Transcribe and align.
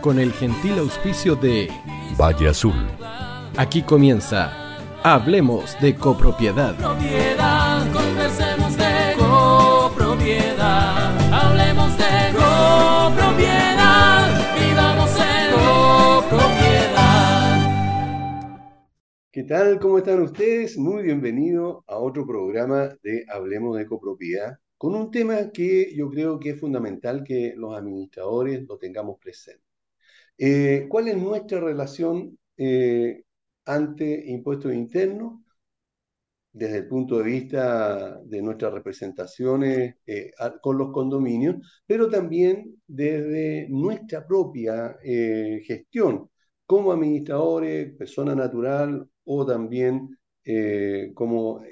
con 0.00 0.18
el 0.18 0.32
gentil 0.32 0.78
auspicio 0.78 1.36
de 1.36 1.70
Valle 2.18 2.48
Azul. 2.48 2.74
Aquí 3.56 3.82
comienza 3.82 4.52
Hablemos 5.02 5.76
de 5.80 5.94
copropiedad. 5.94 6.74
Propiedad, 6.76 7.92
conversemos 7.92 8.76
de 8.76 9.14
copropiedad. 9.16 11.16
Hablemos 11.32 11.96
de 11.96 12.32
copropiedad. 12.34 14.28
Vivamos 14.58 15.10
en 15.20 15.52
copropiedad. 15.54 17.06
¿Qué 19.30 19.44
tal? 19.44 19.78
¿Cómo 19.78 19.98
están 19.98 20.22
ustedes? 20.22 20.76
Muy 20.76 21.04
bienvenido 21.04 21.84
a 21.86 21.98
otro 21.98 22.26
programa 22.26 22.88
de 23.02 23.24
Hablemos 23.28 23.76
de 23.76 23.86
copropiedad, 23.86 24.58
con 24.76 24.94
un 24.94 25.10
tema 25.10 25.50
que 25.52 25.94
yo 25.94 26.10
creo 26.10 26.40
que 26.40 26.50
es 26.50 26.60
fundamental 26.60 27.22
que 27.22 27.54
los 27.56 27.76
administradores 27.76 28.64
lo 28.66 28.78
tengamos 28.78 29.18
presente. 29.20 29.65
Eh, 30.38 30.86
¿Cuál 30.88 31.08
es 31.08 31.16
nuestra 31.16 31.60
relación 31.60 32.38
eh, 32.56 33.22
ante 33.64 34.24
impuestos 34.30 34.72
internos? 34.74 35.40
desde 36.52 36.78
el 36.78 36.88
punto 36.88 37.18
de 37.18 37.24
vista 37.24 38.18
de 38.24 38.40
nuestras 38.42 38.72
representaciones 38.72 39.96
eh, 40.06 40.30
con 40.62 40.78
los 40.78 40.90
condominios, 40.90 41.56
pero 41.86 42.08
también 42.08 42.80
desde 42.86 43.66
nuestra 43.68 44.26
propia 44.26 44.96
gestión 45.02 46.30
como 46.64 46.92
administradores, 46.92 47.94
persona 47.96 48.34
natural 48.34 49.06
o 49.24 49.44
también 49.46 50.18
como 51.14 51.62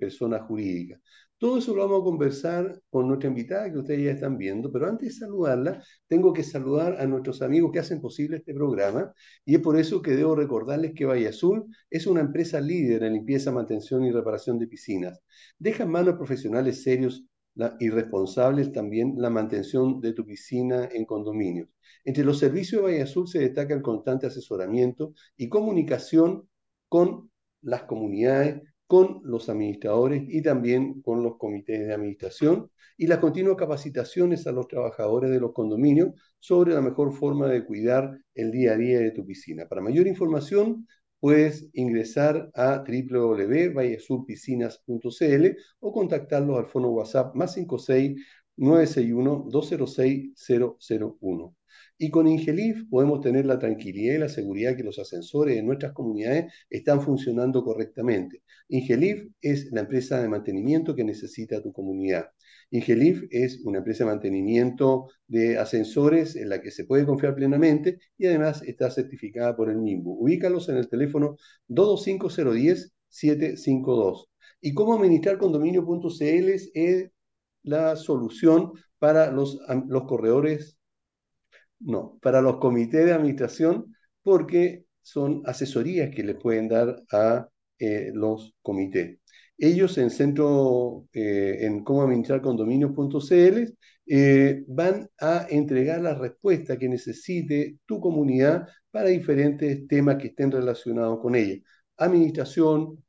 persona 0.00 0.38
jurídica. 0.40 0.98
Todo 1.40 1.56
eso 1.56 1.74
lo 1.74 1.80
vamos 1.88 2.02
a 2.02 2.04
conversar 2.04 2.82
con 2.90 3.08
nuestra 3.08 3.30
invitada 3.30 3.72
que 3.72 3.78
ustedes 3.78 4.04
ya 4.04 4.10
están 4.10 4.36
viendo, 4.36 4.70
pero 4.70 4.86
antes 4.86 5.08
de 5.08 5.20
saludarla, 5.20 5.82
tengo 6.06 6.34
que 6.34 6.42
saludar 6.42 7.00
a 7.00 7.06
nuestros 7.06 7.40
amigos 7.40 7.72
que 7.72 7.78
hacen 7.78 7.98
posible 7.98 8.36
este 8.36 8.52
programa 8.52 9.14
y 9.46 9.54
es 9.54 9.62
por 9.62 9.78
eso 9.78 10.02
que 10.02 10.10
debo 10.10 10.36
recordarles 10.36 10.92
que 10.94 11.06
Valle 11.06 11.28
Azul 11.28 11.64
es 11.88 12.06
una 12.06 12.20
empresa 12.20 12.60
líder 12.60 13.04
en 13.04 13.14
limpieza, 13.14 13.52
mantención 13.52 14.04
y 14.04 14.12
reparación 14.12 14.58
de 14.58 14.66
piscinas. 14.66 15.18
Deja 15.58 15.84
en 15.84 15.90
manos 15.90 16.16
profesionales 16.16 16.82
serios 16.82 17.24
y 17.78 17.88
responsables 17.88 18.70
también 18.70 19.14
la 19.16 19.30
mantención 19.30 19.98
de 20.02 20.12
tu 20.12 20.26
piscina 20.26 20.90
en 20.92 21.06
condominios. 21.06 21.70
Entre 22.04 22.22
los 22.22 22.38
servicios 22.38 22.82
de 22.82 22.88
Valle 22.88 23.02
Azul 23.02 23.26
se 23.26 23.38
destaca 23.38 23.72
el 23.72 23.80
constante 23.80 24.26
asesoramiento 24.26 25.14
y 25.38 25.48
comunicación 25.48 26.46
con 26.90 27.30
las 27.62 27.84
comunidades, 27.84 28.62
con 28.90 29.22
los 29.22 29.48
administradores 29.48 30.24
y 30.26 30.42
también 30.42 31.00
con 31.02 31.22
los 31.22 31.36
comités 31.36 31.86
de 31.86 31.94
administración 31.94 32.68
y 32.96 33.06
las 33.06 33.20
continuas 33.20 33.56
capacitaciones 33.56 34.48
a 34.48 34.52
los 34.52 34.66
trabajadores 34.66 35.30
de 35.30 35.38
los 35.38 35.52
condominios 35.52 36.12
sobre 36.40 36.74
la 36.74 36.80
mejor 36.80 37.12
forma 37.12 37.46
de 37.46 37.64
cuidar 37.64 38.18
el 38.34 38.50
día 38.50 38.72
a 38.72 38.76
día 38.76 38.98
de 38.98 39.12
tu 39.12 39.24
piscina. 39.24 39.68
Para 39.68 39.80
mayor 39.80 40.08
información, 40.08 40.88
puedes 41.20 41.68
ingresar 41.72 42.50
a 42.52 42.82
www.vallesurpiscinas.cl 42.84 45.46
o 45.78 45.92
contactarlos 45.92 46.58
al 46.58 46.66
fono 46.66 46.90
WhatsApp 46.90 47.36
más 47.36 47.54
56 47.54 48.20
961 48.56 49.46
206 49.52 50.34
001. 51.20 51.54
Y 52.02 52.08
con 52.08 52.26
Ingelif 52.26 52.88
podemos 52.88 53.20
tener 53.20 53.44
la 53.44 53.58
tranquilidad 53.58 54.14
y 54.14 54.18
la 54.18 54.30
seguridad 54.30 54.74
que 54.74 54.82
los 54.82 54.98
ascensores 54.98 55.54
de 55.54 55.62
nuestras 55.62 55.92
comunidades 55.92 56.50
están 56.70 57.02
funcionando 57.02 57.62
correctamente. 57.62 58.40
Ingelif 58.68 59.28
es 59.42 59.70
la 59.70 59.82
empresa 59.82 60.22
de 60.22 60.30
mantenimiento 60.30 60.94
que 60.94 61.04
necesita 61.04 61.60
tu 61.60 61.74
comunidad. 61.74 62.30
Ingelif 62.70 63.24
es 63.30 63.60
una 63.66 63.80
empresa 63.80 64.04
de 64.04 64.12
mantenimiento 64.12 65.08
de 65.26 65.58
ascensores 65.58 66.36
en 66.36 66.48
la 66.48 66.62
que 66.62 66.70
se 66.70 66.86
puede 66.86 67.04
confiar 67.04 67.34
plenamente 67.34 67.98
y 68.16 68.28
además 68.28 68.62
está 68.62 68.90
certificada 68.90 69.54
por 69.54 69.68
el 69.68 69.76
MIMBU. 69.76 70.22
Ubícalos 70.22 70.70
en 70.70 70.78
el 70.78 70.88
teléfono 70.88 71.36
225-010-752. 71.68 74.24
Y 74.62 74.72
cómo 74.72 74.94
administrar 74.94 75.36
condominio.cl 75.36 76.48
es 76.72 77.10
la 77.62 77.94
solución 77.96 78.72
para 78.98 79.30
los 79.30 79.58
corredores, 80.08 80.78
no, 81.80 82.18
para 82.22 82.42
los 82.42 82.58
comités 82.58 83.04
de 83.06 83.12
administración, 83.12 83.94
porque 84.22 84.84
son 85.02 85.42
asesorías 85.46 86.14
que 86.14 86.22
les 86.22 86.36
pueden 86.36 86.68
dar 86.68 87.02
a 87.12 87.48
eh, 87.78 88.10
los 88.14 88.54
comités. 88.62 89.18
Ellos 89.58 89.98
en 89.98 90.10
centro, 90.10 91.06
eh, 91.12 91.58
en 91.60 91.84
cómo 91.84 92.02
administrar 92.02 92.40
condominios.cl, 92.42 93.74
eh, 94.06 94.64
van 94.68 95.08
a 95.20 95.46
entregar 95.50 96.00
la 96.00 96.14
respuesta 96.14 96.78
que 96.78 96.88
necesite 96.88 97.78
tu 97.86 98.00
comunidad 98.00 98.66
para 98.90 99.08
diferentes 99.08 99.86
temas 99.86 100.16
que 100.16 100.28
estén 100.28 100.50
relacionados 100.50 101.20
con 101.20 101.34
ella. 101.36 101.56
Administración, 101.96 103.04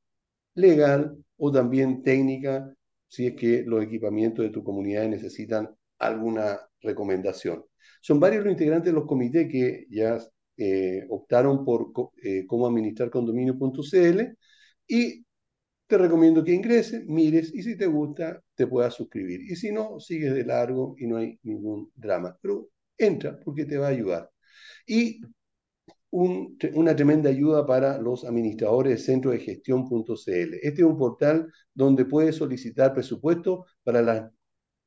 legal 0.56 1.18
o 1.38 1.52
también 1.52 2.04
técnica, 2.04 2.74
si 3.08 3.28
es 3.28 3.36
que 3.36 3.64
los 3.66 3.84
equipamientos 3.84 4.46
de 4.46 4.52
tu 4.52 4.64
comunidad 4.64 5.08
necesitan 5.08 5.70
alguna 6.00 6.60
recomendación. 6.82 7.66
Son 8.02 8.20
varios 8.20 8.44
los 8.44 8.52
integrantes 8.54 8.92
de 8.94 9.00
los 9.00 9.08
comités 9.08 9.50
que 9.52 9.86
ya 9.90 10.18
eh, 10.58 11.06
optaron 11.10 11.66
por 11.66 11.92
eh, 12.24 12.46
cómo 12.48 12.68
administrar 12.68 13.10
condominio.cl 13.10 14.38
y 14.88 15.26
te 15.88 15.98
recomiendo 15.98 16.44
que 16.44 16.54
ingreses, 16.54 17.06
mires 17.08 17.54
y 17.54 17.64
si 17.64 17.78
te 17.78 17.88
gusta 17.88 18.42
te 18.56 18.68
puedas 18.68 18.94
suscribir. 18.96 19.42
Y 19.52 19.56
si 19.58 19.72
no, 19.72 20.00
sigues 20.00 20.34
de 20.34 20.46
largo 20.46 20.96
y 20.98 21.08
no 21.08 21.18
hay 21.18 21.40
ningún 21.44 21.92
drama. 21.96 22.38
Pero 22.42 22.70
entra 22.98 23.40
porque 23.40 23.66
te 23.66 23.78
va 23.78 23.88
a 23.88 23.90
ayudar. 23.92 24.30
Y 24.88 25.22
un- 26.12 26.58
una 26.76 26.96
tremenda 26.96 27.30
ayuda 27.30 27.66
para 27.66 27.98
los 28.00 28.26
administradores 28.26 28.94
de 28.94 28.98
centro 29.04 29.32
de 29.32 29.40
gestión.cl. 29.40 30.56
Este 30.62 30.82
es 30.82 30.88
un 30.88 30.98
portal 30.98 31.48
donde 31.74 32.06
puedes 32.06 32.36
solicitar 32.36 32.94
presupuesto 32.94 33.66
para 33.84 34.02
las 34.02 34.32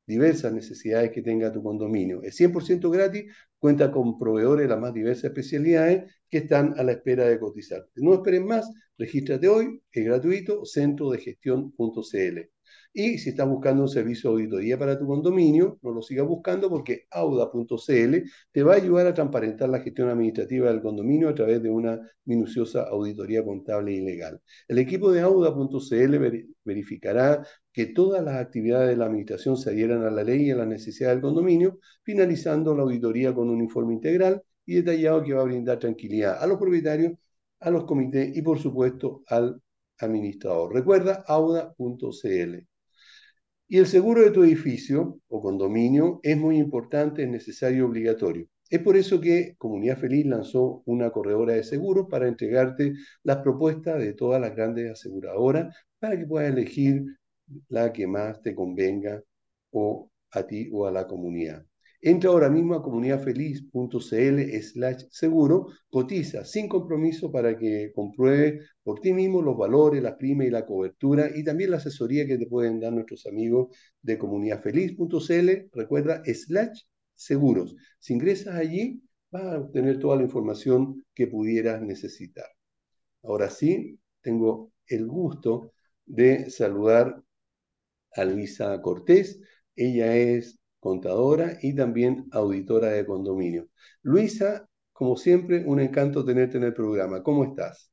diversas 0.05 0.53
necesidades 0.53 1.11
que 1.11 1.21
tenga 1.21 1.51
tu 1.51 1.63
condominio. 1.63 2.21
Es 2.23 2.35
100% 2.39 2.89
gratis, 2.91 3.25
cuenta 3.57 3.91
con 3.91 4.17
proveedores 4.17 4.65
de 4.65 4.69
las 4.69 4.79
más 4.79 4.93
diversas 4.93 5.25
especialidades 5.25 6.13
que 6.29 6.39
están 6.39 6.73
a 6.77 6.83
la 6.83 6.93
espera 6.93 7.25
de 7.25 7.39
cotizar. 7.39 7.85
No 7.95 8.13
esperen 8.13 8.45
más, 8.45 8.69
regístrate 8.97 9.47
hoy, 9.47 9.81
es 9.91 10.05
gratuito, 10.05 10.63
centrodegestión.cl. 10.65 12.54
Y 12.97 13.17
si 13.17 13.31
estás 13.31 13.47
buscando 13.49 13.83
un 13.83 13.89
servicio 13.89 14.29
de 14.29 14.35
auditoría 14.37 14.79
para 14.79 14.97
tu 14.97 15.05
condominio, 15.05 15.77
no 15.81 15.91
lo 15.91 16.01
sigas 16.01 16.25
buscando 16.25 16.69
porque 16.69 17.07
auda.cl 17.11 18.23
te 18.53 18.63
va 18.63 18.73
a 18.73 18.77
ayudar 18.77 19.07
a 19.07 19.13
transparentar 19.13 19.67
la 19.67 19.81
gestión 19.81 20.07
administrativa 20.09 20.69
del 20.69 20.81
condominio 20.81 21.27
a 21.27 21.35
través 21.35 21.61
de 21.61 21.69
una 21.69 21.99
minuciosa 22.23 22.83
auditoría 22.83 23.43
contable 23.43 23.91
y 23.91 23.99
legal. 24.01 24.41
El 24.69 24.79
equipo 24.79 25.11
de 25.11 25.19
auda.cl 25.21 26.17
veri- 26.19 26.47
verificará 26.63 27.45
que 27.73 27.87
todas 27.87 28.23
las 28.23 28.35
actividades 28.37 28.87
de 28.89 28.95
la 28.95 29.07
administración 29.07 29.57
se 29.57 29.71
adhieran 29.71 30.03
a 30.03 30.09
la 30.11 30.23
ley 30.23 30.43
y 30.47 30.51
a 30.51 30.55
las 30.55 30.67
necesidades 30.67 31.17
del 31.17 31.21
condominio, 31.23 31.79
finalizando 32.03 32.73
la 32.75 32.83
auditoría 32.83 33.33
con 33.35 33.49
un 33.49 33.59
informe 33.61 33.93
integral 33.93 34.41
y 34.65 34.75
detallado 34.75 35.21
que 35.21 35.33
va 35.33 35.41
a 35.41 35.45
brindar 35.45 35.79
tranquilidad 35.79 36.41
a 36.41 36.47
los 36.47 36.57
propietarios, 36.57 37.11
a 37.59 37.69
los 37.71 37.83
comités 37.83 38.35
y 38.37 38.41
por 38.41 38.57
supuesto 38.57 39.23
al 39.27 39.61
administrador. 39.99 40.73
Recuerda 40.73 41.23
auda.cl. 41.27 42.65
Y 43.67 43.77
el 43.79 43.87
seguro 43.87 44.21
de 44.21 44.31
tu 44.31 44.43
edificio 44.43 45.19
o 45.27 45.41
condominio 45.41 46.19
es 46.23 46.37
muy 46.37 46.57
importante, 46.57 47.23
es 47.23 47.29
necesario 47.29 47.79
y 47.79 47.81
obligatorio. 47.81 48.47
Es 48.69 48.79
por 48.79 48.97
eso 48.97 49.21
que 49.21 49.55
Comunidad 49.57 49.97
Feliz 49.97 50.25
lanzó 50.25 50.81
una 50.85 51.11
corredora 51.11 51.53
de 51.53 51.63
seguros 51.63 52.07
para 52.09 52.27
entregarte 52.27 52.93
las 53.23 53.37
propuestas 53.37 53.99
de 53.99 54.13
todas 54.13 54.41
las 54.41 54.55
grandes 54.55 54.91
aseguradoras 54.91 55.75
para 55.99 56.17
que 56.17 56.25
puedas 56.25 56.51
elegir 56.51 57.05
la 57.69 57.91
que 57.93 58.07
más 58.07 58.41
te 58.41 58.55
convenga 58.55 59.21
o 59.71 60.09
a 60.31 60.45
ti 60.45 60.69
o 60.71 60.85
a 60.87 60.91
la 60.91 61.07
comunidad. 61.07 61.65
Entra 62.07 62.29
ahora 62.29 62.51
mismo 62.51 62.75
a 62.75 62.83
comunidadfeliz.cl 62.83 64.61
slash 64.61 65.05
seguro, 65.09 65.69
cotiza 65.89 66.45
sin 66.45 66.69
compromiso 66.69 67.31
para 67.31 67.57
que 67.57 67.91
compruebe 67.95 68.59
por 68.83 68.99
ti 68.99 69.11
mismo 69.11 69.41
los 69.41 69.57
valores, 69.57 70.03
las 70.03 70.13
primas 70.13 70.45
y 70.45 70.51
la 70.51 70.67
cobertura 70.67 71.31
y 71.35 71.43
también 71.43 71.71
la 71.71 71.77
asesoría 71.77 72.27
que 72.27 72.37
te 72.37 72.45
pueden 72.45 72.79
dar 72.79 72.93
nuestros 72.93 73.25
amigos 73.25 73.75
de 74.03 74.19
comunidadfeliz.cl. 74.19 75.69
Recuerda, 75.71 76.21
slash 76.25 76.83
seguros. 77.15 77.75
Si 77.97 78.13
ingresas 78.13 78.53
allí, 78.53 79.01
vas 79.31 79.45
a 79.45 79.59
obtener 79.61 79.97
toda 79.97 80.17
la 80.17 80.23
información 80.25 81.03
que 81.15 81.25
pudieras 81.25 81.81
necesitar. 81.81 82.45
Ahora 83.23 83.49
sí, 83.49 83.99
tengo 84.21 84.71
el 84.85 85.07
gusto 85.07 85.73
de 86.05 86.51
saludar 86.51 87.19
a 88.11 88.25
Luisa 88.25 88.79
Cortés. 88.83 89.41
Ella 89.75 90.15
es 90.15 90.59
contadora 90.85 91.57
y 91.61 91.75
también 91.75 92.27
auditora 92.31 92.89
de 92.91 93.05
condominio. 93.05 93.69
Luisa, 94.03 94.67
como 94.93 95.17
siempre, 95.17 95.63
un 95.65 95.79
encanto 95.81 96.25
tenerte 96.25 96.57
en 96.57 96.63
el 96.65 96.73
programa. 96.75 97.23
¿Cómo 97.23 97.45
estás? 97.45 97.91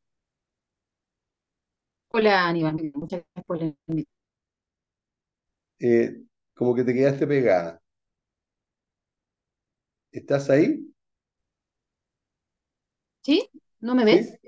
Hola, 2.10 2.46
Aníbal. 2.48 2.74
Muchas 2.94 3.22
gracias 3.34 3.44
por 3.46 3.58
la 3.58 3.64
invitación. 3.88 4.06
Eh, 5.80 6.22
como 6.54 6.74
que 6.74 6.82
te 6.84 6.94
quedaste 6.94 7.26
pegada. 7.26 7.82
¿Estás 10.10 10.48
ahí? 10.48 10.92
¿Sí? 13.22 13.48
¿No 13.80 13.94
me 13.96 14.04
¿Sí? 14.04 14.16
ves? 14.16 14.38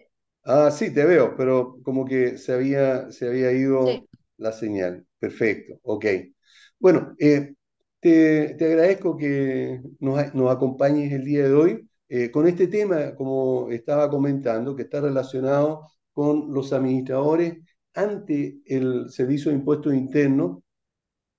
Ah, 0.45 0.71
sí, 0.71 0.93
te 0.95 1.05
veo, 1.07 1.37
pero 1.37 1.79
como 1.85 2.05
que 2.07 2.39
se 2.39 2.53
había, 2.53 3.11
se 3.13 3.29
había 3.29 3.53
ido 3.53 4.03
Sí. 4.03 4.09
la 4.39 4.53
señal. 4.53 5.07
Perfecto, 5.19 5.81
ok. 5.85 6.07
Bueno, 6.79 7.15
eh, 7.19 7.55
te, 8.05 8.65
agradezco 8.67 9.17
que 9.17 9.81
nos 10.01 10.51
acompañes 10.53 11.13
el 11.13 11.25
día 11.25 11.45
de 11.45 11.55
hoy 11.55 11.89
eh, 12.09 12.31
con 12.31 12.47
este 12.47 12.69
tema, 12.69 13.15
como 13.15 13.71
estaba 13.71 14.11
comentando, 14.11 14.77
que 14.77 14.83
está 14.83 15.01
relacionado 15.01 15.89
con 16.13 16.53
los 16.53 16.73
administradores 16.75 17.59
ante 17.95 18.61
el 18.67 19.11
Servicio 19.11 19.51
de 19.51 19.59
Impuestos 19.59 19.95
Internos 19.95 20.59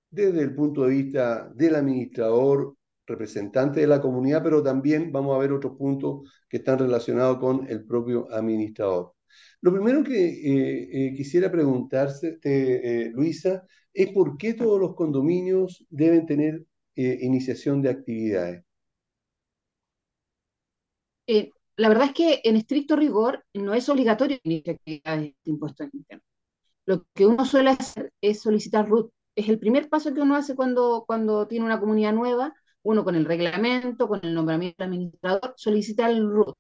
desde 0.10 0.42
el 0.42 0.56
punto 0.56 0.84
de 0.84 0.90
vista 0.90 1.50
del 1.56 1.76
administrador, 1.76 2.76
representante 3.06 3.82
de 3.82 3.88
la 3.88 4.02
comunidad, 4.02 4.44
pero 4.44 4.64
también 4.64 5.12
vamos 5.12 5.36
a 5.36 5.40
ver 5.40 5.52
otros 5.52 5.78
puntos 5.78 6.32
que 6.50 6.58
están 6.58 6.80
relacionados 6.80 7.38
con 7.40 7.68
el 7.70 7.86
propio 7.86 8.28
administrador. 8.32 9.15
Lo 9.62 9.74
primero 9.74 10.04
que 10.04 10.28
eh, 10.28 11.08
eh, 11.08 11.14
quisiera 11.16 11.52
preguntarse, 11.52 12.40
eh, 12.44 13.12
Luisa, 13.14 13.64
es 13.94 14.10
por 14.10 14.38
qué 14.38 14.54
todos 14.54 14.80
los 14.80 14.96
condominios 14.96 15.86
deben 15.90 16.26
tener 16.26 16.66
iniciación 16.98 17.82
de 17.82 17.90
actividades. 17.90 18.64
La 21.78 21.90
verdad 21.90 22.06
es 22.06 22.14
que 22.14 22.42
en 22.44 22.56
estricto 22.56 22.96
rigor 22.96 23.44
no 23.54 23.74
es 23.74 23.90
obligatorio 23.90 24.38
iniciar 24.44 24.76
actividades 24.76 25.34
de 25.44 25.52
impuestos. 25.52 25.90
Lo 26.86 27.06
que 27.14 27.26
uno 27.26 27.46
suele 27.46 27.72
hacer 27.72 28.14
es 28.22 28.42
solicitar 28.42 28.88
RUT. 28.88 29.12
Es 29.36 29.50
el 29.50 29.60
primer 29.60 29.90
paso 29.90 30.14
que 30.14 30.22
uno 30.22 30.36
hace 30.36 30.56
cuando, 30.56 31.04
cuando 31.06 31.48
tiene 31.48 31.66
una 31.66 31.80
comunidad 31.80 32.14
nueva. 32.14 32.54
Uno 32.84 33.04
con 33.04 33.16
el 33.16 33.26
reglamento, 33.26 34.08
con 34.08 34.24
el 34.24 34.34
nombramiento 34.34 34.84
del 34.84 34.94
administrador, 34.94 35.54
solicita 35.58 36.10
el 36.10 36.30
RUT. 36.30 36.56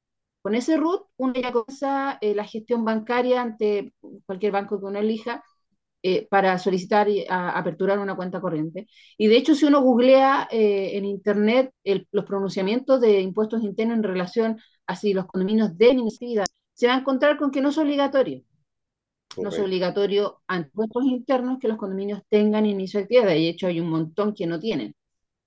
Con 0.45 0.55
ese 0.55 0.77
RUT 0.77 1.07
uno 1.17 1.33
ya 1.35 1.51
comienza 1.51 2.17
eh, 2.21 2.35
la 2.35 2.45
gestión 2.45 2.85
bancaria 2.85 3.41
ante 3.41 3.93
cualquier 4.27 4.51
banco 4.51 4.79
que 4.79 4.85
uno 4.85 4.99
elija 4.99 5.43
eh, 6.03 6.27
para 6.29 6.57
solicitar 6.59 7.09
y 7.09 7.25
a- 7.29 7.51
aperturar 7.51 7.99
una 7.99 8.15
cuenta 8.15 8.41
corriente. 8.41 8.87
Y 9.17 9.27
de 9.27 9.37
hecho, 9.37 9.55
si 9.55 9.65
uno 9.65 9.81
googlea 9.81 10.47
eh, 10.51 10.97
en 10.97 11.05
Internet 11.05 11.71
el- 11.83 12.07
los 12.11 12.25
pronunciamientos 12.25 13.01
de 13.01 13.21
impuestos 13.21 13.63
internos 13.63 13.97
en 13.97 14.03
relación 14.03 14.59
a 14.87 14.95
si 14.95 15.13
los 15.13 15.25
condominios 15.27 15.77
deben 15.77 15.99
iniciar, 15.99 16.45
se 16.73 16.87
va 16.87 16.95
a 16.95 16.99
encontrar 16.99 17.37
con 17.37 17.51
que 17.51 17.61
no 17.61 17.69
es 17.69 17.77
obligatorio. 17.79 18.43
No 19.39 19.49
es 19.49 19.59
obligatorio 19.59 20.41
a 20.47 20.57
impuestos 20.57 21.03
internos 21.05 21.59
que 21.59 21.67
los 21.69 21.77
condominios 21.77 22.21
tengan 22.29 22.65
inicio 22.65 22.99
de 22.99 23.03
actividad. 23.05 23.27
De 23.27 23.49
hecho, 23.49 23.67
hay 23.67 23.79
un 23.79 23.89
montón 23.89 24.33
que 24.33 24.47
no 24.47 24.59
tienen. 24.59 24.95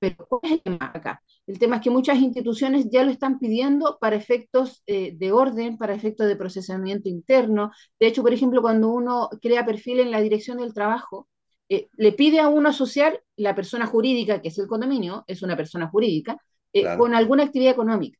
Pero 0.00 0.16
¿cuál 0.28 0.42
es 0.44 0.52
el 0.52 0.62
tema 0.62 0.92
acá? 0.94 1.22
El 1.48 1.58
tema 1.58 1.76
es 1.76 1.82
que 1.82 1.88
muchas 1.88 2.18
instituciones 2.18 2.90
ya 2.90 3.02
lo 3.04 3.10
están 3.10 3.38
pidiendo 3.38 3.96
para 3.98 4.16
efectos 4.16 4.82
eh, 4.86 5.14
de 5.16 5.32
orden, 5.32 5.78
para 5.78 5.94
efectos 5.94 6.28
de 6.28 6.36
procesamiento 6.36 7.08
interno. 7.08 7.72
De 7.98 8.06
hecho, 8.06 8.20
por 8.22 8.34
ejemplo, 8.34 8.60
cuando 8.60 8.90
uno 8.90 9.30
crea 9.40 9.64
perfil 9.64 10.00
en 10.00 10.10
la 10.10 10.20
dirección 10.20 10.58
del 10.58 10.74
trabajo, 10.74 11.26
eh, 11.70 11.88
le 11.96 12.12
pide 12.12 12.40
a 12.40 12.48
uno 12.48 12.68
asociar 12.68 13.22
la 13.36 13.54
persona 13.54 13.86
jurídica, 13.86 14.42
que 14.42 14.48
es 14.48 14.58
el 14.58 14.66
condominio, 14.66 15.24
es 15.26 15.42
una 15.42 15.56
persona 15.56 15.88
jurídica, 15.88 16.36
eh, 16.74 16.82
Claro, 16.82 16.98
con 16.98 17.14
alguna 17.14 17.44
actividad 17.44 17.72
económica. 17.72 18.18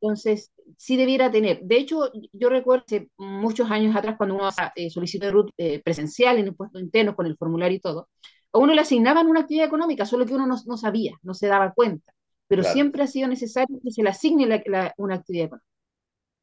Entonces, 0.00 0.50
sí 0.78 0.96
debiera 0.96 1.30
tener. 1.30 1.60
De 1.62 1.76
hecho, 1.76 2.10
yo 2.32 2.48
recuerdo 2.48 2.84
hace 2.86 3.10
muchos 3.18 3.70
años 3.70 3.94
atrás, 3.94 4.16
cuando 4.16 4.36
uno 4.36 4.50
solicitó 4.88 5.30
RUT 5.30 5.50
presencial 5.84 6.38
en 6.38 6.48
impuestos 6.48 6.80
internos 6.80 7.16
con 7.16 7.26
el 7.26 7.36
formulario 7.36 7.76
y 7.76 7.80
todo, 7.80 8.08
a 8.54 8.58
uno 8.60 8.74
le 8.74 8.82
asignaban 8.82 9.28
una 9.28 9.42
actividad 9.42 9.66
económica, 9.68 10.06
solo 10.06 10.26
que 10.26 10.34
uno 10.36 10.46
no, 10.48 10.56
no 10.66 10.78
sabía, 10.78 11.18
no 11.24 11.34
se 11.34 11.48
daba 11.48 11.74
cuenta. 11.74 12.14
Pero 12.48 12.62
claro. 12.62 12.74
siempre 12.74 13.04
ha 13.04 13.08
sido 13.08 13.28
necesario 13.28 13.80
que 13.84 13.92
se 13.92 14.02
le 14.04 14.10
asigne 14.10 14.46
la- 14.46 14.62
la- 14.66 14.94
una 14.98 15.16
actividad 15.16 15.46
económica. 15.46 15.68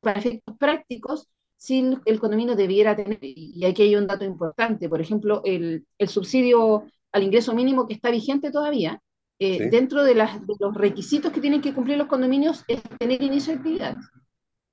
Para 0.01 0.19
efectos 0.19 0.57
prácticos, 0.57 1.27
sí 1.57 1.97
el, 2.05 2.19
condominio 2.19 2.55
debiera 2.55 2.95
tener, 2.95 3.19
y 3.21 3.63
aquí 3.65 3.83
hay 3.83 3.95
un 3.95 4.07
dato 4.07 4.25
importante, 4.25 4.89
por 4.89 5.01
ejemplo, 5.01 5.41
el, 5.45 5.85
el 5.97 6.07
subsidio 6.09 6.85
al 7.11 7.23
ingreso 7.23 7.53
mínimo 7.53 7.87
que 7.87 7.93
está 7.93 8.09
vigente 8.11 8.51
todavía, 8.51 8.99
eh, 9.39 9.59
¿Sí? 9.59 9.69
dentro 9.69 10.03
de, 10.03 10.15
las, 10.15 10.45
de 10.47 10.55
los 10.59 10.73
requisitos 10.75 11.31
que 11.31 11.41
tienen 11.41 11.61
que 11.61 11.73
cumplir 11.73 11.97
los 11.97 12.07
condominios 12.07 12.63
es 12.67 12.81
tener 12.99 13.21
inicio 13.21 13.53
de 13.53 13.59
actividades. 13.59 13.97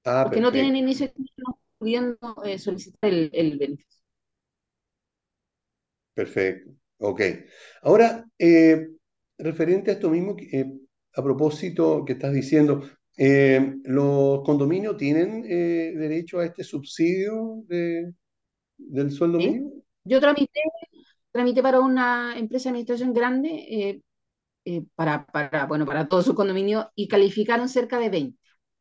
Ah, 0.05 0.25
Los 0.25 0.33
que 0.33 0.41
no 0.41 0.53
tienen 0.53 0.77
inicio 0.77 1.07
de 1.07 1.11
actividades 1.11 1.39
no 1.47 1.59
pudiendo 1.79 2.45
eh, 2.45 2.59
solicitar 2.59 3.11
el, 3.11 3.31
el 3.33 3.59
beneficio. 3.59 3.99
Perfecto, 6.15 6.75
ok. 6.99 7.21
Ahora, 7.83 8.25
eh, 8.39 8.89
referente 9.39 9.91
a 9.91 9.95
esto 9.95 10.11
mismo, 10.11 10.37
eh, 10.53 10.67
a 11.15 11.23
propósito 11.23 12.05
que 12.05 12.13
estás 12.15 12.33
diciendo, 12.33 12.83
eh, 13.17 13.75
¿los 13.85 14.43
condominios 14.45 14.97
tienen 14.97 15.45
eh, 15.49 15.93
derecho 15.97 16.39
a 16.41 16.47
este 16.47 16.65
subsidio 16.65 17.63
de- 17.69 18.13
del 18.79 19.13
sueldo 19.13 19.39
¿sí? 19.39 19.43
mínimo? 19.43 19.73
Yo 20.05 20.21
tramité, 20.21 20.61
tramité 21.33 21.63
para 21.63 21.81
una 21.81 22.39
empresa 22.39 22.65
de 22.69 22.71
administración 22.73 23.13
grande 23.15 24.03
eh, 24.67 24.85
para, 24.95 25.27
para, 25.27 25.67
bueno, 25.67 25.87
para 25.87 26.09
todo 26.09 26.23
su 26.23 26.35
condominio 26.35 26.91
y 26.95 27.09
calificaron 27.09 27.69
cerca 27.69 27.99
de 27.99 28.11
20. 28.11 28.39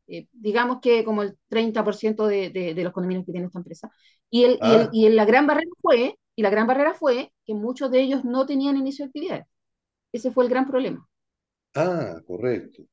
Eh, 0.07 0.27
digamos 0.33 0.79
que 0.81 1.03
como 1.05 1.23
el 1.23 1.37
30% 1.49 2.27
de, 2.27 2.49
de, 2.51 2.73
de 2.75 2.83
los 2.83 2.93
condominios 2.93 3.25
que 3.25 3.31
tiene 3.33 3.47
esta 3.47 3.59
empresa. 3.59 3.91
Y, 4.29 4.43
el, 4.45 4.59
y, 4.61 4.73
el, 4.75 4.89
Ah, 4.89 4.93
y 4.93 5.05
el- 5.07 5.15
la 5.15 5.25
gran 5.25 5.47
barrera 5.47 5.69
fue, 5.81 6.17
y 6.37 6.43
la 6.43 6.51
gran 6.51 6.67
barrera 6.67 6.95
fue 6.95 7.33
que 7.45 7.55
muchos 7.55 7.91
de 7.91 8.01
ellos 8.01 8.25
no 8.25 8.47
tenían 8.47 8.77
inicio 8.77 9.05
de 9.05 9.09
actividades. 9.09 9.47
Ese 10.13 10.31
fue 10.31 10.45
el 10.45 10.51
gran 10.51 10.67
problema. 10.67 11.07
ah, 11.75 12.21
correcto, 12.25 12.83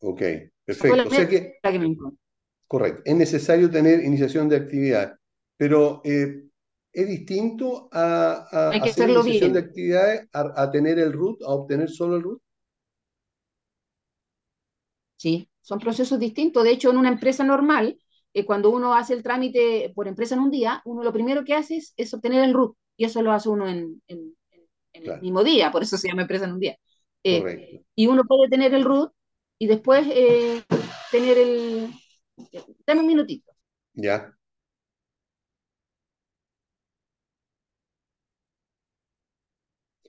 ok, 0.00 0.22
la 0.22 0.50
perfecto. 0.64 1.08
O 1.08 1.12
sea 1.12 1.28
que, 1.28 1.54
que 1.72 1.78
me 1.78 1.86
encontré. 1.86 2.18
correcto, 2.66 3.02
es 3.04 3.16
necesario 3.16 3.70
tener 3.70 4.02
iniciación 4.04 4.48
de 4.48 4.56
actividad, 4.56 5.16
pero 5.56 6.00
eh, 6.04 6.44
es 6.92 7.06
distinto 7.08 7.88
a, 7.92 8.48
a 8.50 8.70
Hay 8.70 8.80
que 8.82 8.90
hacer 8.90 9.04
hacerlo 9.04 9.22
iniciación 9.22 9.52
de 9.52 9.60
actividades 9.60 10.28
a, 10.32 10.62
a 10.62 10.70
tener 10.70 10.98
el 10.98 11.12
RUT, 11.12 11.42
a 11.42 11.48
obtener 11.50 11.88
solo 11.90 12.16
el 12.16 12.22
RUT. 12.22 12.42
Sí, 15.16 15.48
son 15.62 15.78
procesos 15.78 16.18
distintos. 16.18 16.64
De 16.64 16.70
hecho, 16.72 16.90
en 16.90 16.98
una 16.98 17.08
empresa 17.08 17.44
normal, 17.44 17.98
eh, 18.34 18.44
cuando 18.44 18.70
uno 18.70 18.94
hace 18.94 19.14
el 19.14 19.22
trámite 19.22 19.92
por 19.94 20.08
empresa 20.08 20.34
en 20.34 20.40
un 20.42 20.50
día, 20.50 20.82
uno 20.84 21.02
lo 21.02 21.12
primero 21.12 21.44
que 21.44 21.54
hace 21.54 21.76
es, 21.76 21.94
es 21.96 22.12
obtener 22.14 22.42
el 22.44 22.54
RUT, 22.54 22.76
y 23.02 23.06
eso 23.06 23.22
lo 23.22 23.32
hace 23.32 23.48
uno 23.48 23.68
en, 23.68 24.02
en- 24.08 24.34
en- 24.52 24.62
en 24.94 25.06
el 25.06 25.20
mismo 25.20 25.44
día, 25.44 25.70
por 25.72 25.82
eso 25.82 25.96
se 25.98 26.08
llama 26.08 26.22
empresa 26.22 26.44
en 26.46 26.52
un 26.54 26.60
día. 26.60 26.76
Eh, 27.24 27.44
correcto, 27.44 27.84
y 27.96 28.06
uno 28.08 28.24
puede 28.24 28.48
tener 28.50 28.74
el 28.74 28.84
RUT 28.84 29.12
y 29.58 29.66
después 29.68 30.06
eh, 30.10 30.62
tener 31.12 31.38
el... 31.38 31.90
Dame 32.86 33.00
un 33.02 33.06
minutito. 33.08 33.52
ya. 33.96 34.34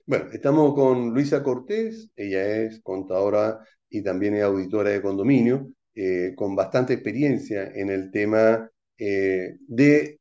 Bueno, 0.06 0.26
estamos 0.32 0.74
con 0.74 1.10
Luisa 1.14 1.42
Cortés, 1.42 2.10
ella 2.16 2.44
es 2.46 2.80
contadora 2.82 3.60
y 3.88 4.02
también 4.02 4.34
es 4.34 4.42
auditora 4.42 4.90
de 4.90 5.00
condominio, 5.02 5.70
eh, 5.94 6.34
con 6.36 6.54
bastante 6.56 6.92
experiencia 6.94 7.70
en 7.74 7.88
el 7.90 8.10
tema 8.10 8.70
eh, 8.98 9.56
de 9.66 10.20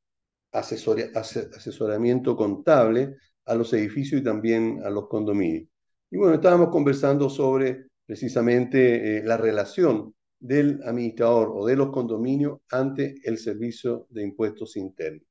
asesoramiento 0.54 2.36
contable 2.36 3.16
a 3.46 3.56
los 3.56 3.74
edificios 3.74 4.22
y 4.22 4.24
también 4.24 4.82
a 4.84 4.90
los 4.90 5.08
condominios. 5.08 5.68
Y 6.12 6.18
bueno, 6.18 6.36
estábamos 6.36 6.70
conversando 6.70 7.30
sobre 7.30 7.88
precisamente 8.06 9.18
eh, 9.18 9.24
la 9.24 9.38
relación 9.38 10.14
del 10.40 10.82
administrador 10.86 11.52
o 11.54 11.66
de 11.66 11.76
los 11.76 11.90
condominios 11.92 12.60
ante 12.70 13.16
el 13.24 13.38
servicio 13.38 14.08
de 14.10 14.24
impuestos 14.24 14.76
internos. 14.78 15.24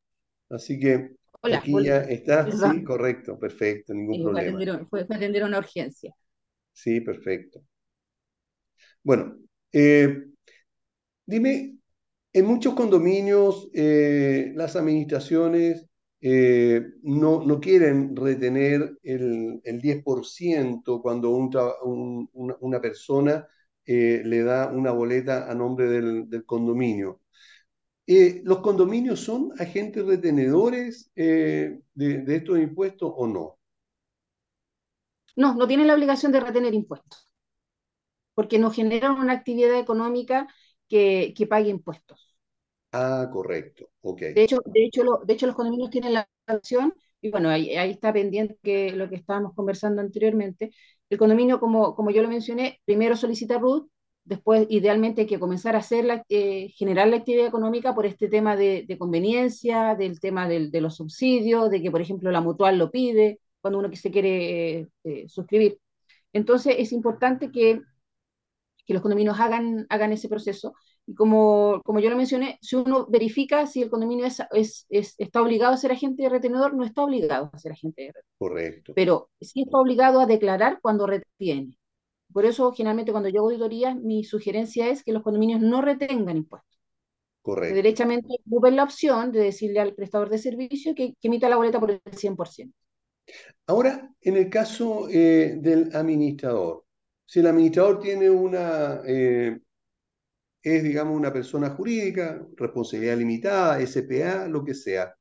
Así 0.51 0.79
que 0.79 1.13
Hola, 1.43 1.59
aquí 1.59 1.85
ya 1.85 1.99
está, 1.99 2.51
sí, 2.51 2.85
correcto, 2.85 3.39
perfecto, 3.39 3.95
ningún 3.95 4.23
fue, 4.23 4.33
problema. 4.33 4.59
atender, 4.59 4.87
fue, 4.87 5.05
fue 5.07 5.17
atender 5.17 5.45
una 5.45 5.59
urgencia. 5.59 6.15
Sí, 6.73 7.01
perfecto. 7.01 7.63
Bueno, 9.03 9.37
eh, 9.73 10.25
dime, 11.27 11.79
en 12.33 12.47
muchos 12.47 12.75
condominios 12.75 13.69
eh, 13.75 14.53
las 14.55 14.77
administraciones 14.77 15.87
eh, 16.21 16.83
no, 17.03 17.45
no 17.45 17.61
quieren 17.61 18.17
retener 18.17 18.99
el, 19.03 19.61
el 19.65 19.81
10% 19.81 21.03
cuando 21.03 21.31
una, 21.31 22.81
persona 22.81 23.47
eh, 23.85 24.23
le 24.25 24.43
da 24.45 24.69
una 24.69 24.93
boleta 24.93 25.51
a 25.51 25.55
nombre 25.55 25.89
del, 25.89 26.45
condominio. 26.47 27.21
¿los 28.07 28.59
condominios 28.59 29.21
son 29.21 29.53
agentes 29.59 30.05
retenedores 30.05 31.11
de, 31.15 31.81
de 31.95 32.37
estos 32.37 32.59
impuestos 32.59 33.11
o 33.17 33.27
no? 33.27 33.59
No, 35.35 35.55
no 35.55 35.67
tienen 35.67 35.87
la 35.87 35.95
obligación 35.95 36.31
de 36.31 36.41
retener 36.41 36.75
impuestos, 36.75 37.31
porque 38.35 38.59
no 38.59 38.71
generan 38.71 39.13
una 39.13 39.33
actividad 39.33 39.79
económica 39.79 40.47
que, 40.93 41.33
que 41.37 41.47
pague 41.47 41.71
impuestos. 41.71 42.21
Ah, 42.93 43.29
correcto, 43.31 43.91
ok, 44.01 44.23
De 44.35 44.43
hecho, 44.45 44.59
de 44.65 44.85
hecho, 44.85 45.05
lo- 45.05 45.19
de 45.25 45.35
hecho 45.35 45.47
los 45.47 45.55
condominios 45.55 45.91
tienen 45.91 46.15
la 46.15 46.29
opción, 46.49 46.95
y 47.21 47.31
bueno, 47.31 47.51
ahí, 47.51 47.77
ahí 47.77 47.91
está 47.91 48.13
pendiente 48.13 48.57
que 48.63 48.91
lo 48.93 49.09
que 49.09 49.17
estábamos 49.17 49.55
conversando 49.55 50.01
anteriormente. 50.01 50.73
El 51.11 51.19
condominio, 51.19 51.61
como, 51.61 51.95
como 51.95 52.11
yo 52.11 52.23
lo 52.23 52.29
mencioné, 52.29 52.81
primero 52.85 53.15
solicita 53.17 53.59
RUT 53.59 53.89
después 54.25 54.67
idealmente 54.71 55.23
hay 55.23 55.27
que 55.27 55.39
comenzar 55.41 55.75
a 55.75 55.79
hacer 55.81 56.05
la, 56.05 56.25
eh, 56.29 56.69
generar 56.77 57.09
la 57.09 57.17
actividad 57.17 57.47
económica 57.47 57.93
por 57.95 58.07
este 58.07 58.29
tema 58.29 58.55
de, 58.57 58.85
de 58.87 58.97
conveniencia, 58.99 59.95
del 59.97 60.21
tema 60.21 60.49
del, 60.49 60.71
de 60.71 60.81
los 60.81 60.95
subsidios, 60.97 61.71
de 61.71 61.83
que 61.83 61.91
por 61.91 62.01
ejemplo 62.01 62.31
la 62.31 62.41
mutual 62.41 62.79
lo 62.79 62.91
pide 62.91 63.41
cuando 63.61 63.79
uno 63.81 63.91
que 63.91 63.97
se 63.97 64.11
quiere 64.13 64.79
eh, 64.81 64.89
eh, 65.05 65.29
suscribir. 65.29 65.79
Entonces 66.33 66.77
es 66.79 66.93
importante 66.93 67.51
que, 67.53 67.81
que 68.85 68.95
los 68.95 69.03
condominios 69.03 69.39
hagan, 69.41 69.87
hagan 69.89 70.13
ese 70.13 70.29
proceso. 70.29 70.75
Y 71.07 71.15
como, 71.15 71.81
como 71.85 72.01
yo 72.01 72.11
lo 72.11 72.17
mencioné, 72.17 72.59
si 72.61 72.77
uno 72.77 73.07
verifica 73.09 73.67
si 73.67 73.83
el 73.83 73.91
condominio 73.91 74.27
es, 74.27 74.41
es, 74.53 74.87
es, 74.89 75.15
está 75.19 75.43
obligado 75.43 75.75
a 75.75 75.77
ser 75.77 75.93
agente 75.93 76.23
de 76.23 76.29
retenedor, 76.29 76.75
no 76.75 76.85
está 76.85 77.05
obligado 77.05 77.51
a 77.53 77.59
ser 77.59 77.73
agente 77.73 78.03
de 78.03 78.09
retenedor. 78.09 78.25
Correcto. 78.39 78.93
Pero 78.95 79.31
sí 79.41 79.63
está 79.63 79.79
obligado 79.79 80.21
a 80.21 80.27
declarar 80.27 80.79
cuando 80.81 81.07
retiene. 81.07 81.79
Por 82.33 82.47
eso, 82.47 82.73
generalmente, 82.73 83.13
cuando 83.13 83.29
yo 83.29 83.41
hago 83.41 83.49
auditoría, 83.49 83.95
mi 83.95 84.25
sugerencia 84.25 84.89
es 84.89 85.05
que 85.05 85.13
los 85.13 85.23
condominios 85.23 85.61
no 85.61 85.83
retengan 85.83 86.37
impuestos. 86.37 86.73
Correcto. 87.43 87.75
derechamente 87.75 88.29
ocupen 88.47 88.77
la 88.77 88.85
opción 88.85 89.33
de 89.33 89.41
decirle 89.41 89.81
al 89.81 89.95
prestador 89.95 90.31
de 90.31 90.39
servicio 90.39 90.95
que, 90.95 91.17
que 91.21 91.27
emita 91.27 91.49
la 91.49 91.57
boleta 91.57 91.81
por 91.81 91.91
el 91.91 92.01
100%. 92.01 92.73
Ahora, 93.67 94.15
en 94.21 94.37
el 94.37 94.49
caso 94.49 95.09
eh, 95.11 95.57
del 95.59 95.95
administrador, 95.95 96.85
si 97.33 97.41
el 97.41 97.47
administrador 97.47 97.99
tiene 97.99 98.29
una, 98.29 99.01
eh, 99.07 99.59
es 100.63 100.83
digamos 100.83 101.17
una 101.17 101.33
persona 101.33 101.71
jurídica, 101.71 102.47
responsabilidad 102.59 103.17
limitada, 103.17 103.81
SPA, 103.87 104.49
lo 104.49 104.63
que 104.63 104.75
sea, 104.75 105.15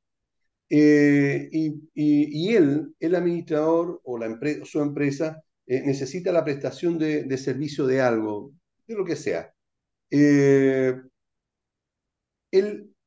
eh, 0.68 1.48
y, 1.50 2.54
él, 2.54 2.94
el 3.00 3.14
administrador 3.14 4.02
o 4.04 4.18
la 4.18 4.26
empresa, 4.26 4.62
su 4.66 4.82
empresa, 4.82 5.42
eh, 5.66 5.80
necesita 5.86 6.32
la 6.32 6.44
prestación 6.44 6.98
de, 6.98 7.38
servicio 7.38 7.86
de 7.86 8.02
algo, 8.02 8.52
de 8.86 8.94
lo 8.94 9.06
que 9.06 9.16
sea. 9.16 9.50
Él 10.10 11.08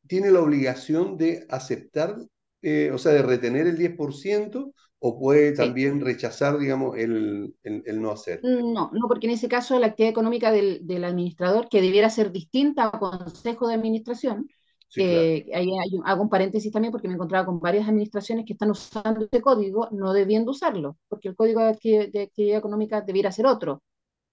tiene 0.08 0.32
la 0.32 0.42
obligación 0.42 1.16
de 1.16 1.46
aceptar, 1.48 2.18
o 2.18 2.98
sea, 2.98 3.12
de 3.12 3.22
retener 3.22 3.68
el 3.68 3.78
10%, 3.78 4.74
o 5.00 5.20
puede 5.20 5.54
Sí. 5.54 5.56
también 5.56 6.02
rechazar, 6.02 6.58
digamos, 6.60 6.98
el, 6.98 7.56
el- 7.64 7.84
el 7.86 8.02
no 8.02 8.12
hacer. 8.12 8.42
No, 8.42 8.92
no, 8.94 9.08
porque 9.08 9.26
en 9.28 9.34
ese 9.34 9.48
caso 9.50 9.80
la 9.80 9.88
actividad 9.88 10.12
económica 10.12 10.52
del, 10.52 10.86
del 10.86 11.04
administrador, 11.04 11.68
que 11.68 11.82
debiera 11.82 12.10
ser 12.12 12.32
distinta 12.32 12.84
al 12.90 13.00
consejo 13.00 13.68
de 13.68 13.74
administración, 13.74 14.52
Sí, 14.90 15.06
claro. 15.08 15.30
que 15.34 15.50
ahí 15.54 15.68
hay 15.80 16.00
hago 16.06 16.22
un 16.22 16.30
paréntesis 16.30 16.72
también 16.72 16.92
porque 16.92 17.08
me 17.08 17.16
encontraba 17.16 17.46
con 17.46 17.60
varias 17.60 17.88
administraciones 17.90 18.46
que 18.46 18.54
están 18.54 18.70
usando 18.70 19.26
este 19.26 19.42
código, 19.42 19.90
no 19.92 20.14
debiendo 20.14 20.52
usarlo, 20.52 20.98
porque 21.08 21.30
el 21.30 21.36
código 21.36 21.62
de 21.62 21.70
actividad, 21.70 22.08
de 22.10 22.22
actividad 22.24 22.60
económica 22.60 23.02
debiera 23.02 23.32
ser 23.32 23.48
otro, 23.48 23.82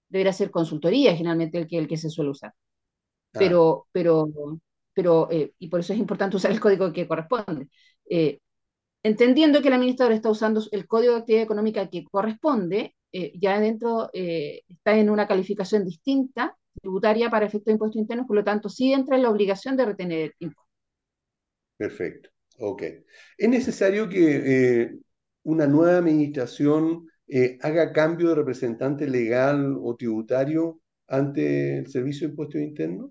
debiera 0.09 0.33
ser 0.33 0.51
consultoría 0.51 1.17
generalmente 1.17 1.59
el 1.59 1.69
que, 1.69 1.79
el 1.79 1.89
que 1.89 1.97
se 1.99 2.11
suele 2.11 2.31
usar. 2.33 2.55
Ah, 3.35 3.57
pero, 3.57 3.87
pero, 3.93 4.27
pero 4.95 5.29
eh, 5.31 5.55
y 5.59 5.69
por 5.69 5.81
eso 5.81 5.93
es 5.93 5.99
importante 5.99 6.37
usar 6.39 6.51
el 6.53 6.61
código 6.61 6.93
que 6.93 7.09
corresponde. 7.09 7.69
Eh, 8.09 8.41
entendiendo 9.03 9.63
que 9.63 9.69
el 9.69 9.75
administrador 9.75 10.13
está 10.15 10.31
usando 10.31 10.63
el 10.71 10.87
código 10.87 11.15
de 11.15 11.21
actividad 11.21 11.45
económica 11.45 11.89
que 11.91 12.05
corresponde, 12.05 12.95
eh, 13.13 13.33
ya 13.39 13.57
adentro 13.57 14.11
eh, 14.13 14.63
está 14.69 14.97
en 14.99 15.11
una 15.11 15.27
calificación 15.29 15.85
distinta 15.85 16.57
tributaria 16.81 17.31
para 17.31 17.47
efectos 17.47 17.67
de 17.67 17.73
impuestos 17.73 18.01
internos, 18.01 18.27
por 18.27 18.37
lo 18.37 18.45
tanto 18.45 18.69
sí 18.69 18.93
entra 18.93 19.17
en 19.17 19.23
la 19.23 19.31
obligación 19.31 19.77
de 19.77 19.85
retener 19.85 20.35
impuestos. 20.39 20.67
perfecto. 21.77 22.31
Ok. 22.59 22.83
¿Es 23.39 23.49
necesario 23.49 24.09
que 24.09 24.83
eh, 24.83 24.91
una 25.45 25.67
nueva 25.67 25.99
administración 25.99 27.09
haga 27.63 27.93
cambio 27.95 28.29
de 28.29 28.35
representante 28.35 29.09
legal 29.09 29.79
o 29.81 29.97
tributario 29.97 30.81
ante 31.09 31.79
el 31.79 31.87
Servicio 31.89 32.27
de 32.27 32.33
Impuestos 32.33 32.61
Internos? 32.61 33.11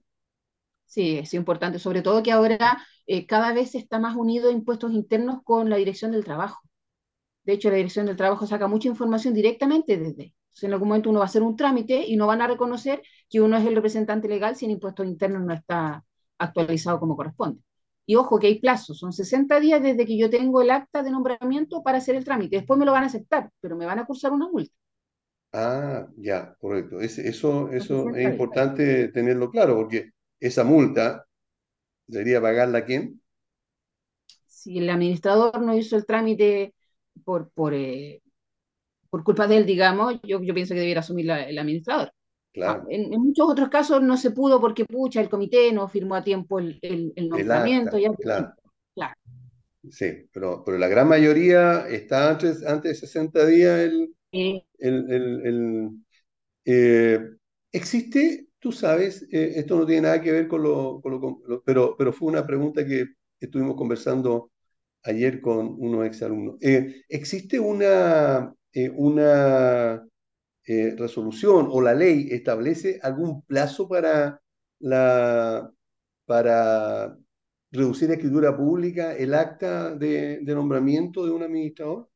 Sí, 0.86 1.17
es 1.19 1.33
importante, 1.33 1.79
sobre 1.79 2.01
todo 2.01 2.21
que 2.21 2.31
ahora 2.31 2.77
eh, 3.17 3.25
cada 3.27 3.53
vez 3.53 3.75
está 3.75 3.99
más 3.99 4.15
unido 4.15 4.51
impuestos 4.51 4.91
internos 4.93 5.39
con 5.43 5.69
la 5.69 5.77
dirección 5.77 6.11
del 6.11 6.23
trabajo. 6.25 6.61
De 7.43 7.53
hecho, 7.53 7.69
la 7.69 7.75
Dirección 7.77 8.05
del 8.05 8.17
Trabajo 8.17 8.47
saca 8.47 8.67
mucha 8.67 8.87
información 8.87 9.33
directamente 9.33 9.97
desde. 9.97 10.33
Entonces, 10.45 10.63
en 10.63 10.73
algún 10.73 10.89
momento 10.89 11.09
uno 11.09 11.19
va 11.19 11.25
a 11.25 11.29
hacer 11.29 11.43
un 11.43 11.55
trámite 11.55 12.05
y 12.07 12.15
no 12.17 12.27
van 12.27 12.41
a 12.41 12.47
reconocer 12.47 13.01
que 13.29 13.41
uno 13.41 13.57
es 13.57 13.65
el 13.65 13.75
representante 13.75 14.27
legal 14.27 14.55
si 14.55 14.65
el 14.65 14.71
impuesto 14.71 15.03
interno 15.03 15.39
no 15.39 15.53
está 15.53 16.03
actualizado 16.37 16.99
como 16.99 17.15
corresponde. 17.15 17.61
Y 18.05 18.15
ojo 18.15 18.39
que 18.39 18.47
hay 18.47 18.59
plazos, 18.59 18.97
son 18.99 19.13
60 19.13 19.59
días 19.59 19.81
desde 19.81 20.05
que 20.05 20.17
yo 20.17 20.29
tengo 20.29 20.61
el 20.61 20.71
acta 20.71 21.03
de 21.03 21.11
nombramiento 21.11 21.83
para 21.83 21.99
hacer 21.99 22.15
el 22.15 22.25
trámite. 22.25 22.57
Después 22.57 22.77
me 22.79 22.85
lo 22.85 22.91
van 22.91 23.03
a 23.03 23.07
aceptar, 23.07 23.49
pero 23.61 23.75
me 23.77 23.85
van 23.85 23.99
a 23.99 24.05
cursar 24.05 24.31
una 24.33 24.49
multa. 24.49 24.73
Ah, 25.53 26.07
ya, 26.17 26.55
correcto. 26.59 27.01
Es- 27.01 27.17
eso, 27.19 27.69
eso 27.71 28.13
60 28.13 28.15
es 28.15 28.25
importante 28.27 29.09
tenerlo 29.09 29.49
claro, 29.51 29.75
porque 29.75 30.11
esa 30.39 30.63
multa 30.63 31.25
debería 32.08 32.41
pagarla 32.41 32.86
quién? 32.86 33.22
Si 34.48 34.77
el 34.79 34.89
administrador 34.89 35.62
no 35.62 35.75
hizo 35.75 35.96
el 35.96 36.05
trámite 36.05 36.74
por, 37.25 37.50
por, 37.51 37.74
eh, 37.74 38.22
por 39.10 39.24
culpa 39.24 39.48
de 39.48 39.58
él, 39.60 39.67
digamos, 39.67 40.15
yo, 40.24 40.41
yo 40.43 40.53
pienso 40.53 40.74
que 40.74 40.81
debiera 40.81 41.01
asumir 41.01 41.25
la- 41.27 41.43
el 41.50 41.58
administrador. 41.60 42.13
Ah, 42.65 42.77
Claro, 42.77 42.88
en, 42.89 43.13
en 43.13 43.22
muchos 43.22 43.50
otros 43.50 43.70
casos 43.70 44.01
no 44.03 44.17
se 44.17 44.31
pudo 44.31 44.62
porque, 44.62 44.86
pucha, 44.86 45.22
el 45.22 45.29
comité 45.29 45.72
no 45.74 45.88
firmó 45.89 46.15
a 46.15 46.24
tiempo 46.25 46.60
el, 46.60 46.79
el- 46.84 47.13
el 47.15 47.29
el 47.34 47.51
nombramiento. 47.51 47.98
acta, 47.98 48.00
Ya, 48.00 48.10
claro, 48.22 48.55
claro. 48.96 49.15
sí, 49.89 50.29
pero, 50.34 50.63
pero 50.63 50.77
la 50.77 50.88
gran 50.88 51.08
mayoría 51.08 51.88
está 51.88 52.29
antes, 52.29 52.65
antes 52.65 52.91
de 52.93 52.96
60 53.08 53.46
días 53.46 53.79
el, 53.79 54.15
Eh, 54.34 54.65
el, 54.79 55.12
el- 55.12 55.48
el- 55.48 55.91
eh, 56.65 57.20
existe, 57.72 58.48
tú 58.61 58.71
sabes, 58.73 59.23
eh, 59.31 59.53
esto 59.57 59.77
no 59.77 59.87
tiene 59.87 60.03
nada 60.03 60.21
que 60.21 60.31
ver 60.33 60.47
con 60.49 60.63
lo, 60.63 61.01
con 61.01 61.13
lo- 61.47 61.63
pero, 61.65 61.95
pero 61.97 62.13
fue 62.13 62.29
una 62.29 62.47
pregunta 62.47 62.85
que 62.85 63.07
estuvimos 63.39 63.77
conversando 63.77 64.51
ayer 65.03 65.41
con 65.41 65.75
unos 65.79 66.05
exalumnos. 66.07 66.57
Eh, 66.61 67.03
¿existe 67.09 67.59
una, 67.59 68.53
eh, 68.73 68.89
una 68.95 70.07
eh, 70.65 70.95
resolución 70.97 71.67
o 71.71 71.81
la 71.81 71.93
ley 71.95 72.29
establece 72.31 72.99
algún 73.03 73.43
plazo 73.43 73.87
para 73.87 74.41
la, 74.79 75.71
para 76.25 77.17
reducir 77.71 78.11
a 78.11 78.13
escritura 78.15 78.55
pública 78.57 79.15
el 79.15 79.33
acta 79.35 79.95
de, 79.95 80.39
de 80.41 80.55
nombramiento 80.55 81.25
de 81.25 81.31
un 81.33 81.43
administrador? 81.43 82.09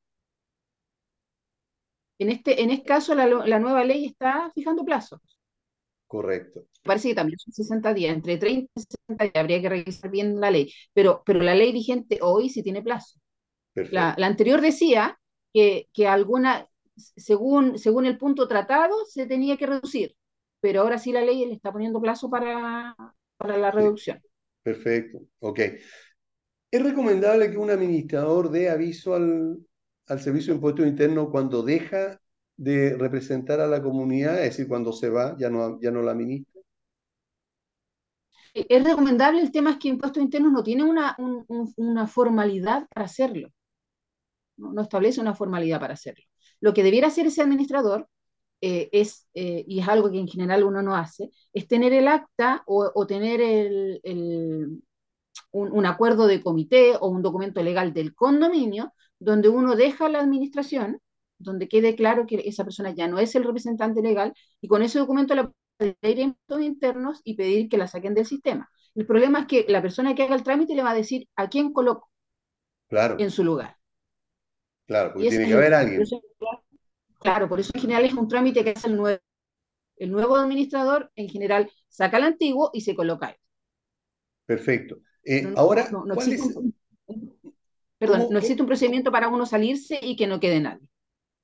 en, 2.20 2.30
este, 2.30 2.62
en 2.62 2.72
este 2.72 2.86
caso, 2.86 3.16
la, 3.16 3.26
la 3.28 3.60
nueva 3.60 3.84
ley 3.86 4.06
está 4.06 4.52
fijando 4.54 4.84
plazos. 4.86 5.35
Correcto, 6.08 6.66
Parece 6.84 7.10
que 7.10 7.16
también 7.16 7.40
son 7.40 7.52
60 7.54 7.94
días, 7.94 8.14
entre 8.16 8.38
30 8.38 8.72
y 8.76 8.82
60 8.82 9.24
días. 9.26 9.36
Habría 9.36 9.62
que 9.62 9.70
revisar 9.70 10.12
bien 10.12 10.40
la 10.40 10.52
ley. 10.52 10.72
Pero, 10.94 11.24
pero 11.26 11.40
la 11.42 11.56
ley 11.56 11.72
vigente 11.72 12.20
hoy 12.22 12.50
sí 12.50 12.62
tiene 12.64 12.84
plazo. 12.84 13.20
La, 13.90 14.16
la 14.18 14.28
anterior 14.28 14.62
decía 14.62 15.20
que, 15.54 15.90
que 15.94 16.08
alguna, 16.08 16.68
según, 16.98 17.80
según 17.80 18.06
el 18.08 18.18
punto 18.20 18.48
tratado, 18.48 19.06
se 19.08 19.28
tenía 19.28 19.58
que 19.58 19.68
reducir. 19.68 20.16
Pero 20.62 20.82
ahora 20.82 21.00
sí 21.00 21.12
la 21.14 21.22
ley 21.24 21.46
le 21.46 21.54
está 21.56 21.72
poniendo 21.74 22.02
plazo 22.02 22.30
para, 22.30 22.96
para 23.38 23.58
la 23.58 23.72
reducción. 23.72 24.22
perfecto, 24.64 25.20
ok. 25.40 25.60
¿Es 26.72 26.84
recomendable 26.84 27.50
que 27.52 27.58
un 27.58 27.70
administrador 27.72 28.50
dé 28.52 28.70
aviso 28.70 29.16
al, 29.16 29.58
al 30.08 30.20
Servicio 30.20 30.54
de 30.54 30.58
Impuestos 30.58 30.86
Internos 30.88 31.30
cuando 31.32 31.64
deja 31.64 32.20
de 32.58 32.98
representar 32.98 33.60
a 33.62 33.68
la 33.68 33.82
comunidad, 33.84 34.36
es 34.44 34.52
decir, 34.52 34.68
cuando 34.68 34.92
se 34.94 35.10
va, 35.10 35.36
ya 35.38 35.50
no, 35.50 35.80
ya 35.82 35.92
no 35.92 36.02
la 36.02 36.12
administra? 36.12 36.62
Es 38.56 38.84
recomendable, 38.84 39.40
el 39.42 39.52
tema 39.52 39.70
es 39.72 39.78
que 39.78 39.88
impuestos 39.88 40.24
internos 40.24 40.52
no 40.52 40.64
tiene 40.64 40.84
una, 40.84 41.14
un- 41.20 41.46
un- 41.48 41.72
una 41.78 42.08
formalidad 42.08 42.88
para 42.90 43.06
hacerlo, 43.06 43.50
no, 44.58 44.82
establece 44.82 45.22
una 45.22 45.34
formalidad 45.36 45.80
para 45.80 45.94
hacerlo. 45.94 46.24
Lo 46.62 46.74
que 46.74 46.84
debiera 46.84 47.08
hacer 47.08 47.28
ese 47.28 47.42
administrador 47.42 48.08
eh, 48.62 48.90
es, 48.92 49.28
eh, 49.34 49.66
y 49.68 49.80
es 49.82 49.88
algo 49.88 50.12
que 50.12 50.20
en 50.20 50.28
general 50.28 50.64
uno 50.64 50.82
no 50.82 50.96
hace, 50.96 51.32
es 51.54 51.68
tener 51.68 51.94
el 51.94 52.08
acta 52.08 52.64
o, 52.68 53.06
tener 53.08 53.42
el, 53.42 54.00
el- 54.04 54.84
un 55.52 55.86
acuerdo 55.86 56.28
de 56.28 56.44
comité 56.44 56.96
o 57.00 57.08
un 57.10 57.22
documento 57.24 57.64
legal 57.64 57.94
del 57.94 58.16
condominio 58.16 58.94
donde 59.20 59.50
uno 59.50 59.76
deja 59.76 60.10
la 60.10 60.20
administración, 60.22 61.00
donde 61.38 61.68
quede 61.68 61.96
claro 61.96 62.26
que 62.28 62.42
esa 62.46 62.64
persona 62.64 62.92
ya 62.96 63.08
no 63.08 63.20
es 63.20 63.36
el 63.36 63.44
representante 63.44 64.02
legal 64.02 64.34
y 64.62 64.68
con 64.68 64.82
ese 64.84 65.00
documento 65.00 65.36
le 65.36 65.50
puede 65.78 65.98
ir 66.12 66.20
a 66.20 66.22
impuestos 66.22 66.62
internos 66.66 67.22
y 67.24 67.36
pedir 67.36 67.70
que 67.70 67.78
la 67.78 67.88
saquen 67.88 68.14
del 68.14 68.26
sistema. 68.26 68.70
El 68.96 69.06
problema 69.06 69.42
es 69.42 69.46
que 69.48 69.66
la 69.70 69.82
persona 69.82 70.16
que 70.16 70.24
haga 70.24 70.36
el 70.36 70.44
trámite 70.44 70.76
le 70.76 70.84
va 70.84 70.92
a 70.92 70.96
decir 70.96 71.28
a 71.36 71.50
quién 71.50 71.74
coloco 71.74 72.10
Claro, 72.88 73.18
en 73.18 73.30
su 73.32 73.44
lugar. 73.44 73.78
claro, 74.88 75.14
porque 75.14 75.28
tiene 75.28 75.48
que 75.48 75.54
haber 75.54 75.74
por 75.94 76.02
alguien. 76.02 76.02
eso- 76.02 76.22
claro, 77.20 77.50
por 77.50 77.60
eso 77.60 77.72
en 77.76 77.82
general 77.82 78.06
es 78.06 78.14
un 78.14 78.28
trámite 78.28 78.64
que 78.64 78.72
hace 78.72 78.88
el 78.88 78.98
nuevo. 78.98 79.20
El 79.98 80.12
nuevo 80.12 80.38
administrador 80.38 81.12
en 81.16 81.30
general 81.30 81.72
saca 81.90 82.18
el 82.18 82.24
antiguo 82.26 82.72
y 82.74 82.82
se 82.82 82.96
coloca 82.96 83.30
él. 83.30 83.38
Perfecto. 84.46 84.98
Eh, 85.24 85.44
No, 85.44 85.56
ahora, 85.56 85.90
no, 85.92 86.06
no 86.06 86.14
¿cuál 86.14 86.26
existe 86.28 86.42
es, 86.42 86.56
un, 86.56 86.74
perdón, 87.98 88.28
no 88.30 88.40
existe 88.40 88.62
un 88.64 88.68
procedimiento 88.68 89.12
para 89.12 89.28
uno 89.30 89.46
salirse 89.46 90.00
y 90.02 90.16
que 90.16 90.28
no 90.28 90.40
quede 90.40 90.60
nadie. 90.62 90.88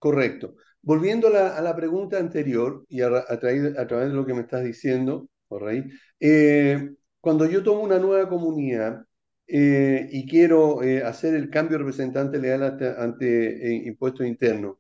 Correcto. 0.02 0.56
volviendo 0.82 1.28
a 1.28 1.30
la, 1.32 1.58
a 1.58 1.62
la 1.62 1.76
pregunta 1.76 2.18
anterior 2.18 2.86
y 2.90 3.02
a, 3.02 3.08
a, 3.08 3.40
través, 3.40 3.78
a 3.78 3.86
través 3.86 4.10
de 4.10 4.16
lo 4.16 4.26
que 4.26 4.34
me 4.34 4.42
estás 4.42 4.64
diciendo, 4.64 5.30
Jorge, 5.48 5.86
eh, 6.20 6.90
cuando 7.20 7.46
yo 7.46 7.62
tomo 7.62 7.84
una 7.84 8.00
nueva 8.00 8.28
comunidad 8.28 9.06
eh, 9.46 10.10
y 10.12 10.26
quiero 10.28 10.82
eh, 10.82 11.04
hacer 11.04 11.36
el 11.36 11.52
cambio 11.52 11.78
de 11.78 11.84
representante 11.84 12.40
legal 12.40 12.64
ante, 12.64 12.88
ante 12.88 13.86
impuestos 13.86 14.26
internos, 14.26 14.78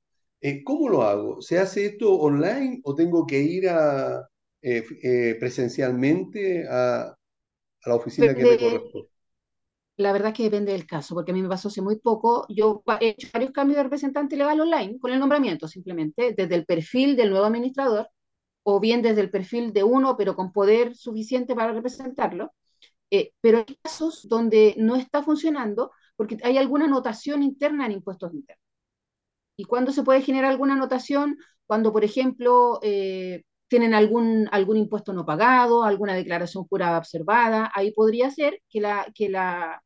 ¿cómo 0.65 0.89
lo 0.89 1.03
hago? 1.03 1.39
¿Se 1.39 1.59
hace 1.59 1.85
esto 1.85 2.15
online 2.15 2.81
o 2.83 2.95
tengo 2.95 3.27
que 3.27 3.39
ir 3.39 3.69
a, 3.69 4.27
presencialmente 5.39 6.65
a, 6.67 7.15
la 7.85 7.95
oficina 7.95 8.33
que 8.33 8.43
me 8.43 8.57
corresponde? 8.57 9.09
La 10.01 10.11
verdad 10.11 10.33
que 10.33 10.43
depende 10.43 10.71
del 10.73 10.85
caso, 10.87 11.15
porque 11.15 11.31
a 11.31 11.33
mí 11.33 11.41
me 11.41 11.49
pasó 11.49 11.67
hace 11.69 11.81
muy 11.81 11.97
poco. 11.99 12.45
Yo 12.49 12.83
he 12.99 13.09
hecho 13.09 13.27
varios 13.33 13.51
cambios 13.51 13.77
de 13.77 13.83
representante 13.83 14.35
legal 14.37 14.59
online 14.59 14.99
con 14.99 15.11
el 15.11 15.19
nombramiento, 15.19 15.67
simplemente, 15.67 16.33
desde 16.35 16.55
el 16.55 16.65
perfil 16.65 17.15
del 17.15 17.29
nuevo 17.29 17.45
administrador 17.45 18.09
o 18.63 18.79
bien 18.79 19.01
desde 19.01 19.21
el 19.21 19.31
perfil 19.31 19.73
de 19.73 19.83
uno, 19.83 20.17
pero 20.17 20.35
con 20.35 20.51
poder 20.51 20.95
suficiente 20.95 21.55
para 21.55 21.73
representarlo. 21.73 22.53
Eh, 23.11 23.33
pero 23.41 23.59
hay 23.59 23.77
casos 23.83 24.27
donde 24.27 24.75
no 24.77 24.95
está 24.95 25.23
funcionando 25.23 25.91
porque 26.15 26.37
hay 26.43 26.57
alguna 26.57 26.85
anotación 26.85 27.43
interna 27.43 27.85
en 27.85 27.93
impuestos 27.93 28.33
internos. 28.33 28.63
¿Y 29.57 29.65
cuándo 29.65 29.91
se 29.91 30.03
puede 30.03 30.21
generar 30.21 30.51
alguna 30.51 30.73
anotación? 30.73 31.37
Cuando, 31.65 31.93
por 31.93 32.03
ejemplo, 32.03 32.79
eh, 32.83 33.43
tienen 33.67 33.93
algún, 33.93 34.49
algún 34.51 34.77
impuesto 34.77 35.13
no 35.13 35.25
pagado, 35.25 35.83
alguna 35.83 36.13
declaración 36.15 36.65
jurada 36.65 36.97
observada. 36.97 37.71
Ahí 37.73 37.91
podría 37.93 38.29
ser 38.31 38.61
que, 38.69 38.81
la, 38.81 39.07
que, 39.15 39.29
la, 39.29 39.81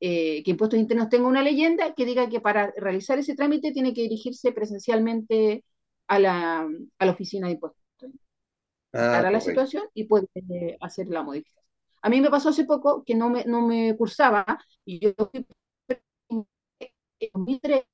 eh, 0.00 0.42
que 0.44 0.50
Impuestos 0.52 0.78
Internos 0.78 1.08
tenga 1.08 1.28
una 1.28 1.42
leyenda 1.42 1.94
que 1.94 2.04
diga 2.06 2.28
que 2.28 2.40
para 2.40 2.72
realizar 2.76 3.18
ese 3.18 3.34
trámite 3.34 3.72
tiene 3.72 3.94
que 3.94 4.02
dirigirse 4.02 4.52
presencialmente 4.52 5.64
a 6.08 6.18
la, 6.18 6.68
a 6.98 7.06
la 7.06 7.12
oficina 7.12 7.48
de 7.48 7.54
impuestos 7.54 7.82
Ah, 8.92 9.18
aclarar 9.18 9.32
la 9.32 9.40
situación 9.40 9.84
y 9.94 10.04
puede 10.04 10.26
eh, 10.34 10.76
hacer 10.80 11.08
la 11.08 11.22
modificación. 11.22 11.64
A 12.02 12.08
mí 12.08 12.20
me 12.20 12.30
pasó 12.30 12.48
hace 12.50 12.64
poco 12.64 13.04
que 13.04 13.14
no 13.14 13.28
me, 13.30 13.44
no 13.44 13.66
me 13.66 13.96
cursaba 13.96 14.46
y 14.84 15.00
yo 15.00 15.12
fui 15.30 15.46
en 16.30 16.46
2003 17.32 17.84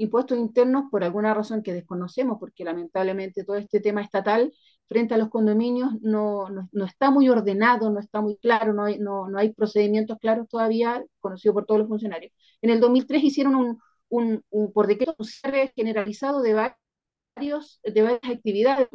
impuestos 0.00 0.38
internos 0.38 0.84
por 0.90 1.04
alguna 1.04 1.34
razón 1.34 1.62
que 1.62 1.72
desconocemos, 1.74 2.38
porque 2.40 2.64
lamentablemente 2.64 3.44
todo 3.44 3.56
este 3.56 3.80
tema 3.80 4.02
estatal 4.02 4.52
frente 4.88 5.14
a 5.14 5.18
los 5.18 5.28
condominios 5.30 5.92
no, 6.02 6.48
no, 6.50 6.68
no 6.72 6.84
está 6.84 7.10
muy 7.10 7.28
ordenado, 7.28 7.90
no 7.90 8.00
está 8.00 8.20
muy 8.20 8.36
claro, 8.38 8.72
no 8.72 8.84
hay, 8.84 8.98
no, 8.98 9.28
no 9.28 9.38
hay 9.38 9.52
procedimientos 9.52 10.18
claros 10.20 10.48
todavía 10.48 11.04
conocidos 11.20 11.54
por 11.54 11.66
todos 11.66 11.80
los 11.80 11.88
funcionarios. 11.88 12.32
En 12.62 12.70
el 12.70 12.80
2003 12.80 13.22
hicieron 13.24 13.54
un, 13.56 13.78
un, 14.08 14.42
un 14.50 14.72
por 14.72 14.86
decreto 14.86 15.14
un 15.18 15.26
cierre 15.26 15.72
generalizado 15.76 16.42
de 16.42 16.54
varios, 16.54 17.80
de 17.84 18.02
varias 18.02 18.20
actividades. 18.36 18.88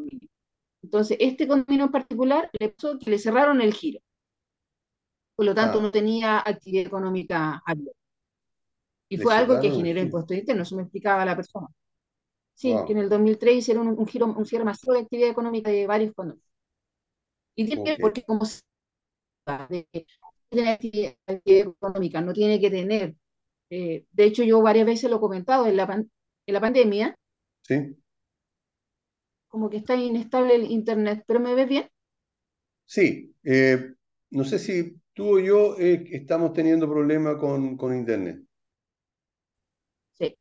Entonces, 0.83 1.17
este 1.21 1.47
condominio 1.47 1.85
en 1.87 1.91
particular 1.91 2.49
le 2.59 2.69
pasó 2.69 2.97
que 2.99 3.09
le 3.11 3.19
cerraron 3.19 3.61
el 3.61 3.73
giro, 3.73 3.99
por 5.35 5.45
lo 5.45 5.55
tanto 5.55 5.79
Ah, 5.79 5.83
no 5.83 5.91
tenía 5.91 6.39
actividad 6.39 6.87
económica 6.87 7.61
abierta. 7.65 7.97
Y 9.09 9.17
fue 9.17 9.35
algo 9.35 9.59
que 9.59 9.71
el 9.71 9.71
generó 9.71 9.99
giro. 9.99 10.01
impuestos 10.01 10.37
internos, 10.37 10.67
eso 10.67 10.75
me 10.77 10.83
explicaba 10.83 11.25
la 11.25 11.35
persona. 11.35 11.67
Sí, 12.55 12.83
que 12.85 12.93
en 12.93 12.99
Wow, 12.99 12.99
el 12.99 13.09
2003 13.09 13.57
hicieron 13.57 13.87
un, 13.89 13.99
un 13.99 14.07
giro, 14.07 14.27
un 14.27 14.45
cierre 14.45 14.65
masivo 14.65 14.93
de 14.93 15.01
actividad 15.01 15.29
económica 15.31 15.71
de 15.71 15.87
varios 15.87 16.13
condominios. 16.15 16.47
Y 17.57 17.65
tiene 17.65 17.83
que 17.83 17.89
ok. 17.89 17.99
ver 17.99 17.99
porque 17.99 18.23
como 18.23 18.45
se 18.45 18.61
de 19.69 19.87
tener 20.49 20.67
actividad, 20.69 21.13
actividad 21.27 21.67
económica, 21.69 22.21
no 22.21 22.33
tiene 22.33 22.59
que 22.59 22.69
tener, 22.69 23.15
eh, 23.69 24.05
de 24.11 24.23
hecho 24.25 24.43
yo 24.43 24.61
varias 24.61 24.85
veces 24.85 25.09
lo 25.09 25.17
he 25.17 25.19
comentado, 25.19 25.67
en 25.67 25.77
la, 25.77 25.87
pan- 25.87 26.11
en 26.47 26.53
la 26.53 26.61
pandemia, 26.61 27.17
¿Sí? 27.63 27.97
como 29.47 29.71
que 29.71 29.77
está 29.77 29.95
inestable 29.95 30.53
el 30.53 30.69
internet, 30.69 31.23
pero 31.25 31.39
¿me 31.39 31.55
ves 31.55 31.67
bien? 31.67 31.89
Sí. 32.85 33.35
eh, 33.43 33.93
no 34.31 34.43
sé 34.43 34.57
si 34.59 34.99
tú 35.13 35.35
o 35.37 35.39
yo 35.39 35.77
eh, 35.79 36.07
estamos 36.11 36.53
teniendo 36.53 36.89
problemas 36.89 37.35
con, 37.37 37.77
con 37.77 37.95
internet. 37.95 38.41
Sí. 40.17 40.35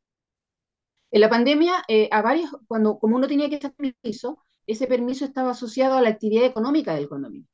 En 1.15 1.21
la 1.21 1.29
pandemia, 1.29 1.75
eh, 1.87 2.09
a 2.11 2.21
varios, 2.21 2.51
cuando, 2.67 2.99
como 2.99 3.15
uno 3.17 3.27
tenía 3.27 3.49
que 3.49 3.55
estar 3.55 3.73
permiso, 3.73 4.39
ese 4.67 4.87
permiso 4.87 5.25
estaba 5.25 5.51
asociado 5.51 5.97
a 5.97 6.01
la 6.01 6.09
actividad 6.09 6.45
económica 6.45 6.93
del 6.95 7.07
condominio. 7.09 7.47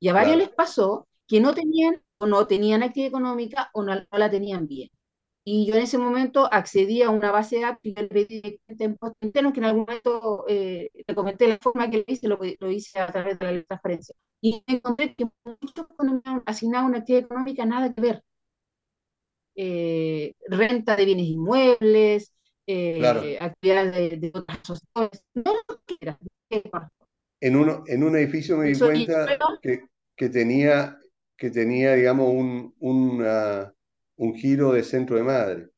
Y 0.00 0.08
a 0.08 0.14
varios 0.14 0.36
les 0.38 0.48
Claro. 0.48 0.56
pasó 0.56 1.08
que 1.28 1.40
no 1.40 1.54
tenían 1.54 2.02
o 2.18 2.26
no 2.26 2.46
tenían 2.48 2.82
actividad 2.84 3.08
económica 3.10 3.70
o 3.74 3.82
no, 3.84 3.94
no 3.96 4.18
la 4.18 4.30
tenían 4.30 4.68
bien. 4.68 4.90
Y 5.44 5.66
yo 5.66 5.76
en 5.76 5.82
ese 5.84 5.98
momento 5.98 6.48
accedí 6.52 7.02
a 7.02 7.10
una 7.10 7.32
base 7.32 7.56
de 7.56 7.62
datos 7.62 7.80
y 7.84 7.94
le 7.94 8.08
pedí 8.08 8.40
que 8.42 8.60
en 8.78 9.64
algún 9.64 9.82
momento 9.86 10.44
eh, 10.48 10.90
le 11.06 11.16
comenté 11.16 11.48
la 11.48 11.58
forma 11.58 11.90
que 11.90 11.98
lo 11.98 12.04
hice, 12.08 12.28
lo, 12.28 12.38
lo 12.60 12.70
hice 12.72 13.00
a 13.00 13.08
través 13.08 13.38
de 13.40 13.52
la 13.52 13.64
transparencia. 13.64 14.16
Y 14.42 14.62
encontré 14.68 15.14
que 15.16 15.26
muchos 15.44 15.86
condominios 15.96 16.42
asignaban 16.46 16.88
una 16.90 16.98
actividad 17.00 17.24
económica 17.26 17.66
nada 17.66 17.94
que 17.94 18.02
ver. 18.02 18.24
Eh, 19.56 20.34
renta 20.48 20.96
de 20.96 21.04
bienes 21.04 21.26
inmuebles, 21.28 22.32
eh, 22.66 22.96
Claro. 22.96 23.36
actividades 23.40 23.94
de, 23.94 24.16
de 24.18 24.32
otras 24.34 24.58
sociedades, 24.64 25.22
no 25.34 25.54
lo 25.68 25.80
que 25.86 25.96
era. 26.00 26.18
En 27.40 27.54
uno, 27.56 27.84
en 27.86 28.02
un 28.02 28.16
edificio 28.16 28.56
me 28.56 28.66
di 28.66 28.72
Eso, 28.72 28.80
cuenta 28.80 29.40
que, 29.60 29.86
que 30.16 30.28
tenía, 30.30 30.98
que 31.36 31.50
tenía, 31.50 31.94
digamos, 31.94 32.28
un, 32.32 32.74
un, 32.80 33.24
un 34.16 34.34
giro 34.34 34.72
de 34.72 34.82
centro 34.82 35.16
de 35.16 35.22
madre. 35.22 35.68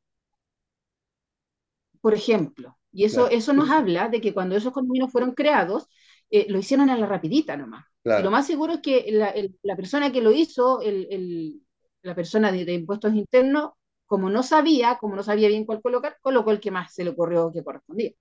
por 2.00 2.14
ejemplo, 2.14 2.78
y 2.92 3.04
eso, 3.04 3.28
Claro. 3.28 3.30
eso 3.30 3.52
nos 3.52 3.70
habla 3.70 4.08
de 4.08 4.20
que 4.20 4.32
cuando 4.34 4.56
esos 4.56 4.72
condominios 4.72 5.10
fueron 5.12 5.32
creados, 5.34 5.88
eh, 6.30 6.46
lo 6.48 6.58
hicieron 6.58 6.90
a 6.90 6.96
la 6.96 7.06
rapidita 7.06 7.56
nomás. 7.56 7.86
Y 8.14 8.22
lo 8.22 8.30
Claro. 8.30 8.30
más 8.30 8.46
seguro 8.46 8.74
es 8.74 8.80
que 8.80 9.06
la, 9.10 9.28
el- 9.30 9.58
la 9.62 9.76
persona 9.76 10.12
que 10.12 10.20
lo 10.22 10.32
hizo, 10.32 10.80
el, 10.82 11.06
el- 11.10 11.62
la 12.02 12.14
persona 12.14 12.52
de, 12.52 12.64
de 12.64 12.74
impuestos 12.74 13.14
internos, 13.14 13.72
como 14.06 14.30
no 14.30 14.42
sabía, 14.42 14.98
como 14.98 15.16
no 15.16 15.22
sabía 15.22 15.48
bien 15.48 15.64
cuál 15.66 15.82
colocar, 15.82 16.16
colocó 16.22 16.50
el 16.52 16.60
que 16.60 16.70
más 16.70 16.94
se 16.94 17.04
le 17.04 17.10
ocurrió 17.10 17.52
que 17.52 17.64
correspondía. 17.64 18.12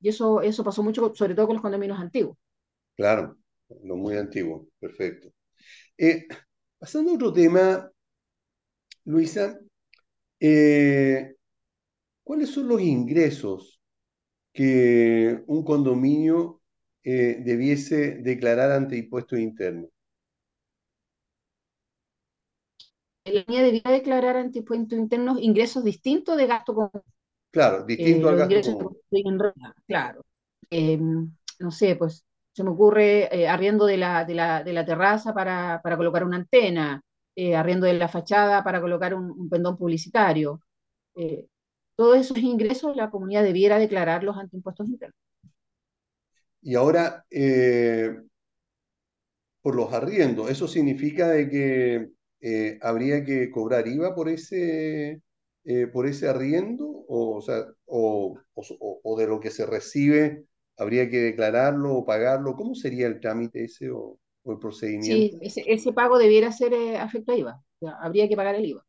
Y 0.00 0.08
eso, 0.08 0.40
eso 0.42 0.64
pasó 0.64 0.82
mucho, 0.82 1.14
sobre 1.14 1.34
todo 1.34 1.46
con 1.46 1.56
los 1.56 1.62
condominios 1.62 1.98
antiguos. 2.00 2.38
Claro. 2.96 3.36
Lo 3.82 3.96
muy 3.96 4.16
antiguo. 4.16 4.68
Perfecto. 4.78 5.32
Eh, 5.98 6.26
pasando 6.78 7.12
a 7.12 7.14
otro 7.14 7.32
tema, 7.32 7.90
Luisa, 9.04 9.58
eh, 10.40 11.36
¿cuáles 12.24 12.50
son 12.50 12.68
los 12.68 12.80
ingresos 12.82 13.80
que 14.52 15.42
un 15.46 15.64
condominio 15.64 16.62
eh, 17.04 17.38
debiese 17.44 18.16
declarar 18.18 18.72
ante 18.72 18.98
impuestos 18.98 19.38
internos? 19.40 19.90
La 23.26 23.42
línea 23.46 23.62
debía 23.62 23.82
declarar 23.92 24.36
ante 24.36 24.60
impuestos 24.60 24.98
internos 24.98 25.38
ingresos 25.40 25.84
distintos 25.84 26.36
de 26.36 26.46
gasto 26.46 26.74
común. 26.74 27.02
Claro, 27.50 27.84
Eh, 27.96 28.14
distinto 28.14 28.28
al 28.28 28.36
los 28.36 28.36
gasto 28.36 28.60
ingresos 28.60 28.76
que 28.78 28.84
común. 28.84 28.86
constituyen 28.86 29.38
renta, 29.38 29.74
claro. 29.86 30.22
Eh, 30.70 30.98
no 31.60 31.70
sé, 31.70 31.96
pues 31.96 32.24
se 32.52 32.64
me 32.64 32.70
ocurre 32.70 33.34
eh, 33.36 33.48
arriendo 33.48 33.86
de 33.86 33.96
la, 33.98 34.24
de 34.24 34.34
la, 34.34 34.64
de 34.64 34.72
la 34.72 34.84
terraza 34.86 35.34
para, 35.34 35.80
para 35.82 35.96
colocar 35.96 36.24
una 36.24 36.38
antena, 36.38 37.02
eh, 37.36 37.56
arriendo 37.56 37.86
de 37.86 37.94
la 37.94 38.08
fachada 38.08 38.64
para 38.64 38.80
colocar 38.80 39.14
un, 39.14 39.30
un 39.30 39.48
pendón 39.50 39.76
publicitario. 39.78 40.60
Eh, 41.16 41.48
todos 41.96 42.18
esos 42.18 42.38
ingresos 42.38 42.96
la 42.96 43.10
comunidad 43.10 43.44
debiera 43.44 43.78
declararlos 43.78 44.36
ante 44.38 44.56
impuestos 44.56 44.88
internos. 44.88 45.16
Y 46.62 46.74
ahora, 46.74 47.24
eh, 47.30 48.14
por 49.62 49.74
los 49.76 49.92
arriendos, 49.92 50.50
¿eso 50.50 50.68
significa 50.68 51.28
de 51.28 51.48
que 51.50 52.10
eh, 52.48 52.78
habría 52.82 53.24
que 53.24 53.50
cobrar 53.50 53.88
IVA 53.88 54.14
por 54.14 54.28
ese, 54.28 55.22
eh, 55.64 55.86
por 55.88 56.06
ese 56.06 56.28
arriendo? 56.28 57.04
O, 57.08 57.40
sea, 57.42 57.66
o, 57.86 58.38
de 59.18 59.26
lo 59.26 59.40
que 59.40 59.50
se 59.50 59.66
recibe, 59.66 60.46
¿habría 60.76 61.08
que 61.10 61.18
declararlo 61.18 61.94
o 61.94 62.04
pagarlo? 62.06 62.54
¿Cómo 62.56 62.74
sería 62.74 63.06
el 63.06 63.20
trámite 63.20 63.64
ese 63.64 63.90
o, 63.90 64.18
el 64.46 64.58
Sí, 64.98 65.38
procedimiento? 65.38 65.38
ese, 65.40 65.62
ese 65.66 65.92
pago 65.92 66.18
debiera 66.18 66.50
ser 66.52 66.72
eh, 66.74 66.96
afecto 66.98 67.32
a 67.32 67.36
IVA, 67.36 67.62
habría 68.00 68.28
que 68.28 68.36
pagar 68.36 68.54
el 68.56 68.66
IVA. 68.66 68.82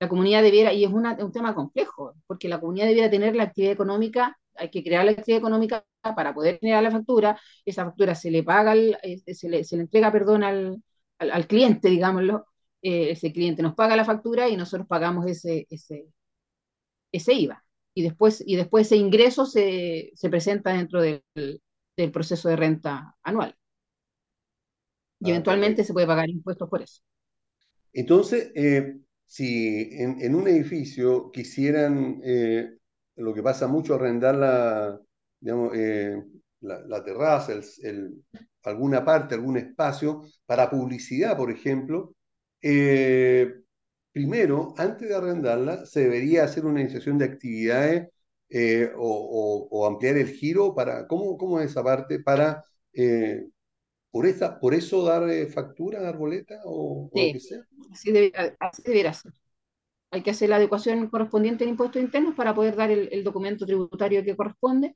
La 0.00 0.08
comunidad 0.08 0.42
debiera, 0.42 0.72
y 0.72 0.84
es 0.84 0.90
un 0.92 1.32
tema 1.32 1.54
complejo, 1.54 2.14
porque 2.26 2.48
la 2.48 2.60
comunidad 2.60 2.86
debiera 2.88 3.10
tener 3.10 3.36
la 3.36 3.44
actividad 3.44 3.72
económica, 3.74 4.38
hay 4.56 4.70
que 4.70 4.84
crear 4.84 5.04
la 5.04 5.12
actividad 5.12 5.38
económica 5.40 5.84
para 6.02 6.34
poder 6.34 6.58
generar 6.60 6.82
la 6.84 6.90
factura, 6.92 7.40
esa 7.64 7.84
factura 7.86 8.14
se 8.14 8.30
le 8.30 8.42
paga, 8.44 8.74
eh, 8.76 9.18
se 9.34 9.48
le, 9.48 9.64
se 9.64 9.76
le 9.76 9.82
entrega, 9.84 10.12
perdón, 10.12 10.44
al, 10.44 10.82
al 11.18 11.46
cliente, 11.48 11.88
digámoslo, 11.90 12.46
eh, 12.82 13.10
ese 13.12 13.32
cliente 13.32 13.62
nos 13.62 13.74
paga 13.74 13.96
la 13.96 14.04
factura 14.04 14.48
y 14.48 14.56
nosotros 14.56 14.86
pagamos 14.88 15.26
ese, 15.26 15.66
ese, 15.70 16.06
ese 17.12 17.32
IVA. 17.34 17.64
Y 17.94 18.02
después, 18.02 18.42
y 18.46 18.56
después 18.56 18.86
ese 18.86 18.96
ingreso 18.96 19.46
se, 19.46 20.12
se 20.14 20.30
presenta 20.30 20.72
dentro 20.72 21.02
del, 21.02 21.22
del 21.96 22.12
proceso 22.12 22.48
de 22.48 22.56
renta 22.56 23.16
anual. 23.22 23.56
Y 25.20 25.30
Ah, 25.30 25.30
eventualmente 25.30 25.82
correcto. 25.82 25.84
se 25.84 25.92
puede 25.94 26.06
pagar 26.06 26.28
impuestos 26.28 26.68
por 26.68 26.82
eso. 26.82 27.00
Entonces, 27.92 28.52
eh, 28.54 28.98
si 29.26 29.88
en, 29.92 30.20
en 30.20 30.34
un 30.34 30.48
edificio 30.48 31.30
quisieran 31.32 32.20
eh, 32.24 32.76
lo 33.16 33.34
que 33.34 33.42
pasa 33.42 33.66
mucho 33.68 33.94
arrendar 33.94 34.34
la, 34.36 35.00
digamos, 35.40 35.72
eh, 35.76 36.22
la, 36.60 36.80
la 36.86 37.04
terraza, 37.04 37.52
el, 37.52 37.64
el- 37.82 38.24
alguna 38.62 39.02
parte, 39.04 39.34
algún 39.34 39.56
espacio 39.56 40.22
para 40.46 40.68
publicidad, 40.70 41.34
por 41.36 41.50
ejemplo, 41.50 42.14
eh, 42.62 43.54
primero, 44.12 44.74
antes 44.78 45.08
de 45.08 45.14
arrendarla, 45.16 45.86
se 45.86 46.00
debería 46.02 46.44
hacer 46.44 46.66
una 46.66 46.80
iniciación 46.80 47.18
de 47.18 47.24
actividades 47.26 48.08
eh, 48.50 48.90
o, 48.96 49.68
o- 49.68 49.68
o 49.70 49.86
ampliar 49.86 50.16
el 50.16 50.28
giro 50.28 50.74
para, 50.74 51.06
¿cómo, 51.06 51.36
cómo 51.38 51.60
es 51.60 51.70
esa 51.70 51.82
parte? 51.84 52.20
Para, 52.20 52.64
eh, 52.92 53.46
por 54.12 54.26
esa, 54.26 54.60
por 54.60 54.74
eso 54.74 55.04
dar 55.04 55.28
eh, 55.30 55.46
factura, 55.48 56.00
dar 56.02 56.18
boleta 56.18 56.60
o, 56.64 57.10
o 57.12 57.22
lo 57.24 57.30
que 57.32 57.40
Sí, 57.40 57.40
sea. 57.40 57.66
así 57.92 58.12
debería, 58.12 58.56
así 58.60 58.82
debería 58.82 59.12
ser. 59.12 59.32
Hay 60.12 60.22
que 60.22 60.30
hacer 60.32 60.48
la 60.50 60.56
adecuación 60.56 61.08
correspondiente 61.10 61.64
en 61.64 61.70
impuestos 61.72 62.02
internos 62.02 62.34
para 62.36 62.54
poder 62.54 62.76
dar 62.76 62.90
el, 62.90 63.08
el 63.12 63.24
documento 63.24 63.66
tributario 63.66 64.24
que 64.24 64.36
corresponde 64.36 64.94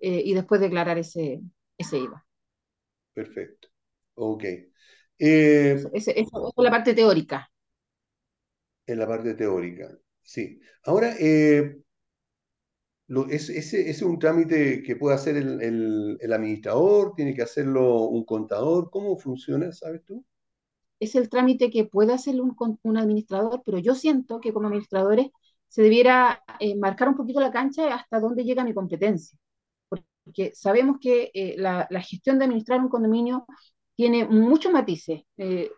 eh, 0.00 0.22
y 0.24 0.34
después 0.34 0.60
declarar 0.60 0.98
ese, 0.98 1.42
ese 1.78 1.98
IVA. 1.98 2.26
Perfecto. 3.14 3.68
Ok. 4.16 4.44
Eh, 5.22 5.76
es 5.92 6.08
la 6.56 6.70
parte 6.70 6.94
teórica. 6.94 7.48
en 8.86 8.98
la 8.98 9.06
parte 9.08 9.34
teórica, 9.34 9.88
sí. 10.22 10.60
Ahora, 10.84 11.14
eh, 11.18 11.78
lo- 13.08 13.28
es- 13.28 13.48
es 13.74 14.02
un 14.02 14.18
trámite 14.18 14.82
que 14.82 14.96
puede 14.96 15.14
hacer 15.16 15.36
el, 15.36 15.60
el- 15.62 16.18
el 16.20 16.32
administrador, 16.32 17.14
tiene 17.14 17.34
que 17.34 17.42
hacerlo 17.42 18.02
un 18.08 18.24
contador. 18.24 18.90
¿Cómo 18.90 19.16
funciona, 19.18 19.70
sabes 19.72 20.04
tú? 20.04 20.24
Es 21.00 21.14
el 21.16 21.28
trámite 21.28 21.70
que 21.70 21.84
puede 21.84 22.12
hacer 22.14 22.40
un, 22.40 22.56
un 22.82 22.96
administrador, 22.96 23.62
pero 23.64 23.78
yo 23.78 23.94
siento 23.94 24.40
que 24.40 24.52
como 24.52 24.68
administradores 24.68 25.28
se 25.68 25.82
debiera 25.82 26.42
eh, 26.60 26.76
marcar 26.76 27.08
un 27.08 27.16
poquito 27.16 27.40
la 27.40 27.50
cancha 27.50 27.94
hasta 27.94 28.20
dónde 28.20 28.44
llega 28.44 28.64
mi 28.64 28.74
competencia. 28.74 29.36
Porque 30.24 30.52
sabemos 30.54 30.98
que 31.00 31.30
eh, 31.34 31.56
la, 31.58 31.86
la 31.90 32.02
gestión 32.02 32.38
de 32.38 32.46
administrar 32.46 32.80
un 32.80 32.88
condominio 32.90 33.46
tiene 34.02 34.26
muchos 34.26 34.72
matices, 34.72 35.22
eh, 35.38 35.70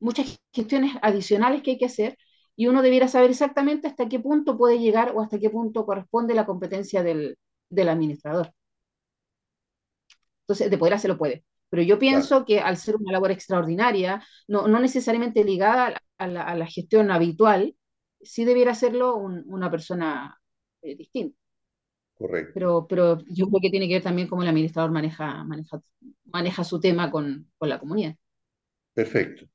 muchas 0.00 0.40
gestiones 0.52 0.96
adicionales 1.02 1.62
que 1.62 1.72
hay 1.72 1.78
que 1.78 1.86
hacer 1.86 2.18
y 2.56 2.66
uno 2.68 2.82
debiera 2.82 3.08
saber 3.08 3.30
exactamente 3.30 3.88
hasta 3.88 4.08
qué 4.08 4.20
punto 4.20 4.56
puede 4.58 4.78
llegar 4.78 5.12
o 5.16 5.20
hasta 5.22 5.38
qué 5.40 5.50
punto 5.50 5.86
corresponde 5.86 6.34
la 6.34 6.46
competencia 6.46 7.02
del, 7.02 7.38
del 7.70 7.88
administrador. 7.88 8.52
Entonces, 10.42 10.70
de 10.70 10.78
poder 10.78 10.94
hacerlo 10.94 11.18
puede. 11.18 11.44
Pero 11.70 11.82
yo 11.82 11.98
Claro, 12.06 12.28
pienso 12.28 12.44
que 12.44 12.60
al 12.60 12.76
ser 12.76 12.96
una 12.96 13.12
labor 13.12 13.30
extraordinaria, 13.30 14.22
no, 14.48 14.68
no 14.68 14.78
necesariamente 14.80 15.44
ligada 15.44 15.86
a 15.86 15.90
la, 15.90 16.00
a 16.18 16.26
la- 16.28 16.42
a 16.44 16.56
la 16.56 16.66
gestión 16.66 17.10
habitual, 17.10 17.76
sí 18.20 18.44
debiera 18.44 18.72
hacerlo 18.72 19.16
un- 19.16 19.44
una 19.46 19.70
persona 19.70 20.38
eh, 20.82 20.96
distinta. 20.96 21.38
Correcto. 22.22 22.52
Pero, 22.54 22.86
pero 22.88 23.18
yo 23.28 23.46
creo 23.48 23.60
que 23.60 23.70
tiene 23.70 23.88
que 23.88 23.94
ver 23.94 24.02
también 24.02 24.28
cómo 24.28 24.42
el 24.42 24.48
administrador 24.48 24.90
maneja, 24.90 25.44
maneja, 25.44 25.82
maneja 26.24 26.64
su 26.64 26.80
tema 26.80 27.10
con, 27.10 27.50
con 27.58 27.68
la 27.68 27.78
comunidad. 27.78 28.14
Perfecto. 28.94 29.46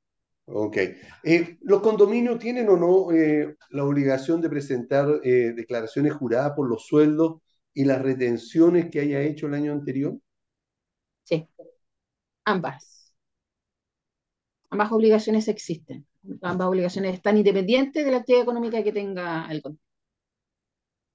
Ok. 0.46 0.76
Eh, 1.24 1.58
¿los 1.60 1.82
condominios 1.82 2.38
tienen 2.38 2.68
o 2.68 2.76
no 2.76 3.12
eh, 3.12 3.56
la 3.70 3.84
obligación 3.84 4.40
de 4.40 4.48
presentar 4.48 5.20
eh, 5.22 5.52
declaraciones 5.54 6.14
juradas 6.14 6.52
por 6.52 6.68
los 6.68 6.86
sueldos 6.86 7.42
y 7.74 7.84
las 7.84 8.00
retenciones 8.00 8.90
que 8.90 9.00
haya 9.00 9.20
hecho 9.20 9.46
el 9.46 9.54
año 9.54 9.72
anterior? 9.72 10.18
Sí, 11.24 11.46
ambas. 12.44 13.12
Ambas 14.70 14.92
obligaciones 14.92 15.48
existen. 15.48 16.06
Ambas 16.42 16.68
obligaciones 16.68 17.14
están 17.14 17.36
independientes 17.36 18.04
de 18.04 18.10
la 18.10 18.18
actividad 18.18 18.42
económica 18.42 18.82
que 18.82 18.92
tenga 18.92 19.46
el 19.50 19.62
condominio. 19.62 19.87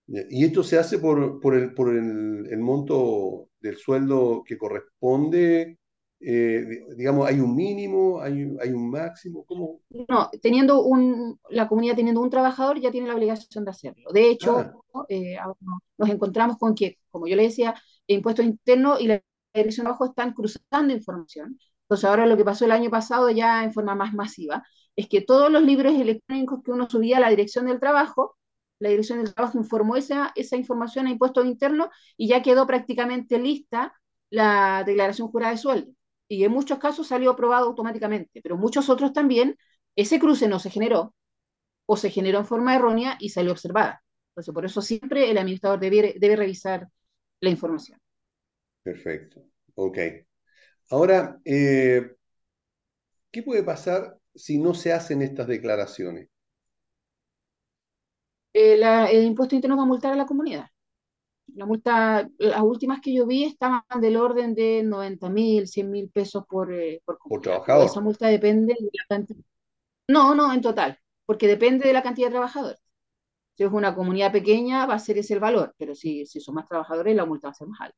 Y 0.07 0.45
esto 0.45 0.63
se 0.63 0.77
hace 0.77 0.99
por, 0.99 1.39
por 1.39 1.55
el, 1.55 1.73
por 1.73 1.89
el, 1.95 2.47
el 2.51 2.59
monto 2.59 3.49
del 3.61 3.77
sueldo 3.77 4.43
que 4.45 4.57
corresponde. 4.57 5.79
eh, 6.19 6.65
di- 6.69 6.95
digamos, 6.97 7.27
¿hay 7.27 7.39
un 7.39 7.55
mínimo? 7.55 8.21
¿Hay, 8.21 8.43
un- 8.43 8.57
hay 8.61 8.69
un 8.71 8.89
máximo? 8.89 9.45
¿Cómo? 9.45 9.81
No, 10.09 10.29
teniendo 10.41 10.81
un, 10.83 11.39
la 11.49 11.67
comunidad 11.67 11.95
teniendo 11.95 12.21
un 12.21 12.29
trabajador 12.31 12.79
ya 12.79 12.89
tiene 12.91 13.07
la 13.07 13.15
obligación 13.15 13.63
de 13.63 13.71
hacerlo. 13.71 14.11
De 14.11 14.29
hecho, 14.29 14.65
Ah, 14.65 15.07
eh, 15.09 15.35
nos 15.61 15.79
nos 15.97 16.09
encontramos 16.09 16.57
con 16.57 16.73
que, 16.75 16.97
como 17.11 17.27
yo 17.27 17.35
le 17.35 17.43
decía, 17.43 17.75
el 18.07 18.17
impuesto 18.17 18.41
interno 18.41 18.99
y 18.99 19.07
la 19.07 19.21
Dirección 19.53 19.83
de 19.85 19.89
Trabajo 19.89 20.05
están 20.05 20.33
cruzando 20.33 20.93
información. 20.93 21.59
Entonces, 21.83 22.05
ahora 22.05 22.25
lo 22.25 22.35
que 22.37 22.43
pasó 22.45 22.65
el 22.65 22.71
año 22.71 22.89
pasado 22.89 23.29
ya 23.29 23.63
en 23.63 23.71
forma 23.73 23.93
más 23.95 24.13
masiva 24.15 24.63
es 24.95 25.07
que 25.07 25.21
todos 25.21 25.51
los 25.51 25.61
libros 25.63 25.93
electrónicos 25.93 26.61
que 26.63 26.71
uno 26.71 26.89
subía 26.89 27.17
a 27.17 27.19
la 27.19 27.29
Dirección 27.29 27.67
del 27.67 27.79
Trabajo, 27.79 28.35
la 28.83 28.89
Dirección 28.89 29.19
del 29.23 29.33
Trabajo 29.33 29.57
informó 29.57 29.95
esa, 29.95 30.31
esa 30.35 30.55
información 30.57 31.07
a 31.07 31.11
impuestos 31.11 31.45
internos 31.45 31.89
y 32.17 32.27
ya 32.29 32.43
quedó 32.43 32.67
prácticamente 32.67 33.39
lista 33.39 33.93
la 34.29 34.83
declaración 34.85 35.29
jurada 35.29 35.51
de 35.53 35.57
sueldo 35.57 35.91
y 36.27 36.43
en 36.43 36.51
muchos 36.51 36.79
casos 36.79 37.07
salió 37.07 37.31
aprobado 37.31 37.67
automáticamente, 37.67 38.41
pero 38.41 38.57
muchos 38.57 38.89
otros 38.89 39.13
también, 39.13 39.57
ese 39.95 40.19
cruce 40.19 40.47
no 40.47 40.59
se 40.59 40.69
generó 40.71 41.13
o 41.85 41.97
se 41.97 42.09
generó 42.11 42.39
en 42.39 42.45
forma 42.45 42.75
errónea 42.75 43.17
y 43.19 43.29
salió 43.29 43.51
observada. 43.51 44.03
Entonces, 44.31 44.53
por 44.53 44.65
eso 44.65 44.81
siempre 44.81 45.29
el 45.31 45.37
administrador 45.37 45.79
debe, 45.79 46.15
debe 46.19 46.35
revisar 46.35 46.89
la 47.41 47.49
información. 47.49 47.99
perfecto. 48.81 49.43
Ok. 49.75 49.97
Ahora, 50.89 51.39
eh, 51.45 52.15
¿qué 53.31 53.43
puede 53.43 53.63
pasar 53.63 54.17
si 54.33 54.57
no 54.57 54.73
se 54.73 54.93
hacen 54.93 55.21
estas 55.21 55.47
declaraciones? 55.47 56.29
Eh, 58.53 58.77
la- 58.77 59.09
el 59.09 59.25
impuesto 59.25 59.55
interno 59.55 59.77
va 59.77 59.83
a 59.83 59.85
multar 59.85 60.13
a 60.13 60.15
la 60.15 60.25
comunidad. 60.25 60.67
La 61.55 61.65
multa, 61.65 62.29
las 62.39 62.61
últimas 62.63 63.01
que 63.01 63.13
yo 63.13 63.25
vi 63.27 63.45
estaban 63.45 63.83
del 64.01 64.17
orden 64.17 64.55
de 64.55 64.83
90 64.83 65.29
mil, 65.29 65.67
100 65.67 65.91
mil 65.91 66.09
pesos 66.09 66.45
por, 66.47 66.73
eh, 66.73 67.01
por 67.05 67.19
pero 67.71 67.85
esa 67.85 68.01
trabajador. 68.01 68.01
multa 68.01 68.27
depende 68.27 68.73
de 68.75 68.89
la 68.93 69.05
cantidad. 69.09 69.41
No, 70.09 70.35
no, 70.35 70.53
en 70.53 70.61
total, 70.61 70.99
porque 71.25 71.47
depende 71.47 71.87
de 71.87 71.93
la 71.93 72.03
cantidad 72.03 72.27
de 72.29 72.33
trabajadores. 72.33 72.79
Si 73.55 73.63
es 73.63 73.71
una 73.71 73.95
comunidad 73.95 74.31
pequeña, 74.33 74.85
va 74.87 74.95
a 74.95 74.99
ser 74.99 75.17
ese 75.19 75.33
el 75.35 75.41
valor, 75.41 75.75
pero 75.77 75.95
si, 75.95 76.25
si 76.27 76.39
son 76.41 76.55
más 76.55 76.67
trabajadores, 76.67 77.15
la 77.15 77.25
multa 77.25 77.47
va 77.49 77.51
a 77.53 77.55
ser 77.55 77.67
más 77.67 77.81
alta. 77.81 77.97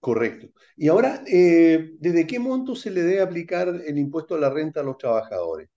Correcto. 0.00 0.48
Y 0.76 0.88
ahora, 0.88 1.22
eh, 1.26 1.92
¿desde 1.98 2.26
qué 2.26 2.38
monto 2.40 2.74
se 2.74 2.90
le 2.90 3.02
debe 3.02 3.22
aplicar 3.22 3.68
el 3.68 3.98
impuesto 3.98 4.34
a 4.34 4.38
la 4.38 4.50
renta 4.50 4.80
a 4.80 4.82
los 4.82 4.98
trabajadores? 4.98 5.68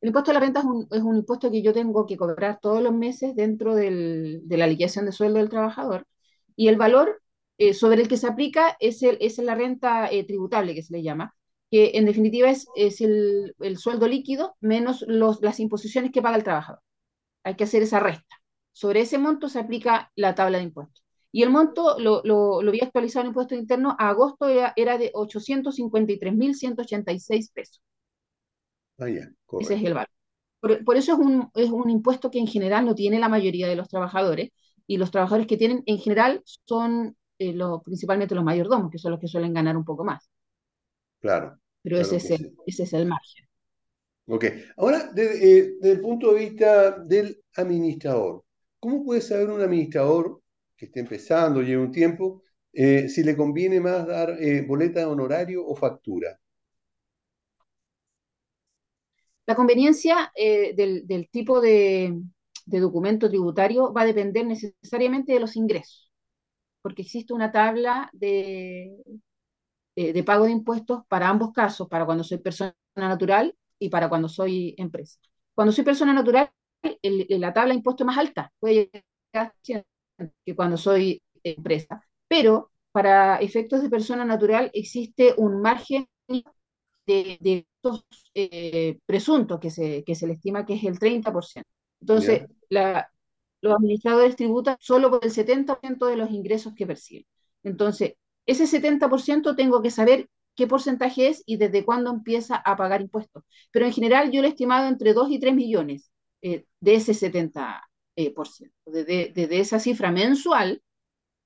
El 0.00 0.08
impuesto 0.08 0.30
a 0.30 0.34
la 0.34 0.40
renta 0.40 0.60
es 0.60 0.66
un, 0.66 0.86
es 0.90 1.02
un 1.02 1.16
impuesto 1.16 1.50
que 1.50 1.62
yo 1.62 1.72
tengo 1.72 2.06
que 2.06 2.16
cobrar 2.16 2.60
todos 2.60 2.82
los 2.82 2.92
meses 2.94 3.34
dentro 3.34 3.74
del- 3.74 4.40
de 4.44 4.56
la 4.56 4.66
liquidación 4.66 5.06
de 5.06 5.12
sueldo 5.12 5.38
del 5.38 5.48
trabajador 5.50 6.06
y 6.54 6.68
el 6.68 6.76
valor 6.76 7.22
eh, 7.58 7.74
sobre 7.74 8.02
el 8.02 8.08
que 8.08 8.16
se 8.18 8.26
aplica 8.28 8.76
es, 8.80 9.02
el, 9.02 9.16
es 9.20 9.38
la 9.38 9.54
renta 9.54 10.08
eh, 10.10 10.24
tributable 10.24 10.74
que 10.74 10.82
se 10.82 10.92
le 10.92 11.02
llama, 11.02 11.34
que 11.70 11.92
en 11.94 12.04
definitiva 12.06 12.50
es, 12.50 12.66
es 12.76 13.00
el, 13.00 13.54
el 13.60 13.78
sueldo 13.78 14.06
líquido 14.08 14.56
menos 14.60 15.02
los, 15.08 15.40
las 15.42 15.58
imposiciones 15.60 16.12
que 16.12 16.22
paga 16.22 16.36
el 16.36 16.44
trabajador. 16.44 16.82
Hay 17.44 17.54
que 17.56 17.64
hacer 17.64 17.82
esa 17.82 18.00
resta. 18.00 18.36
Sobre 18.72 19.00
ese 19.02 19.18
monto 19.18 19.48
se 19.48 19.58
aplica 19.60 20.10
la 20.16 20.34
tabla 20.34 20.58
de 20.58 20.64
impuestos. 20.64 21.02
Y 21.32 21.42
el 21.44 21.50
monto 21.50 21.98
lo, 21.98 22.20
lo, 22.24 22.60
lo 22.62 22.68
había 22.70 22.84
actualizado 22.84 23.22
en 23.22 23.28
impuestos 23.28 23.58
internos 23.58 23.94
a 23.98 24.08
agosto 24.10 24.48
era, 24.48 24.72
era 24.76 24.98
de 24.98 25.10
853.186 25.14 27.50
pesos. 27.50 27.80
Ah, 28.98 29.08
Ese 29.58 29.74
es 29.74 29.84
el 29.84 29.94
valor. 29.94 30.08
Por, 30.60 30.84
por 30.84 30.96
eso 30.96 31.12
es 31.14 31.18
un, 31.18 31.50
es 31.54 31.70
un 31.70 31.90
impuesto 31.90 32.30
que 32.30 32.38
en 32.38 32.46
general 32.46 32.84
no 32.86 32.94
tiene 32.94 33.18
la 33.18 33.28
mayoría 33.28 33.68
de 33.68 33.76
los 33.76 33.88
trabajadores 33.88 34.50
y 34.86 34.96
los 34.98 35.10
trabajadores 35.10 35.46
que 35.46 35.56
tienen 35.56 35.82
en 35.86 35.98
general 35.98 36.42
son 36.66 37.16
eh, 37.38 37.52
los, 37.52 37.82
principalmente 37.82 38.34
los 38.34 38.44
mayordomos, 38.44 38.90
que 38.90 38.98
son 38.98 39.12
los 39.12 39.20
que 39.20 39.28
suelen 39.28 39.54
ganar 39.54 39.76
un 39.76 39.84
poco 39.84 40.04
más. 40.04 40.30
Claro, 41.20 41.60
Pero 41.82 41.98
ese 41.98 42.16
es 42.16 42.30
el, 42.30 42.38
sí. 42.38 42.56
ese 42.66 42.82
es 42.82 42.92
el 42.92 43.06
margen. 43.06 43.46
Ok. 44.28 44.44
Ahora, 44.76 45.10
desde, 45.14 45.58
eh, 45.58 45.74
desde 45.80 45.92
el 45.94 46.00
punto 46.00 46.32
de 46.32 46.40
vista 46.40 46.90
del 46.98 47.40
administrador, 47.56 48.44
¿cómo 48.80 49.04
puede 49.04 49.20
saber 49.20 49.50
un 49.50 49.60
administrador 49.60 50.42
que 50.76 50.86
esté 50.86 51.00
empezando, 51.00 51.62
lleva 51.62 51.82
un 51.84 51.92
tiempo, 51.92 52.42
eh, 52.72 53.08
si 53.08 53.22
le 53.22 53.36
conviene 53.36 53.80
más 53.80 54.06
dar 54.06 54.30
eh, 54.42 54.62
boleta 54.66 55.00
de 55.00 55.06
honorario 55.06 55.64
o 55.66 55.74
factura? 55.76 56.38
La 59.46 59.54
conveniencia 59.54 60.32
eh, 60.34 60.74
del, 60.74 61.28
tipo 61.30 61.60
de, 61.60 62.20
documento 62.66 63.28
tributario 63.28 63.92
va 63.92 64.02
a 64.02 64.06
depender 64.06 64.44
necesariamente 64.46 65.32
de 65.32 65.40
los 65.40 65.56
ingresos, 65.56 66.10
porque 66.82 67.02
existe 67.02 67.32
una 67.32 67.52
tabla 67.52 68.10
de, 68.12 68.96
de, 69.94 70.24
pago 70.24 70.46
de 70.46 70.50
impuestos 70.50 71.02
para 71.08 71.28
ambos 71.28 71.52
casos, 71.52 71.88
para 71.88 72.04
cuando 72.04 72.24
soy 72.24 72.38
persona 72.38 72.74
natural 72.96 73.56
y 73.78 73.88
para 73.88 74.08
cuando 74.08 74.28
soy 74.28 74.74
empresa. 74.78 75.18
Cuando 75.54 75.72
soy 75.72 75.84
persona 75.84 76.12
natural, 76.12 76.50
la 77.02 77.52
tabla 77.52 77.70
de 77.70 77.76
impuestos 77.76 78.04
es 78.04 78.06
más 78.06 78.18
alta, 78.18 78.52
puede 78.58 78.74
llegar 78.74 79.04
a 79.34 79.54
100 79.62 79.84
que 80.44 80.56
cuando 80.56 80.76
soy 80.76 81.22
empresa, 81.42 82.02
pero 82.26 82.72
para 82.92 83.36
efectos 83.38 83.82
de 83.82 83.90
persona 83.90 84.24
natural 84.24 84.70
existe 84.72 85.34
un 85.36 85.60
margen 85.60 86.08
de, 87.06 87.38
de 87.40 87.66
estos 87.76 88.04
eh, 88.34 88.98
presuntos 89.06 89.60
que 89.60 89.70
se, 89.70 90.04
que 90.04 90.14
se 90.14 90.26
le 90.26 90.34
estima 90.34 90.66
que 90.66 90.74
es 90.74 90.84
el 90.84 90.98
30%. 90.98 91.68
¿Ya? 92.12 92.32
Entonces, 92.32 92.42
la, 92.68 93.10
los 93.60 93.74
administradores 93.74 94.36
tributan 94.36 94.76
solo 94.80 95.10
por 95.10 95.24
el 95.24 95.30
70% 95.30 96.06
de 96.06 96.16
los 96.16 96.30
ingresos 96.30 96.74
que 96.74 96.86
perciben. 96.86 97.26
Entonces, 97.62 98.14
ese 98.46 98.66
70% 98.66 99.56
tengo 99.56 99.82
que 99.82 99.90
saber 99.90 100.28
qué 100.54 100.66
porcentaje 100.66 101.28
es 101.28 101.42
y 101.46 101.56
desde 101.56 101.84
cuándo 101.84 102.10
empieza 102.10 102.56
a 102.56 102.76
pagar 102.76 103.00
impuestos. 103.02 103.42
Pero 103.72 103.86
en 103.86 103.92
general 103.92 104.30
yo 104.30 104.40
lo 104.42 104.46
he 104.48 104.50
estimado 104.50 104.88
entre 104.88 105.12
2 105.14 105.30
y 105.30 105.38
3 105.40 105.54
millones 105.54 106.10
eh, 106.42 106.64
de 106.80 106.94
ese 106.94 107.14
70%. 107.14 107.82
Eh, 108.18 108.32
por 108.34 108.48
ciento. 108.48 108.74
Desde, 108.86 109.30
desde 109.34 109.60
esa 109.60 109.78
cifra 109.78 110.10
mensual, 110.10 110.80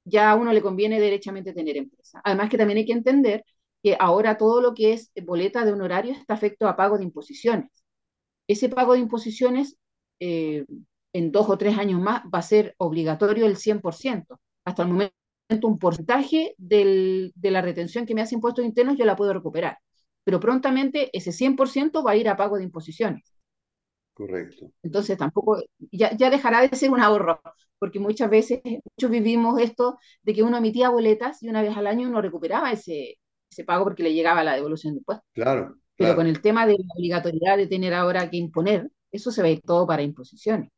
ya 0.04 0.30
a 0.30 0.36
uno 0.36 0.52
le 0.52 0.62
conviene 0.62 1.00
derechamente 1.00 1.52
tener 1.52 1.76
empresa. 1.76 2.20
Además 2.24 2.50
que 2.50 2.58
también 2.58 2.78
hay 2.78 2.86
que 2.86 2.92
entender 2.92 3.44
que 3.82 3.96
ahora 3.98 4.36
todo 4.38 4.60
lo 4.60 4.74
que 4.74 4.92
es 4.92 5.12
boleta 5.24 5.64
de 5.64 5.72
honorario 5.72 6.12
está 6.12 6.34
afecto 6.34 6.68
a 6.68 6.76
pago 6.76 6.98
de 6.98 7.04
imposiciones. 7.04 7.70
Ese 8.48 8.68
pago 8.68 8.94
de 8.94 9.00
imposiciones 9.00 9.76
eh, 10.20 10.66
en 11.12 11.32
dos 11.32 11.48
o 11.48 11.58
tres 11.58 11.78
años 11.78 12.00
más 12.00 12.22
va 12.32 12.40
a 12.40 12.42
ser 12.42 12.74
obligatorio 12.78 13.46
el 13.46 13.56
100%. 13.56 14.40
Hasta 14.64 14.82
el 14.82 14.88
momento 14.88 15.14
un 15.62 15.78
porcentaje 15.78 16.54
del, 16.58 17.32
de 17.34 17.50
la 17.50 17.62
retención 17.62 18.06
que 18.06 18.14
me 18.14 18.22
hace 18.22 18.36
impuestos 18.36 18.64
internos 18.64 18.96
yo 18.96 19.04
la 19.04 19.16
puedo 19.16 19.32
recuperar, 19.32 19.78
pero 20.24 20.38
prontamente 20.38 21.10
ese 21.16 21.32
100% 21.32 22.04
va 22.04 22.12
a 22.12 22.16
ir 22.16 22.28
a 22.28 22.36
pago 22.36 22.56
de 22.56 22.64
imposiciones. 22.64 23.40
Correcto. 24.14 24.70
Entonces 24.82 25.16
tampoco, 25.16 25.62
ya, 25.90 26.14
ya 26.16 26.30
dejará 26.30 26.60
de 26.60 26.76
ser 26.76 26.90
un 26.90 27.00
ahorro, 27.00 27.40
porque 27.78 27.98
muchas 27.98 28.28
veces, 28.28 28.60
muchos 28.64 29.10
vivimos 29.10 29.58
esto 29.60 29.98
de 30.22 30.34
que 30.34 30.42
uno 30.42 30.58
emitía 30.58 30.90
boletas 30.90 31.42
y 31.42 31.48
una 31.48 31.62
vez 31.62 31.76
al 31.76 31.86
año 31.86 32.08
uno 32.08 32.20
recuperaba 32.20 32.70
ese, 32.70 33.16
ese 33.50 33.64
pago 33.64 33.84
porque 33.84 34.02
le 34.02 34.14
llegaba 34.14 34.44
la 34.44 34.54
devolución 34.54 34.94
de 34.94 34.98
impuestos. 34.98 35.28
Claro. 35.32 35.76
Pero 35.96 36.08
claro. 36.08 36.16
con 36.16 36.26
el 36.26 36.40
tema 36.40 36.66
de 36.66 36.74
la 36.74 36.94
obligatoriedad 36.96 37.56
de 37.56 37.66
tener 37.66 37.92
ahora 37.94 38.30
que 38.30 38.36
imponer, 38.36 38.90
eso 39.10 39.30
se 39.30 39.42
va 39.42 39.48
a 39.48 39.50
ir 39.50 39.60
todo 39.62 39.86
para 39.86 40.02
imposiciones. 40.02 40.70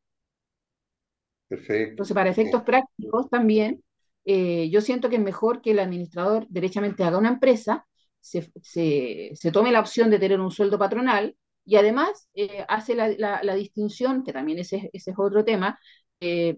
Perfecto. 1.47 1.91
Entonces, 1.91 2.15
para 2.15 2.29
efectos 2.29 2.63
prácticos 2.63 3.29
también, 3.29 3.83
eh, 4.25 4.69
yo 4.69 4.81
siento 4.81 5.09
que 5.09 5.17
es 5.17 5.21
mejor 5.21 5.61
que 5.61 5.71
el 5.71 5.79
administrador 5.79 6.47
derechamente 6.49 7.03
haga 7.03 7.17
una 7.17 7.29
empresa, 7.29 7.85
se, 8.19 8.51
se, 8.61 9.31
se 9.35 9.51
tome 9.51 9.71
la 9.71 9.81
opción 9.81 10.09
de 10.09 10.19
tener 10.19 10.39
un 10.39 10.51
sueldo 10.51 10.79
patronal 10.79 11.35
y 11.65 11.75
además 11.75 12.29
eh, 12.33 12.65
hace 12.67 12.95
la, 12.95 13.09
la, 13.09 13.43
la, 13.43 13.55
distinción, 13.55 14.23
que 14.23 14.33
también 14.33 14.59
ese, 14.59 14.89
ese 14.93 15.11
es 15.11 15.17
otro 15.19 15.43
tema, 15.43 15.79
eh, 16.19 16.57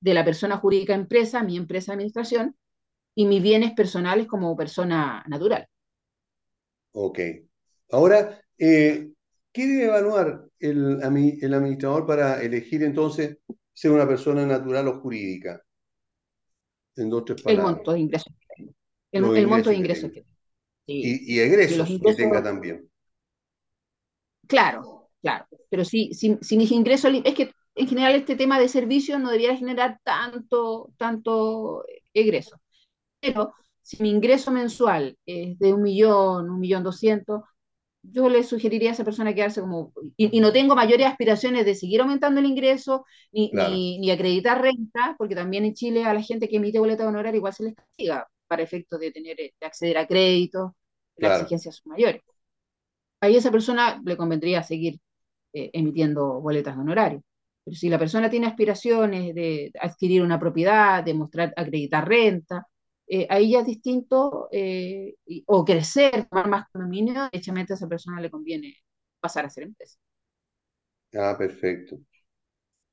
de 0.00 0.14
la 0.14 0.24
persona 0.24 0.56
jurídica 0.56 0.94
empresa, 0.94 1.42
mi 1.42 1.56
empresa 1.56 1.92
administración, 1.92 2.56
y 3.14 3.26
mis 3.26 3.42
bienes 3.42 3.72
personales 3.72 4.26
como 4.26 4.56
persona 4.56 5.24
natural. 5.28 5.66
Ok. 6.92 7.18
Ahora, 7.90 8.40
eh, 8.58 9.10
¿qué 9.52 9.66
debe 9.66 9.84
evaluar 9.86 10.44
el, 10.58 11.00
el 11.40 11.54
administrador 11.54 12.06
para 12.06 12.42
elegir 12.42 12.82
entonces 12.82 13.38
ser 13.72 13.90
una 13.90 14.06
persona 14.06 14.46
natural 14.46 14.88
o 14.88 15.00
jurídica? 15.00 15.62
En 16.96 17.10
dos, 17.10 17.24
tres 17.24 17.42
palabras. 17.42 17.66
El 17.66 17.76
monto 17.76 17.92
de 17.92 18.00
ingresos. 18.00 18.32
El, 19.12 19.36
el 19.36 19.46
monto 19.46 19.70
de 19.70 19.76
ingresos 19.76 20.10
que, 20.12 20.20
sí. 20.86 21.02
y, 21.26 21.34
y, 21.34 21.40
egresos 21.40 21.88
y 21.88 21.94
ingresos, 21.94 22.16
que 22.16 22.22
tenga 22.22 22.42
también. 22.42 22.88
Claro, 24.46 25.08
claro. 25.20 25.46
Pero 25.68 25.84
si, 25.84 26.12
si, 26.14 26.36
si 26.40 26.56
mis 26.56 26.70
ingresos, 26.72 27.12
es 27.24 27.34
que 27.34 27.52
en 27.74 27.88
general 27.88 28.14
este 28.14 28.36
tema 28.36 28.58
de 28.58 28.68
servicios 28.68 29.20
no 29.20 29.30
debiera 29.30 29.56
generar 29.56 30.00
tanto, 30.04 30.90
tanto 30.96 31.84
egreso. 32.12 32.60
Pero 33.20 33.54
si 33.82 34.02
mi 34.02 34.10
ingreso 34.10 34.50
mensual 34.50 35.16
es 35.26 35.58
de 35.58 35.74
un 35.74 35.82
millón, 35.82 36.50
un 36.50 36.60
millón 36.60 36.82
doscientos, 36.82 37.42
yo 38.02 38.28
le 38.28 38.42
sugeriría 38.44 38.90
a 38.90 38.92
esa 38.92 39.04
persona 39.04 39.34
quedarse 39.34 39.60
como, 39.60 39.92
y, 40.16 40.36
y, 40.36 40.40
no 40.40 40.52
tengo 40.52 40.74
mayores 40.74 41.06
aspiraciones 41.06 41.66
de 41.66 41.74
seguir 41.74 42.00
aumentando 42.00 42.40
el 42.40 42.46
ingreso, 42.46 43.04
ni, 43.32 43.50
claro. 43.50 43.70
ni, 43.70 43.98
ni, 43.98 44.10
acreditar 44.10 44.60
renta, 44.62 45.14
porque 45.18 45.34
también 45.34 45.64
en 45.64 45.74
Chile 45.74 46.04
a 46.04 46.14
la 46.14 46.22
gente 46.22 46.48
que 46.48 46.56
emite 46.56 46.78
boleta 46.78 47.02
de 47.02 47.10
honorario 47.10 47.38
igual 47.38 47.52
se 47.52 47.64
les 47.64 47.74
castiga 47.74 48.26
para 48.46 48.62
efectos 48.62 48.98
de 49.00 49.12
tener, 49.12 49.36
de 49.36 49.52
acceder 49.60 49.98
a 49.98 50.06
créditos, 50.06 50.72
claro. 51.16 51.34
las 51.34 51.42
exigencias 51.42 51.76
son 51.76 51.90
mayores. 51.90 52.22
Ahí 53.20 53.34
a 53.34 53.38
esa 53.38 53.50
persona 53.50 54.00
le 54.04 54.16
convendría 54.16 54.62
seguir 54.62 54.98
eh, 55.52 55.70
emitiendo 55.72 56.40
boletas 56.40 56.76
de 56.76 56.82
honorario. 56.82 57.22
Pero 57.64 57.76
si 57.76 57.88
la 57.90 57.98
persona 57.98 58.30
tiene 58.30 58.46
aspiraciones 58.46 59.34
de 59.34 59.72
adquirir 59.80 60.22
una 60.22 60.38
propiedad, 60.40 61.04
de 61.04 61.14
mostrar, 61.14 61.52
acreditar 61.56 62.08
renta, 62.08 62.66
eh, 63.12 63.26
ahí 63.28 63.50
ya 63.52 63.60
es 63.60 63.66
distinto, 63.66 64.48
eh, 64.52 65.16
o 65.46 65.64
crecer, 65.64 66.26
tomar 66.30 66.48
más 66.48 66.68
condominio, 66.70 67.24
derechamente 67.32 67.72
a 67.72 67.76
esa 67.76 67.88
persona 67.88 68.20
le 68.20 68.30
conviene 68.30 68.76
pasar 69.20 69.44
a 69.44 69.50
ser 69.50 69.64
empresa. 69.64 69.98
Ah, 71.14 71.36
perfecto. 71.36 72.00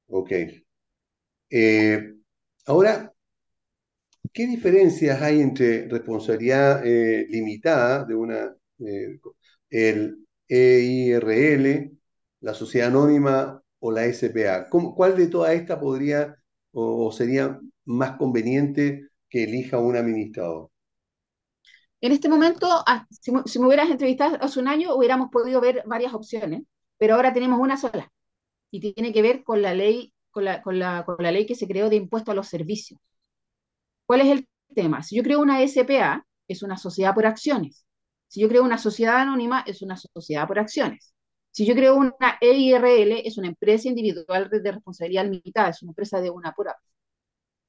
Ok. 0.10 0.32
Eh, 1.50 2.16
ahora, 2.66 3.14
¿qué 4.34 4.46
diferencias 4.48 5.22
hay 5.22 5.42
entre 5.42 5.88
responsabilidad 5.88 6.84
limitada 6.84 8.06
de 8.06 8.16
una, 8.16 8.56
el 9.70 10.26
EIRL, 10.48 11.92
la 12.42 12.54
sociedad 12.54 12.90
anónima 12.90 13.62
o 13.80 13.92
la 13.92 14.06
SPA? 14.06 14.70
¿Cómo, 14.70 14.96
¿Cuál 14.96 15.18
de 15.18 15.28
todas 15.28 15.54
estas 15.54 15.80
podría 15.80 16.36
o 16.72 17.12
sería 17.12 17.60
más 17.86 18.18
conveniente 18.18 19.08
que 19.30 19.44
elija 19.44 19.80
un 19.80 19.96
administrador? 19.96 20.70
En 22.00 22.12
este 22.12 22.30
momento, 22.30 22.68
si, 23.10 23.32
si, 23.46 23.60
me 23.60 23.68
hubieras 23.68 23.90
entrevistado 23.90 24.38
hace 24.40 24.60
un 24.60 24.68
año, 24.68 24.96
hubiéramos 24.96 25.30
podido 25.32 25.60
ver 25.60 25.84
varias 25.86 26.14
opciones, 26.14 26.64
pero 26.98 27.16
ahora 27.16 27.34
tenemos 27.34 27.60
una 27.60 27.78
sola 27.78 28.12
y 28.72 28.94
tiene 28.94 29.14
que 29.14 29.22
ver 29.22 29.44
con 29.44 29.62
la 29.62 29.74
ley, 29.74 30.14
con 30.30 30.46
la, 30.46 30.62
con 30.62 30.80
la, 30.80 31.04
con 31.06 31.18
la 31.20 31.32
ley 31.32 31.46
que 31.46 31.56
se 31.56 31.68
creó 31.68 31.90
de 31.90 31.96
impuesto 31.96 32.32
a 32.32 32.36
los 32.36 32.48
servicios. 32.48 33.00
¿Cuál 34.06 34.22
es 34.22 34.28
el 34.28 34.48
tema? 34.74 35.04
Si 35.04 35.16
yo 35.16 35.24
creo 35.24 35.40
una 35.42 35.62
SPA, 35.68 36.26
es 36.48 36.64
una 36.64 36.78
sociedad 36.78 37.14
por 37.14 37.26
acciones. 37.26 37.86
Si 38.28 38.42
yo 38.42 38.48
creo 38.50 38.64
una 38.64 38.78
sociedad 38.78 39.18
anónima, 39.18 39.64
es 39.68 39.82
una 39.82 39.98
sociedad 39.98 40.48
por 40.48 40.60
acciones. 40.60 41.14
Si 41.52 41.66
yo 41.66 41.74
creo 41.74 41.96
una 41.96 42.14
EIRL, 42.42 43.22
es 43.26 43.38
una 43.38 43.48
empresa 43.48 43.88
individual 43.88 44.50
de 44.50 44.72
responsabilidad 44.72 45.26
limitada, 45.26 45.70
es 45.70 45.82
una 45.82 45.92
empresa 45.92 46.22
de 46.22 46.30
una 46.30 46.54
pura 46.54 46.76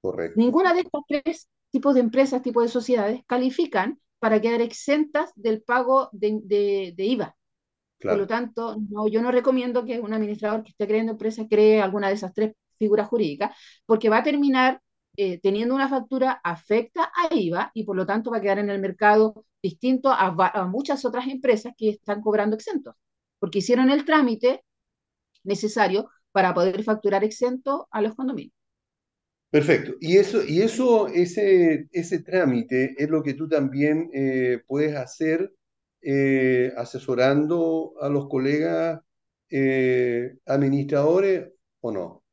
Correcto. 0.01 0.39
Ninguna 0.39 0.75
de 0.75 0.81
estos 0.81 1.03
tres 1.09 1.49
tipos 1.71 1.95
de 1.95 2.01
empresas, 2.01 2.43
tipos 2.43 2.63
de 2.63 2.69
sociedades, 2.69 3.23
califican 3.27 4.01
para 4.19 4.41
quedar 4.41 4.61
exentas 4.61 5.31
del 5.37 5.63
pago 5.63 6.09
de, 6.13 6.41
de, 6.45 6.95
de 6.97 7.05
IVA. 7.05 7.37
Claro. 7.99 8.17
Por 8.17 8.21
lo 8.23 8.27
tanto, 8.27 8.77
no, 8.91 9.09
yo 9.09 9.23
no 9.23 9.31
recomiendo 9.33 9.85
que 9.85 10.01
un 10.01 10.13
administrador 10.13 10.63
que 10.63 10.71
esté 10.71 10.87
creando 10.87 11.13
empresas 11.13 11.47
cree 11.51 11.83
alguna 11.83 12.09
de 12.09 12.15
esas 12.15 12.33
tres 12.33 12.55
figuras 12.79 13.09
jurídicas, 13.09 13.57
porque 13.87 14.09
va 14.09 14.19
a 14.19 14.23
terminar 14.23 14.81
eh, 15.17 15.41
teniendo 15.41 15.75
una 15.75 15.89
factura 15.89 16.41
afecta 16.45 17.11
a 17.15 17.35
IVA 17.35 17.73
y 17.75 17.85
por 17.85 17.97
lo 17.97 18.07
tanto 18.07 18.31
va 18.31 18.39
a 18.39 18.41
quedar 18.41 18.61
en 18.61 18.71
el 18.71 18.81
mercado 18.81 19.45
distinto 19.63 20.11
a, 20.11 20.29
a 20.29 20.67
muchas 20.67 21.05
otras 21.05 21.27
empresas 21.27 21.75
que 21.77 21.91
están 21.91 22.23
cobrando 22.23 22.55
exentos, 22.55 22.95
porque 23.41 23.59
hicieron 23.59 23.91
el 23.91 24.05
trámite 24.05 24.63
necesario 25.45 26.11
para 26.33 26.55
poder 26.55 26.85
facturar 26.85 27.25
exento 27.25 27.89
a 27.91 28.03
los 28.03 28.15
condominios. 28.17 28.55
Perfecto. 29.51 29.95
Y 30.01 30.19
eso, 30.19 30.45
y 30.47 30.61
eso 30.61 31.09
ese, 31.09 31.89
ese 31.93 32.23
trámite 32.23 32.95
es 32.99 33.09
lo 33.09 33.23
que 33.23 33.35
tú 33.35 33.49
también 33.49 34.11
eh, 34.13 34.61
puedes 34.67 34.95
hacer 34.95 35.53
eh, 36.03 36.73
asesorando 36.77 37.95
a 38.01 38.09
los 38.09 38.29
colegas 38.29 39.01
eh, 39.51 40.37
administradores 40.45 41.51
o 41.81 41.93
no. 41.93 42.25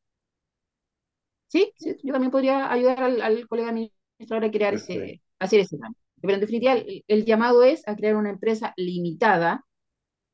Sí, 1.47 1.71
sí, 1.77 1.95
yo 2.03 2.11
también 2.11 2.31
podría 2.31 2.69
ayudar 2.71 3.01
al, 3.01 3.21
al 3.21 3.47
colega 3.47 3.69
administrador 3.69 4.45
a 4.45 4.51
crear 4.51 4.73
ese, 4.73 5.21
hacer 5.39 5.61
ese 5.61 5.77
trámite. 5.77 6.01
Pero 6.21 6.33
en 6.33 6.39
definitiva, 6.41 6.73
el, 6.73 7.05
el, 7.07 7.23
llamado 7.23 7.63
es 7.63 7.87
a 7.87 7.95
crear 7.95 8.17
una 8.17 8.31
empresa 8.31 8.73
limitada 8.75 9.65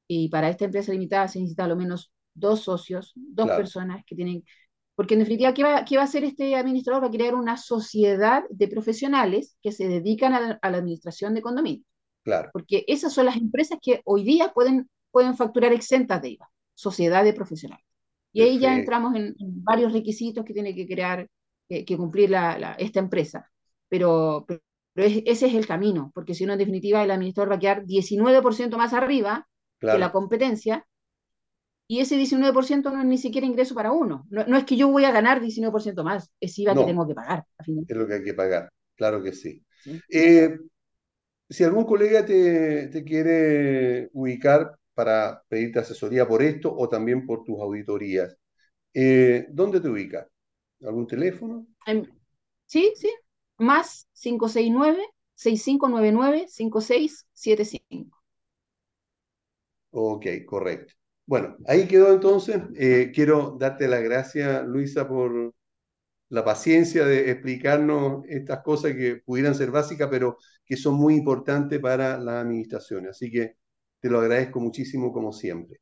y 0.07 0.29
para 0.29 0.49
esta 0.49 0.65
empresa 0.65 0.91
limitada 0.91 1.27
se 1.27 1.39
necesita 1.39 1.65
al 1.65 1.77
menos 1.77 2.11
dos 2.33 2.61
socios, 2.61 3.13
dos 3.15 3.45
claro. 3.45 3.61
personas 3.61 4.03
que 4.05 4.15
tienen 4.15 4.43
porque 4.95 5.13
en 5.15 5.21
definitiva, 5.21 5.53
¿qué 5.53 5.63
va, 5.63 5.85
¿qué 5.85 5.95
va, 5.95 6.03
a 6.03 6.05
hacer 6.05 6.23
este 6.23 6.55
administrador? 6.55 7.03
Va 7.03 7.07
a 7.07 7.11
crear 7.11 7.35
una 7.35 7.57
sociedad 7.57 8.43
de 8.49 8.67
profesionales 8.67 9.57
que 9.61 9.71
se 9.71 9.87
dedican 9.87 10.33
a 10.33 10.39
la, 10.39 10.59
a 10.61 10.69
la 10.69 10.77
administración 10.77 11.33
de 11.33 11.41
condominios. 11.41 11.85
Claro. 12.23 12.49
Porque 12.53 12.83
esas 12.87 13.13
son 13.13 13.25
las 13.25 13.37
empresas 13.37 13.79
que 13.81 14.01
hoy 14.05 14.23
día 14.23 14.51
pueden, 14.53 14.89
pueden 15.11 15.35
facturar 15.35 15.73
exentas 15.73 16.21
de 16.21 16.31
IVA, 16.31 16.49
sociedad 16.73 17.23
de 17.23 17.33
profesionales. 17.33 17.85
Y 18.33 18.41
ahí 18.41 18.59
ya 18.59 18.75
entramos 18.75 19.15
en, 19.15 19.35
en, 19.39 19.63
varios 19.63 19.91
requisitos 19.91 20.45
que 20.45 20.53
tiene 20.53 20.73
que 20.73 20.87
crear, 20.87 21.27
eh, 21.67 21.83
que 21.83 21.97
cumplir 21.97 22.29
la, 22.29 22.57
la, 22.57 22.73
esta 22.73 22.99
empresa. 22.99 23.49
Pero, 23.89 24.45
pero 24.47 24.61
es, 25.07 25.23
ese 25.25 25.47
es 25.47 25.55
el 25.55 25.67
camino, 25.67 26.11
porque 26.13 26.33
si 26.33 26.45
no, 26.45 26.53
en 26.53 26.59
definitiva, 26.59 27.03
el 27.03 27.11
administrador 27.11 27.51
va 27.51 27.55
a 27.55 27.59
quedar 27.59 27.83
19% 27.85 28.77
más 28.77 28.93
arriba 28.93 29.47
claro. 29.79 29.95
que 29.95 29.99
la 29.99 30.11
competencia 30.11 30.85
y 31.91 31.99
ese 31.99 32.15
19% 32.15 32.89
no 32.89 33.01
es 33.01 33.05
ni 33.05 33.17
siquiera 33.17 33.45
ingreso 33.45 33.75
para 33.75 33.91
uno. 33.91 34.25
No, 34.29 34.45
no, 34.45 34.55
es 34.55 34.63
que 34.63 34.77
yo 34.77 34.87
voy 34.87 35.03
a 35.03 35.11
ganar 35.11 35.41
19% 35.41 36.05
más, 36.05 36.31
es 36.39 36.57
IVA 36.57 36.73
no, 36.73 36.81
que 36.81 36.87
tengo 36.87 37.05
que 37.05 37.13
pagar. 37.13 37.45
Es 37.59 37.97
lo 37.97 38.07
que 38.07 38.13
hay 38.13 38.23
que 38.23 38.33
pagar, 38.33 38.71
claro 38.95 39.21
que 39.21 39.33
sí. 39.33 39.61
¿Sí? 39.83 39.99
Eh, 40.09 40.57
si 41.49 41.65
algún 41.65 41.83
colega 41.83 42.25
te, 42.25 42.87
te, 42.87 43.03
quiere 43.03 44.09
ubicar 44.13 44.73
para 44.93 45.43
pedirte 45.49 45.79
asesoría 45.79 46.25
por 46.25 46.41
esto 46.41 46.73
o 46.73 46.87
también 46.87 47.25
por 47.25 47.43
tus 47.43 47.59
auditorías, 47.59 48.37
eh, 48.93 49.47
¿dónde 49.49 49.81
te 49.81 49.89
ubica? 49.89 50.25
¿Algún 50.81 51.07
teléfono? 51.07 51.67
Em, 51.85 52.05
Sí, 52.67 52.93
sí, 52.95 53.09
más 53.57 54.07
569-6599-5675. 55.35 58.11
Ok, 59.91 60.25
correcto. 60.47 61.00
Bueno, 61.31 61.55
ahí 61.65 61.87
quedó 61.87 62.11
entonces. 62.13 62.61
Eh, 62.75 63.09
quiero 63.15 63.55
darte 63.57 63.87
las 63.87 64.03
gracias, 64.03 64.65
Luisa, 64.67 65.07
por 65.07 65.53
la 66.29 66.45
paciencia 66.45 67.05
de 67.05 67.31
explicarnos 67.31 68.25
estas 68.27 68.61
cosas 68.63 68.93
que 68.95 69.17
pudieran 69.25 69.55
ser 69.55 69.71
básicas, 69.71 70.09
pero 70.11 70.37
que 70.65 70.77
son 70.77 70.95
muy 70.95 71.15
importantes 71.15 71.79
para 71.79 72.19
la 72.19 72.41
administración. 72.41 73.07
Así 73.07 73.31
que 73.31 73.55
te 74.01 74.09
lo 74.09 74.19
agradezco 74.19 74.59
muchísimo 74.59 75.13
como 75.13 75.31
siempre. 75.33 75.79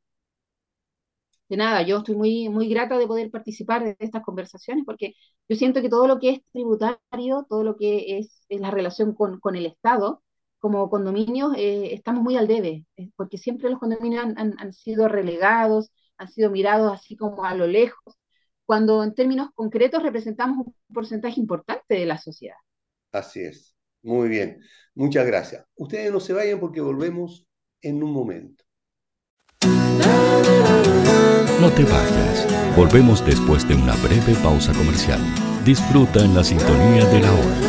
De 1.50 1.58
nada, 1.58 1.82
yo 1.82 1.98
estoy 2.00 2.16
muy, 2.16 2.50
muy 2.50 2.70
grata 2.70 2.98
de 2.98 3.08
poder 3.08 3.32
participar 3.32 3.84
de 3.84 3.96
estas 4.00 4.22
conversaciones 4.24 4.86
porque 4.86 5.16
yo 5.50 5.56
siento 5.56 5.82
que 5.82 5.90
todo 5.90 6.08
lo 6.08 6.20
que 6.20 6.30
es 6.30 6.42
tributario, 6.52 7.46
todo 7.50 7.64
lo 7.64 7.76
que 7.76 8.20
es, 8.20 8.46
es 8.50 8.62
la 8.62 8.70
relación 8.72 9.16
con, 9.16 9.40
con 9.40 9.56
el 9.56 9.66
Estado, 9.66 10.24
como 10.60 10.90
condominios, 10.90 11.54
eh, 11.58 11.94
estamos 11.94 12.24
muy 12.24 12.36
al 12.38 12.48
debe, 12.48 12.86
eh, 12.98 13.10
porque 13.16 13.38
siempre 13.38 13.70
los 13.70 13.80
condominios 13.80 14.24
han, 14.26 14.38
han- 14.38 14.56
han 14.60 14.74
sido 14.74 15.08
relegados, 15.08 15.92
han 16.18 16.30
sido 16.30 16.52
mirados 16.52 16.94
así 16.94 17.16
como 17.16 17.46
a 17.46 17.56
lo 17.56 17.66
lejos, 17.68 18.16
cuando 18.66 19.04
en 19.04 19.14
términos 19.16 19.50
concretos 19.56 20.04
representamos 20.04 20.68
un 20.68 20.76
porcentaje 20.94 21.40
importante 21.40 21.96
de 21.96 22.06
la 22.06 22.18
sociedad. 22.18 22.58
Así 23.12 23.42
es. 23.42 23.76
Muy 24.04 24.30
bien. 24.30 24.62
Muchas 24.96 25.26
gracias. 25.26 25.66
Ustedes 25.76 26.12
no 26.12 26.20
se 26.20 26.34
vayan 26.34 26.60
porque 26.60 26.82
volvemos 26.82 27.48
en 27.82 28.04
un 28.04 28.12
momento. 28.12 28.64
No 31.62 31.70
te 31.72 31.84
vayas. 31.84 32.48
Volvemos 32.78 33.26
después 33.26 33.68
de 33.68 33.76
una 33.76 33.96
breve 33.98 34.34
pausa 34.42 34.72
comercial. 34.74 35.20
Disfruta 35.66 36.24
en 36.24 36.34
la 36.36 36.44
sintonía 36.44 37.06
de 37.06 37.20
la 37.20 37.34
hora. 37.34 37.69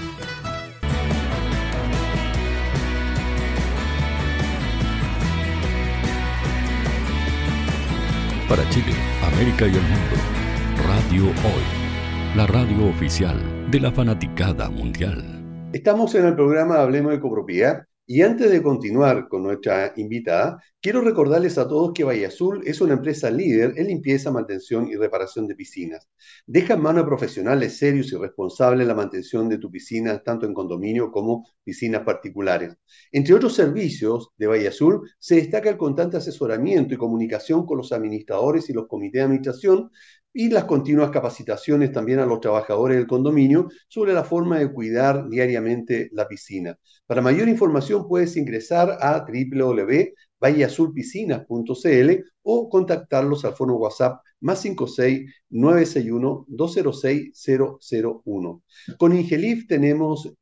Para 8.51 8.67
Chile, 8.67 8.91
América 9.23 9.65
y 9.65 9.69
el 9.69 9.81
mundo, 9.81 10.17
Radio 10.85 11.23
Hoy, 11.23 12.35
la 12.35 12.45
radio 12.47 12.89
oficial 12.89 13.39
de 13.71 13.79
la 13.79 13.93
fanaticada 13.93 14.69
mundial. 14.69 15.23
Estamos 15.71 16.13
en 16.15 16.25
el 16.25 16.35
programa 16.35 16.81
Hablemos 16.81 17.13
de 17.13 17.21
Copropiedad 17.21 17.85
y 18.13 18.23
antes 18.23 18.51
de 18.51 18.61
continuar 18.61 19.29
con 19.29 19.43
nuestra 19.43 19.93
invitada, 19.95 20.61
quiero 20.81 20.99
recordarles 20.99 21.57
a 21.57 21.65
todos 21.65 21.93
que 21.93 22.03
Valle 22.03 22.25
Azul 22.25 22.61
es 22.65 22.81
una 22.81 22.95
empresa 22.95 23.31
líder 23.31 23.75
en 23.77 23.87
limpieza, 23.87 24.29
mantención 24.31 24.89
y 24.89 24.97
reparación 24.97 25.47
de 25.47 25.55
piscinas. 25.55 26.09
Deja 26.45 26.73
en 26.73 26.81
manos 26.81 27.05
profesionales 27.05 27.77
serios 27.77 28.11
y 28.11 28.17
responsables 28.17 28.85
la 28.85 28.95
mantención 28.95 29.47
de 29.47 29.59
tu 29.59 29.71
piscina, 29.71 30.21
tanto 30.21 30.45
en 30.45 30.53
condominio 30.53 31.09
como 31.09 31.47
piscinas 31.63 32.01
particulares. 32.03 32.75
Entre 33.13 33.33
otros 33.33 33.55
servicios 33.55 34.31
de 34.37 34.47
Valle 34.47 34.67
Azul, 34.67 35.09
se 35.17 35.35
destaca 35.35 35.69
el 35.69 35.77
constante 35.77 36.17
asesoramiento 36.17 36.93
y 36.93 36.97
comunicación 36.97 37.65
con 37.65 37.77
los 37.77 37.93
administradores 37.93 38.69
y 38.69 38.73
los 38.73 38.87
comités 38.89 39.19
de 39.19 39.23
administración, 39.23 39.89
y 40.33 40.49
las 40.49 40.65
continuas 40.65 41.11
capacitaciones 41.11 41.91
también 41.91 42.19
a 42.19 42.25
los 42.25 42.39
trabajadores 42.39 42.97
del 42.97 43.05
condominio 43.07 43.67
sobre 43.87 44.13
la 44.13 44.23
forma 44.23 44.59
de 44.59 44.71
cuidar 44.71 45.27
diariamente 45.29 46.09
la 46.13 46.27
piscina. 46.27 46.77
Para 47.05 47.21
mayor 47.21 47.49
información 47.49 48.07
puedes 48.07 48.35
ingresar 48.37 48.97
a 49.01 49.25
www.valleazulpiscinas.cl 49.25 52.23
o 52.43 52.69
contactarlos 52.69 53.45
al 53.45 53.55
fono 53.55 53.75
WhatsApp 53.75 54.21
más 54.39 54.61
56 54.61 55.29
961 55.49 56.45
206 56.47 57.31
001. 58.25 58.63
Con 58.97 59.15
Ingelif 59.15 59.67
tenemos 59.67 60.33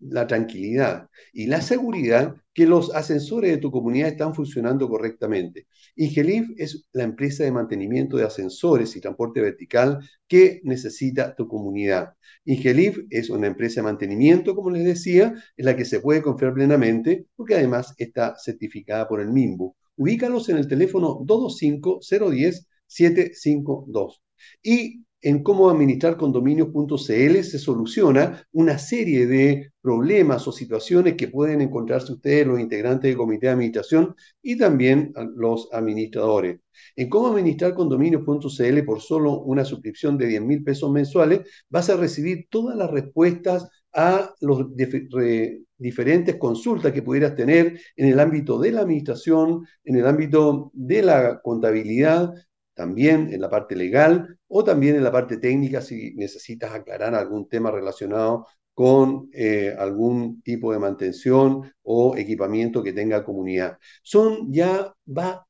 la 0.00 0.26
tranquilidad 0.26 1.08
y 1.32 1.46
la 1.46 1.60
seguridad 1.60 2.34
que 2.54 2.66
los 2.66 2.94
ascensores 2.94 3.50
de 3.50 3.58
tu 3.58 3.70
comunidad 3.70 4.08
están 4.08 4.34
funcionando 4.34 4.88
correctamente. 4.88 5.66
Ingelif 5.96 6.50
es 6.56 6.86
la 6.92 7.04
empresa 7.04 7.44
de 7.44 7.52
mantenimiento 7.52 8.16
de 8.16 8.24
ascensores 8.24 8.96
y 8.96 9.00
transporte 9.00 9.40
vertical 9.40 10.00
que 10.26 10.60
necesita 10.64 11.34
tu 11.34 11.46
comunidad. 11.46 12.14
Ingelif 12.44 12.98
es 13.10 13.30
una 13.30 13.46
empresa 13.46 13.80
de 13.80 13.84
mantenimiento, 13.84 14.54
como 14.54 14.70
les 14.70 14.84
decía, 14.84 15.34
en 15.56 15.64
la 15.64 15.76
que 15.76 15.84
se 15.84 16.00
puede 16.00 16.22
confiar 16.22 16.54
plenamente 16.54 17.26
porque 17.36 17.54
además 17.54 17.94
está 17.98 18.34
certificada 18.36 19.06
por 19.08 19.20
el 19.20 19.28
MIMBU. 19.28 19.76
Ubícalos 19.96 20.48
en 20.48 20.56
el 20.56 20.66
teléfono 20.66 21.18
225-010-752. 21.20 24.20
Y 24.62 25.04
en 25.22 25.42
cómo 25.42 25.70
administrar 25.70 26.16
condominios.cl 26.16 26.96
se 27.42 27.58
soluciona 27.58 28.46
una 28.52 28.78
serie 28.78 29.26
de 29.26 29.72
problemas 29.80 30.46
o 30.48 30.52
situaciones 30.52 31.14
que 31.14 31.28
pueden 31.28 31.60
encontrarse 31.60 32.12
ustedes, 32.12 32.46
los 32.46 32.60
integrantes 32.60 33.10
del 33.10 33.16
comité 33.16 33.46
de 33.46 33.52
administración 33.52 34.14
y 34.42 34.56
también 34.56 35.12
los 35.36 35.68
administradores. 35.72 36.60
En 36.96 37.08
cómo 37.08 37.28
administrar 37.28 37.74
condominios.cl 37.74 38.84
por 38.84 39.00
solo 39.00 39.40
una 39.40 39.64
suscripción 39.64 40.16
de 40.16 40.26
10 40.26 40.42
mil 40.42 40.64
pesos 40.64 40.90
mensuales, 40.90 41.40
vas 41.68 41.90
a 41.90 41.96
recibir 41.96 42.46
todas 42.50 42.76
las 42.76 42.90
respuestas 42.90 43.68
a 43.92 44.34
las 44.40 44.58
diferentes 45.76 46.36
consultas 46.36 46.92
que 46.92 47.02
pudieras 47.02 47.34
tener 47.34 47.80
en 47.96 48.08
el 48.08 48.20
ámbito 48.20 48.58
de 48.58 48.72
la 48.72 48.82
administración, 48.82 49.66
en 49.84 49.96
el 49.96 50.06
ámbito 50.06 50.70
de 50.74 51.02
la 51.02 51.40
contabilidad, 51.42 52.32
también 52.80 53.30
en 53.30 53.42
la 53.42 53.50
parte 53.50 53.76
legal 53.76 54.38
o 54.48 54.64
también 54.64 54.96
en 54.96 55.04
la 55.04 55.12
parte 55.12 55.36
técnica 55.36 55.82
si 55.82 56.14
necesitas 56.14 56.72
aclarar 56.72 57.14
algún 57.14 57.46
tema 57.46 57.70
relacionado 57.70 58.46
con 58.72 59.28
eh, 59.34 59.76
algún 59.78 60.40
tipo 60.40 60.72
de 60.72 60.78
mantención 60.78 61.70
o 61.82 62.16
equipamiento 62.16 62.82
que 62.82 62.94
tenga 62.94 63.22
comunidad. 63.22 63.76
Son 64.02 64.50
ya 64.50 64.94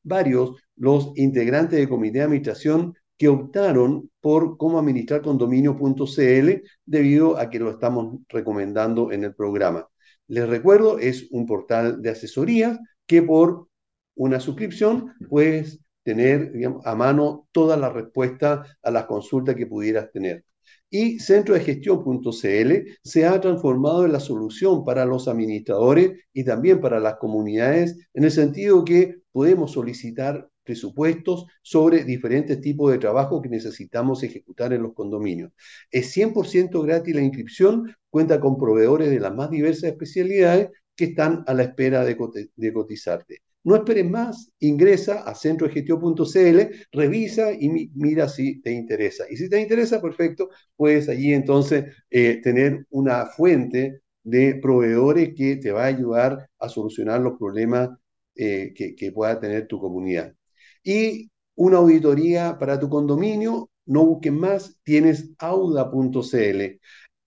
varios 0.02 0.56
los 0.74 1.12
integrantes 1.14 1.78
del 1.78 1.88
comité 1.88 2.18
de 2.18 2.24
administración 2.24 2.94
que 3.16 3.28
optaron 3.28 4.10
por 4.20 4.56
cómo 4.56 4.80
administrar 4.80 5.22
condominio.cl 5.22 6.48
debido 6.84 7.38
a 7.38 7.48
que 7.48 7.60
lo 7.60 7.70
estamos 7.70 8.18
recomendando 8.28 9.12
en 9.12 9.22
el 9.22 9.36
programa. 9.36 9.86
Les 10.26 10.48
recuerdo, 10.48 10.98
es 10.98 11.28
un 11.30 11.46
portal 11.46 12.02
de 12.02 12.10
asesorías 12.10 12.76
que 13.06 13.22
por 13.22 13.68
una 14.16 14.40
suscripción 14.40 15.14
puedes 15.28 15.78
tener 16.10 16.52
a 16.84 16.94
mano 16.96 17.48
todas 17.52 17.78
las 17.78 17.92
respuestas 17.92 18.68
a 18.82 18.90
las 18.90 19.04
consultas 19.04 19.54
que 19.54 19.68
pudieras 19.68 20.10
tener. 20.10 20.44
Y 20.90 21.20
centro 21.20 21.54
de 21.54 21.60
gestión.cl 21.60 22.98
se 23.04 23.24
ha 23.24 23.40
transformado 23.40 24.04
en 24.04 24.12
la 24.12 24.18
solución 24.18 24.84
para 24.84 25.04
los 25.04 25.28
administradores 25.28 26.18
y 26.32 26.42
también 26.42 26.80
para 26.80 26.98
las 26.98 27.14
comunidades, 27.18 27.96
en 28.12 28.24
el 28.24 28.32
sentido 28.32 28.84
que 28.84 29.20
podemos 29.30 29.70
solicitar 29.70 30.48
presupuestos 30.64 31.46
sobre 31.62 32.02
diferentes 32.02 32.60
tipos 32.60 32.90
de 32.90 32.98
trabajo 32.98 33.40
que 33.40 33.48
necesitamos 33.48 34.24
ejecutar 34.24 34.72
en 34.72 34.82
los 34.82 34.94
condominios. 34.94 35.52
Es 35.92 36.12
100% 36.16 36.82
gratis 36.82 37.14
la 37.14 37.22
inscripción, 37.22 37.94
cuenta 38.10 38.40
con 38.40 38.58
proveedores 38.58 39.10
de 39.10 39.20
las 39.20 39.32
más 39.32 39.48
diversas 39.50 39.84
especialidades 39.84 40.70
que 40.96 41.04
están 41.04 41.44
a 41.46 41.54
la 41.54 41.62
espera 41.62 42.04
de 42.04 42.72
cotizarte. 42.72 43.42
No 43.62 43.76
esperes 43.76 44.08
más, 44.08 44.52
ingresa 44.60 45.22
a 45.22 45.34
centrodegestión.cl, 45.34 46.60
revisa 46.92 47.52
y 47.52 47.90
mira 47.94 48.28
si 48.28 48.60
te 48.62 48.72
interesa. 48.72 49.24
Y 49.30 49.36
si 49.36 49.50
te 49.50 49.60
interesa, 49.60 50.00
perfecto, 50.00 50.48
puedes 50.76 51.08
allí 51.08 51.32
entonces 51.34 51.84
eh, 52.10 52.40
tener 52.42 52.86
una 52.90 53.26
fuente 53.26 54.00
de 54.22 54.54
proveedores 54.56 55.34
que 55.36 55.56
te 55.56 55.72
va 55.72 55.84
a 55.84 55.86
ayudar 55.86 56.48
a 56.58 56.68
solucionar 56.68 57.20
los 57.20 57.38
problemas 57.38 57.90
eh, 58.34 58.72
que, 58.74 58.94
que 58.94 59.12
pueda 59.12 59.38
tener 59.40 59.66
tu 59.66 59.78
comunidad. 59.78 60.34
Y 60.82 61.30
una 61.56 61.78
auditoría 61.78 62.58
para 62.58 62.78
tu 62.80 62.88
condominio, 62.88 63.70
no 63.86 64.06
busques 64.06 64.32
más, 64.32 64.78
tienes 64.84 65.30
auda.cl. 65.38 66.80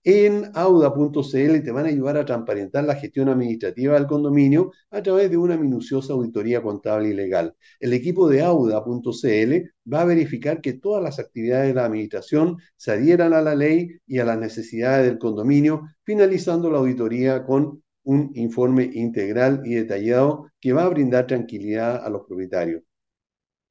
En 0.06 0.50
auda.cl 0.54 1.62
te 1.62 1.70
van 1.70 1.86
a 1.86 1.88
ayudar 1.88 2.18
a 2.18 2.24
transparentar 2.26 2.84
la 2.84 2.94
gestión 2.96 3.28
administrativa 3.30 3.94
del 3.94 4.06
condominio 4.06 4.70
a 4.90 5.02
través 5.02 5.30
de 5.30 5.38
una 5.38 5.56
minuciosa 5.56 6.12
auditoría 6.12 6.62
contable 6.62 7.08
y 7.08 7.14
legal. 7.14 7.56
El 7.80 7.94
equipo 7.94 8.28
de 8.28 8.42
auda.cl 8.42 9.70
va 9.90 10.02
a 10.02 10.04
verificar 10.04 10.60
que 10.60 10.74
todas 10.74 11.02
las 11.02 11.18
actividades 11.18 11.68
de 11.68 11.74
la 11.74 11.86
administración 11.86 12.58
se 12.76 12.92
adhieran 12.92 13.32
a 13.32 13.40
la 13.40 13.54
ley 13.54 13.92
y 14.06 14.18
a 14.18 14.24
las 14.26 14.38
necesidades 14.38 15.06
del 15.06 15.18
condominio, 15.18 15.82
finalizando 16.02 16.70
la 16.70 16.78
auditoría 16.78 17.44
con 17.44 17.82
un 18.02 18.30
informe 18.34 18.90
integral 18.92 19.62
y 19.64 19.74
detallado 19.74 20.50
que 20.60 20.74
va 20.74 20.84
a 20.84 20.90
brindar 20.90 21.26
tranquilidad 21.26 22.04
a 22.04 22.10
los 22.10 22.26
propietarios 22.26 22.82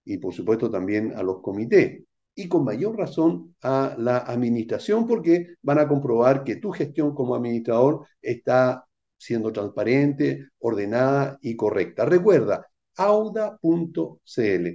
y 0.06 0.18
por 0.18 0.34
supuesto 0.34 0.70
también 0.70 1.14
a 1.16 1.24
los 1.24 1.42
comités 1.42 2.04
y 2.36 2.48
con 2.48 2.64
mayor 2.64 2.98
razón 2.98 3.56
a 3.62 3.96
la 3.98 4.18
administración 4.18 5.08
porque 5.08 5.56
van 5.62 5.80
a 5.80 5.88
comprobar 5.88 6.44
que 6.44 6.56
tu 6.58 6.72
gestión 6.72 7.14
como 7.14 7.36
administrador 7.36 8.08
está 8.22 8.86
siendo 9.18 9.52
transparente, 9.54 10.50
ordenada 10.60 11.38
y 11.42 11.56
correcta. 11.56 12.06
Recuerda, 12.06 12.66
auda.cl. 12.98 14.68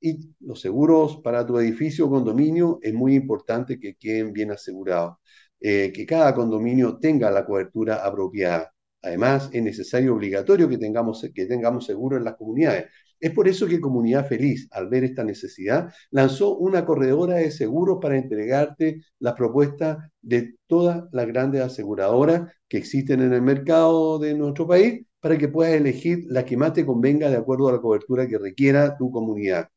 Y 0.00 0.34
los 0.40 0.60
seguros 0.60 1.20
para 1.22 1.44
tu 1.46 1.58
edificio 1.58 2.06
o 2.06 2.10
condominio 2.10 2.78
es 2.82 2.94
muy 2.94 3.14
importante 3.14 3.80
que 3.80 3.96
queden 3.96 4.32
bien 4.32 4.52
asegurados, 4.52 5.16
eh, 5.60 5.92
que 5.92 6.06
cada 6.06 6.34
condominio 6.34 6.98
tenga 6.98 7.30
la 7.30 7.44
cobertura 7.44 7.96
apropiada. 8.06 8.72
Además, 9.02 9.50
es 9.52 9.62
necesario, 9.62 10.14
obligatorio 10.14 10.68
que 10.68 10.78
tengamos, 10.78 11.26
que 11.34 11.46
tengamos 11.46 11.86
seguro 11.86 12.16
en 12.16 12.24
las 12.24 12.36
comunidades. 12.36 12.86
Es 13.20 13.32
por 13.32 13.48
eso 13.48 13.66
que 13.66 13.80
Comunidad 13.80 14.26
Feliz, 14.28 14.68
al 14.70 14.88
ver 14.88 15.04
esta 15.04 15.24
necesidad, 15.24 15.92
lanzó 16.10 16.56
una 16.56 16.84
corredora 16.84 17.36
de 17.36 17.50
seguros 17.50 17.98
para 18.00 18.16
entregarte 18.16 19.02
las 19.18 19.34
propuestas 19.34 19.98
de 20.22 20.54
todas 20.66 21.04
las 21.12 21.26
grandes 21.26 21.62
aseguradoras 21.62 22.52
que 22.68 22.78
existen 22.78 23.20
en 23.20 23.32
el 23.32 23.42
mercado 23.42 24.18
de 24.18 24.34
nuestro 24.34 24.66
país 24.68 25.04
para 25.20 25.36
que 25.36 25.48
puedas 25.48 25.74
elegir 25.74 26.24
la 26.28 26.44
que 26.44 26.56
más 26.56 26.72
te 26.74 26.86
convenga 26.86 27.28
de 27.28 27.36
acuerdo 27.36 27.68
a 27.68 27.72
la 27.72 27.80
cobertura 27.80 28.28
que 28.28 28.38
requiera 28.38 28.96
tu 28.96 29.10
comunidad. 29.10 29.68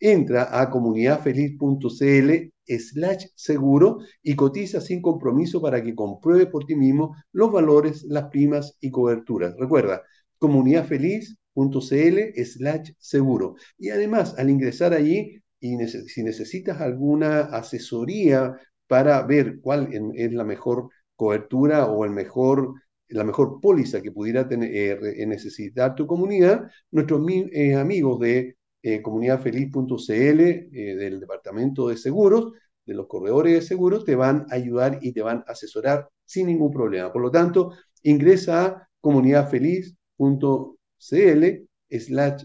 Entra 0.00 0.60
a 0.60 0.68
comunidadfeliz.cl 0.68 2.50
slash 2.66 3.26
seguro 3.34 3.98
y 4.22 4.34
cotiza 4.36 4.80
sin 4.80 5.00
compromiso 5.00 5.62
para 5.62 5.82
que 5.82 5.94
compruebe 5.94 6.46
por 6.46 6.64
ti 6.66 6.74
mismo 6.74 7.16
los 7.32 7.50
valores, 7.52 8.04
las 8.04 8.24
primas 8.30 8.76
y 8.80 8.90
coberturas. 8.90 9.54
Recuerda, 9.58 10.02
comunidadfeliz.cl 10.38 11.41
slash 11.54 12.92
seguro. 12.98 13.56
Y 13.78 13.90
además, 13.90 14.34
al 14.38 14.50
ingresar 14.50 14.94
allí, 14.94 15.42
y 15.60 15.76
si 15.86 16.22
necesitas 16.22 16.80
alguna 16.80 17.40
asesoría 17.40 18.58
para 18.88 19.22
ver 19.22 19.60
cuál 19.60 19.88
es 20.14 20.32
la 20.32 20.44
mejor 20.44 20.88
cobertura 21.14 21.86
o 21.86 22.04
el 22.04 22.10
mejor, 22.10 22.74
la 23.08 23.24
mejor 23.24 23.60
póliza 23.60 24.02
que 24.02 24.10
pudiera 24.10 24.48
tener, 24.48 24.74
eh, 24.74 25.26
necesitar 25.26 25.94
tu 25.94 26.06
comunidad, 26.06 26.68
nuestros 26.90 27.24
eh, 27.30 27.76
amigos 27.76 28.18
de 28.20 28.56
eh, 28.82 29.00
comunidadfeliz.cl 29.02 30.38
del 30.72 31.20
Departamento 31.20 31.88
de 31.88 31.96
Seguros, 31.96 32.52
de 32.84 32.94
los 32.94 33.06
corredores 33.06 33.54
de 33.54 33.62
seguros, 33.62 34.04
te 34.04 34.16
van 34.16 34.46
a 34.50 34.56
ayudar 34.56 34.98
y 35.00 35.12
te 35.12 35.22
van 35.22 35.44
a 35.46 35.52
asesorar 35.52 36.08
sin 36.24 36.48
ningún 36.48 36.72
problema. 36.72 37.12
Por 37.12 37.22
lo 37.22 37.30
tanto, 37.30 37.72
ingresa 38.02 38.66
a 38.66 38.88
comunidadfeliz.cl 39.00 40.81
CL 41.02 41.66
slash 41.90 42.44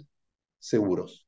seguros. 0.59 1.27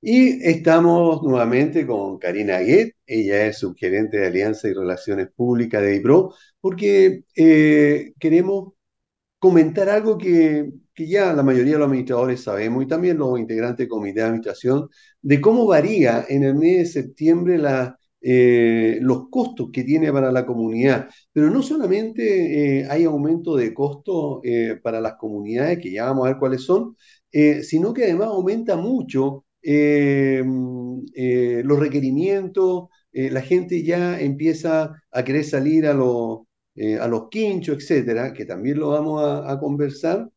Y 0.00 0.42
estamos 0.48 1.22
nuevamente 1.22 1.86
con 1.86 2.18
Karina 2.18 2.58
Guet, 2.58 2.96
ella 3.06 3.46
es 3.46 3.58
subgerente 3.58 4.18
de 4.18 4.26
Alianza 4.26 4.68
y 4.68 4.72
Relaciones 4.74 5.28
Públicas 5.30 5.82
de 5.82 5.96
IPRO, 5.96 6.34
porque 6.60 7.24
eh, 7.36 8.12
queremos 8.18 8.74
comentar 9.38 9.88
algo 9.88 10.18
que, 10.18 10.72
ya 10.96 11.32
la 11.34 11.42
mayoría 11.42 11.74
de 11.74 11.78
los 11.80 11.86
administradores 11.88 12.42
sabemos 12.42 12.84
y 12.84 12.88
también 12.88 13.18
los 13.18 13.38
integrantes 13.38 13.78
del 13.78 13.88
comité 13.88 14.20
de 14.20 14.26
administración, 14.26 14.88
de 15.20 15.40
cómo 15.40 15.66
varía 15.66 16.24
en 16.28 16.44
el 16.44 16.54
mes 16.54 16.94
de 16.94 17.02
septiembre 17.02 17.58
la, 17.58 17.98
eh, 18.22 18.98
los 19.00 19.28
costos 19.30 19.70
que 19.72 19.84
tiene 19.84 20.12
para 20.12 20.30
la 20.32 20.46
comunidad. 20.46 21.08
Pero 21.32 21.50
no 21.50 21.62
solamente 21.62 22.80
eh, 22.80 22.86
hay 22.88 23.04
aumento 23.04 23.56
de 23.56 23.74
costo 23.74 24.40
eh, 24.44 24.78
para 24.82 25.00
las 25.00 25.14
comunidades, 25.14 25.78
que 25.80 25.92
ya 25.92 26.04
vamos 26.06 26.26
a 26.26 26.30
ver 26.30 26.38
cuáles 26.38 26.62
son, 26.64 26.96
sino 27.62 27.94
que 27.94 28.04
además 28.04 28.28
aumenta 28.28 28.76
mucho 28.76 29.44
los 29.62 31.78
requerimientos, 31.78 32.88
la 33.12 33.40
gente 33.42 33.82
ya 33.82 34.20
empieza 34.20 34.94
a 35.10 35.24
querer 35.24 35.44
salir 35.44 35.86
a, 35.86 35.94
los 35.94 36.40
a 37.00 37.06
los 37.08 37.28
quinchos, 37.30 37.76
etcétera, 37.78 38.32
que 38.32 38.44
también 38.46 38.78
lo 38.80 38.88
vamos 38.90 39.22
a, 39.22 39.50
a 39.50 39.58
conversar, 39.60 40.28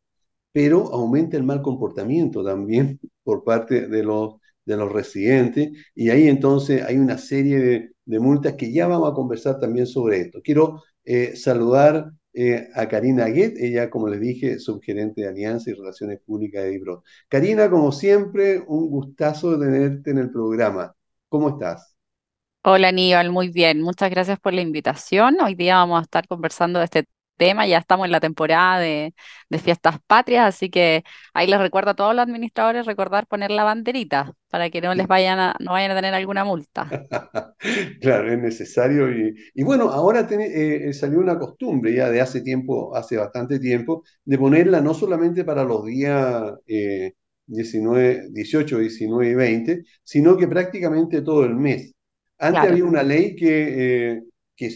pero 0.52 0.92
aumenta 0.92 1.36
el 1.36 1.42
mal 1.44 1.62
comportamiento 1.62 2.44
también 2.44 2.98
por 3.24 3.44
parte 3.44 3.88
de 3.88 4.02
los 4.02 4.34
de 4.66 4.76
los 4.76 4.92
residentes, 4.92 5.70
y 5.94 6.10
ahí 6.10 6.28
entonces 6.28 6.82
hay 6.82 6.96
una 6.98 7.18
serie 7.18 7.92
de, 8.04 8.20
multas 8.20 8.54
que 8.54 8.72
ya 8.72 8.86
vamos 8.86 9.10
a 9.10 9.14
conversar 9.14 9.58
también 9.58 9.86
sobre 9.86 10.20
esto. 10.20 10.40
Quiero 10.42 10.82
eh, 11.04 11.34
saludar 11.36 12.12
eh, 12.34 12.68
a 12.74 12.86
Karina 12.86 13.26
Guet, 13.26 13.56
ella, 13.58 13.88
como 13.88 14.08
les 14.08 14.20
dije, 14.20 14.58
subgerente 14.58 15.22
de 15.22 15.28
Alianza 15.28 15.70
y 15.70 15.74
Relaciones 15.74 16.20
Públicas 16.20 16.64
de 16.64 16.74
IBRO. 16.74 17.02
Karina, 17.28 17.70
como 17.70 17.92
siempre, 17.92 18.62
un 18.66 18.90
gustazo 18.90 19.58
tenerte 19.58 20.10
en 20.10 20.18
el 20.18 20.30
programa. 20.30 20.94
¿Cómo 21.28 21.48
estás? 21.48 21.96
Hola 22.62 22.88
Aníbal, 22.88 23.30
muy 23.30 23.48
bien. 23.48 23.80
Muchas 23.80 24.10
gracias 24.10 24.38
por 24.40 24.52
la 24.52 24.60
invitación. 24.60 25.40
Hoy 25.40 25.54
día 25.54 25.76
vamos 25.76 26.00
a 26.00 26.02
estar 26.02 26.26
conversando 26.26 26.80
de 26.80 26.86
este 26.86 27.04
tema, 27.36 27.66
ya 27.66 27.78
estamos 27.78 28.06
en 28.06 28.12
la 28.12 28.20
temporada 28.20 28.78
de, 28.80 29.14
fiestas 29.62 29.98
patrias, 30.06 30.46
así 30.46 30.68
que 30.70 31.02
ahí 31.32 31.46
les 31.46 31.58
recuerdo 31.58 31.92
a 31.92 31.94
todos 31.94 32.14
los 32.14 32.22
administradores 32.22 32.84
recordar 32.86 33.26
poner 33.26 33.50
la 33.50 33.64
banderita 33.64 34.32
para 34.50 34.70
que 34.70 34.80
no 34.80 34.94
les 34.94 35.06
vayan 35.06 35.38
a, 35.38 35.54
no 35.60 35.72
vayan 35.72 35.92
a 35.92 35.94
tener 35.94 36.14
alguna 36.14 36.44
multa. 36.44 36.88
claro, 38.00 38.32
es 38.32 38.38
necesario. 38.38 39.08
Y, 39.54 39.62
bueno, 39.62 39.90
ahora 39.90 40.26
eh, 40.30 40.92
salió 40.92 41.20
una 41.20 41.38
costumbre 41.38 41.94
ya 41.94 42.10
de 42.10 42.20
hace 42.20 42.42
tiempo, 42.42 42.94
hace 42.94 43.16
bastante 43.16 43.58
tiempo, 43.58 44.04
de 44.24 44.38
ponerla 44.38 44.80
no 44.80 44.94
solamente 44.94 45.44
para 45.44 45.64
los 45.64 45.84
días 45.84 46.52
19, 47.46 48.28
18, 48.30 48.78
19 48.78 49.30
y 49.30 49.34
20, 49.34 49.84
sino 50.02 50.36
que 50.36 50.48
prácticamente 50.48 51.22
todo 51.22 51.44
el 51.44 51.54
mes. 51.54 51.94
Antes 52.38 52.62
había 52.62 52.84
una 52.84 53.02
ley 53.02 53.34
que, 53.34 54.12
eh, 54.12 54.22
que 54.54 54.70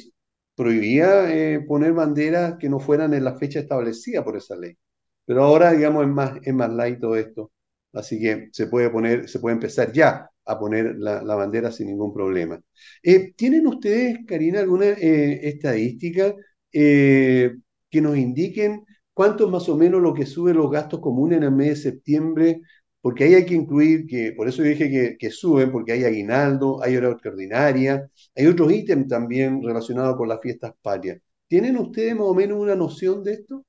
prohibía 0.61 1.33
eh, 1.33 1.61
poner 1.61 1.95
banderas 1.95 2.57
que 2.59 2.69
no 2.69 2.81
fueran 2.81 3.15
en 3.15 3.25
la 3.25 3.39
fecha 3.39 3.61
establecida 3.61 4.23
por 4.23 4.37
esa 4.37 4.57
ley. 4.57 4.77
Pero 5.25 5.43
ahora, 5.43 5.73
digamos, 5.73 6.05
es 6.05 6.11
más, 6.11 6.33
es 6.43 6.53
más 6.53 6.71
light 6.71 7.01
todo 7.01 7.17
esto. 7.17 7.51
Así 7.95 8.21
que 8.21 8.51
se 8.53 8.67
puede 8.67 8.91
poner, 8.91 9.27
se 9.29 9.39
puede 9.39 9.55
empezar 9.55 9.91
ya 9.91 10.29
a 10.45 10.59
poner 10.59 10.97
la, 10.99 11.35
bandera 11.35 11.73
sin 11.73 11.87
ningún 11.89 12.13
problema. 12.13 12.61
Eh, 13.03 13.33
¿Tienen 13.35 13.67
ustedes, 13.67 14.19
Karina, 14.27 14.61
alguna 14.61 14.87
eh, 14.87 15.49
estadística 15.49 16.35
que 16.71 18.01
nos 18.01 18.17
indiquen 18.17 18.85
cuánto 19.15 19.47
es 19.47 19.51
más 19.51 19.69
o 19.69 19.77
menos 19.77 20.03
lo 20.03 20.13
que 20.15 20.27
sube 20.27 20.55
los 20.55 20.71
gastos 20.71 21.01
comunes 21.01 21.39
en 21.39 21.45
el 21.45 21.53
mes 21.53 21.69
de 21.71 21.91
septiembre 21.91 22.61
porque 23.01 23.25
ahí 23.25 23.35
hay 23.35 23.47
que 23.47 23.55
incluir 23.55 24.07
que, 24.07 24.33
por 24.33 24.49
eso 24.49 24.63
dije 24.63 25.17
que, 25.19 25.31
suben, 25.31 25.73
porque 25.73 25.93
hay 25.93 26.05
aguinaldo, 26.05 26.83
hay 26.83 26.97
hora 26.97 27.11
extraordinaria, 27.11 28.09
hay 28.37 28.47
otros 28.47 28.73
ítems 28.73 29.09
también 29.09 29.63
relacionados 29.63 30.17
con 30.17 30.29
las 30.29 30.41
fiestas 30.41 30.75
patrias. 30.83 31.19
¿Tienen 31.49 31.77
ustedes 31.79 32.15
más 32.15 32.27
o 32.27 32.35
menos 32.35 32.59
una 32.59 32.75
noción 32.77 33.25
de 33.25 33.33
esto? 33.35 33.65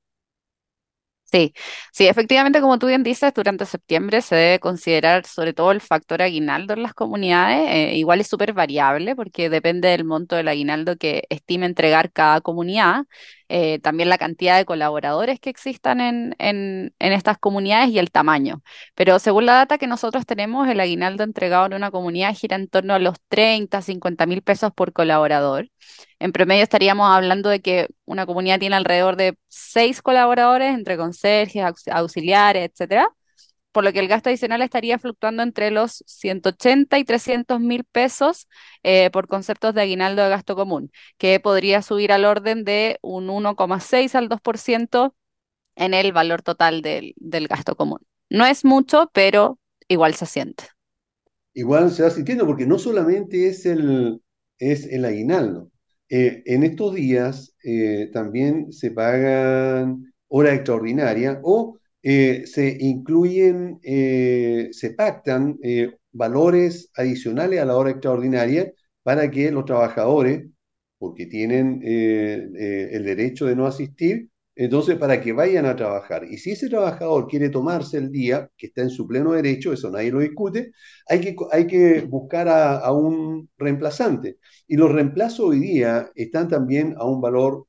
Sí, 1.31 1.53
sí, 1.93 2.07
efectivamente, 2.07 2.59
como 2.59 2.77
tú 2.77 2.87
bien 2.87 3.03
dices, 3.03 3.33
durante 3.33 3.65
septiembre 3.65 4.21
se 4.21 4.35
debe 4.35 4.59
considerar 4.59 5.25
sobre 5.25 5.53
todo 5.53 5.71
el 5.71 5.79
factor 5.79 6.21
aguinaldo 6.21 6.73
en 6.73 6.83
las 6.83 6.93
comunidades. 6.93 7.69
Eh, 7.69 7.95
igual 7.95 8.19
es 8.19 8.27
súper 8.27 8.51
variable 8.51 9.15
porque 9.15 9.49
depende 9.49 9.87
del 9.87 10.03
monto 10.03 10.35
del 10.35 10.49
aguinaldo 10.49 10.97
que 10.97 11.23
estime 11.29 11.67
entregar 11.67 12.11
cada 12.11 12.41
comunidad. 12.41 13.05
Eh, 13.47 13.79
también 13.79 14.09
la 14.09 14.17
cantidad 14.17 14.57
de 14.57 14.65
colaboradores 14.65 15.39
que 15.39 15.49
existan 15.49 16.01
en, 16.01 16.35
en, 16.37 16.93
estas 16.99 17.37
comunidades 17.37 17.89
y 17.91 17.99
el 17.99 18.11
tamaño. 18.11 18.61
Pero 18.93 19.17
según 19.19 19.45
la 19.45 19.53
data 19.53 19.77
que 19.77 19.87
nosotros 19.87 20.25
tenemos, 20.25 20.67
el 20.67 20.79
aguinaldo 20.81 21.23
entregado 21.23 21.65
en 21.67 21.73
una 21.75 21.91
comunidad 21.91 22.35
gira 22.35 22.57
en 22.57 22.67
torno 22.67 22.93
a 22.93 22.99
los 22.99 23.15
30, 23.29 23.81
50 23.81 24.25
mil 24.25 24.41
pesos 24.41 24.71
por 24.73 24.91
colaborador. 24.91 25.69
En 26.21 26.31
promedio 26.31 26.63
estaríamos 26.63 27.09
hablando 27.09 27.49
de 27.49 27.61
que 27.61 27.87
una 28.05 28.25
comunidad 28.25 28.59
tiene 28.59 28.75
alrededor 28.75 29.15
de 29.15 29.37
seis 29.47 30.01
colaboradores 30.01 30.73
entre 30.73 30.97
conserjes, 30.97 31.63
auxiliares, 31.87 32.69
etcétera 32.69 33.09
por 33.71 33.83
lo 33.83 33.93
que 33.93 33.99
el 33.99 34.07
gasto 34.07 34.29
adicional 34.29 34.61
estaría 34.61 34.99
fluctuando 34.99 35.43
entre 35.43 35.71
los 35.71 36.03
180 36.05 36.99
y 36.99 37.03
300 37.03 37.59
mil 37.59 37.83
pesos 37.85 38.47
eh, 38.83 39.09
por 39.11 39.27
conceptos 39.27 39.73
de 39.73 39.81
aguinaldo 39.81 40.23
de 40.23 40.29
gasto 40.29 40.55
común, 40.55 40.91
que 41.17 41.39
podría 41.39 41.81
subir 41.81 42.11
al 42.11 42.25
orden 42.25 42.63
de 42.63 42.99
un 43.01 43.27
1,6 43.27 44.15
al 44.15 44.29
2% 44.29 45.15
en 45.75 45.93
el 45.93 46.11
valor 46.11 46.41
total 46.41 46.81
del, 46.81 47.13
gasto 47.47 47.75
común. 47.75 47.99
No 48.29 48.45
es 48.45 48.65
mucho, 48.65 49.09
pero 49.13 49.57
igual 49.87 50.15
se 50.15 50.25
siente. 50.25 50.65
Igual 51.53 51.91
se 51.91 52.03
va 52.03 52.09
sintiendo 52.09 52.45
porque 52.45 52.65
no 52.65 52.77
solamente 52.77 53.47
es 53.47 53.65
el, 53.65 54.21
es 54.57 54.85
el 54.85 55.05
aguinaldo. 55.05 55.69
Eh, 56.13 56.43
en 56.45 56.63
estos 56.63 56.93
días 56.93 57.55
eh, 57.63 58.09
también 58.11 58.73
se 58.73 58.91
pagan 58.91 60.13
hora 60.27 60.53
extraordinaria 60.53 61.39
o 61.41 61.77
eh, 62.03 62.43
se 62.47 62.77
incluyen, 62.81 63.79
se 63.81 64.93
pactan 64.97 65.57
valores 66.11 66.91
adicionales 66.95 67.61
a 67.61 67.65
la 67.65 67.77
hora 67.77 67.91
extraordinaria 67.91 68.73
para 69.03 69.31
que 69.31 69.51
los 69.51 69.63
trabajadores, 69.65 70.49
porque 70.97 71.27
tienen 71.27 71.79
el 71.83 73.03
derecho 73.05 73.45
de 73.45 73.55
no 73.55 73.65
asistir, 73.65 74.29
entonces 74.55 74.97
para 74.97 75.21
que 75.21 75.33
vayan 75.33 75.65
a 75.65 75.75
trabajar. 75.75 76.25
Y 76.29 76.37
si 76.37 76.51
ese 76.51 76.69
trabajador 76.69 77.27
quiere 77.27 77.49
tomarse 77.49 77.97
el 77.97 78.11
día, 78.11 78.49
que 78.57 78.67
está 78.67 78.81
en 78.81 78.89
su 78.89 79.07
pleno 79.07 79.33
derecho, 79.33 79.73
eso 79.73 79.89
nadie 79.89 80.11
lo 80.11 80.19
discute, 80.19 80.71
hay 81.07 81.21
que, 81.21 81.35
hay 81.51 81.67
que 81.67 82.01
buscar 82.01 82.47
a, 82.49 82.91
un 82.91 83.49
reemplazante. 83.57 84.37
Y 84.67 84.75
los 84.77 84.91
reemplazos 84.91 85.41
hoy 85.47 85.59
día 85.59 86.11
están 86.15 86.47
también 86.49 86.95
a 86.97 87.05
un 87.05 87.21
valor 87.21 87.65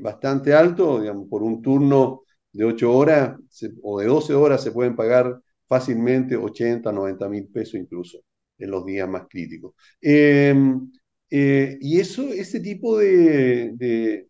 bastante 0.00 0.54
alto, 0.54 1.00
digamos, 1.00 1.28
por 1.28 1.42
un 1.42 1.60
turno 1.62 2.22
de 2.52 2.64
8 2.64 2.92
horas 2.92 3.36
o 3.82 4.00
de 4.00 4.06
12 4.06 4.34
horas 4.34 4.62
se 4.62 4.72
pueden 4.72 4.96
pagar 4.96 5.40
fácilmente 5.68 6.36
80, 6.36 6.90
90 6.92 7.28
mil 7.28 7.48
pesos 7.48 7.74
incluso 7.74 8.18
en 8.58 8.70
los 8.70 8.84
días 8.86 9.08
más 9.08 9.26
críticos. 9.28 9.74
Em, 10.00 10.90
eh, 11.30 11.76
y 11.80 12.00
eso, 12.00 12.28
ese 12.32 12.60
tipo 12.60 12.98
de 12.98 14.26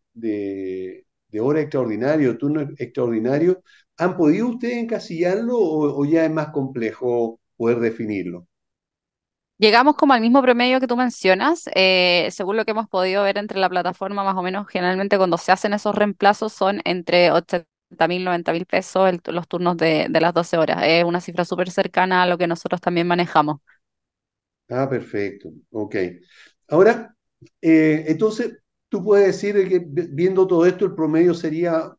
hora 1.41 1.61
extraordinario, 1.61 2.37
turno 2.39 2.62
extraordinario, 2.79 3.62
¿han 3.99 4.16
podido 4.16 4.49
ustedes 4.49 4.79
encasillarlo 4.79 5.57
o, 5.59 6.01
o 6.01 6.05
ya 6.07 6.24
es 6.24 6.31
más 6.31 6.49
complejo 6.51 7.41
poder 7.57 7.81
definirlo? 7.81 8.47
Llegamos 9.59 9.97
como 9.97 10.12
al 10.12 10.20
mismo 10.20 10.41
promedio 10.41 10.79
que 10.81 10.87
tú 10.87 10.97
mencionas, 10.97 11.64
eh, 11.74 12.29
según 12.31 12.57
lo 12.57 12.64
que 12.64 12.70
hemos 12.70 12.89
podido 12.89 13.24
ver 13.24 13.39
entre 13.39 13.59
la 13.59 13.68
plataforma, 13.68 14.22
más 14.22 14.37
o 14.37 14.43
menos 14.43 14.68
generalmente 14.68 15.16
cuando 15.18 15.37
se 15.37 15.51
hacen 15.51 15.72
esos 15.74 15.97
reemplazos 15.97 16.53
son 16.53 16.81
entre 16.85 17.33
80 17.33 17.66
mil, 18.09 18.22
90 18.24 18.53
mil 18.53 18.66
pesos 18.66 19.09
el- 19.09 19.20
los 19.35 19.49
turnos 19.49 19.76
de, 19.76 20.07
de 20.11 20.20
las 20.20 20.33
12 20.33 20.59
horas. 20.59 20.79
Es 20.85 21.03
una 21.05 21.20
cifra 21.20 21.45
súper 21.45 21.70
cercana 21.72 22.22
a 22.22 22.26
lo 22.26 22.39
que 22.39 22.47
nosotros 22.47 22.81
también 22.81 23.09
manejamos. 23.09 23.59
Ah, 24.70 24.89
perfecto, 24.89 25.51
ok. 25.70 25.97
Ahora, 26.68 27.14
eh, 27.62 28.05
entonces, 28.09 28.59
tú 28.89 29.05
puedes 29.05 29.26
decir 29.28 29.55
de 29.57 29.68
que 29.68 29.78
vi- 29.80 30.09
viendo 30.12 30.47
todo 30.47 30.66
esto, 30.66 30.84
el 30.84 30.95
promedio 30.95 31.34
sería 31.34 31.95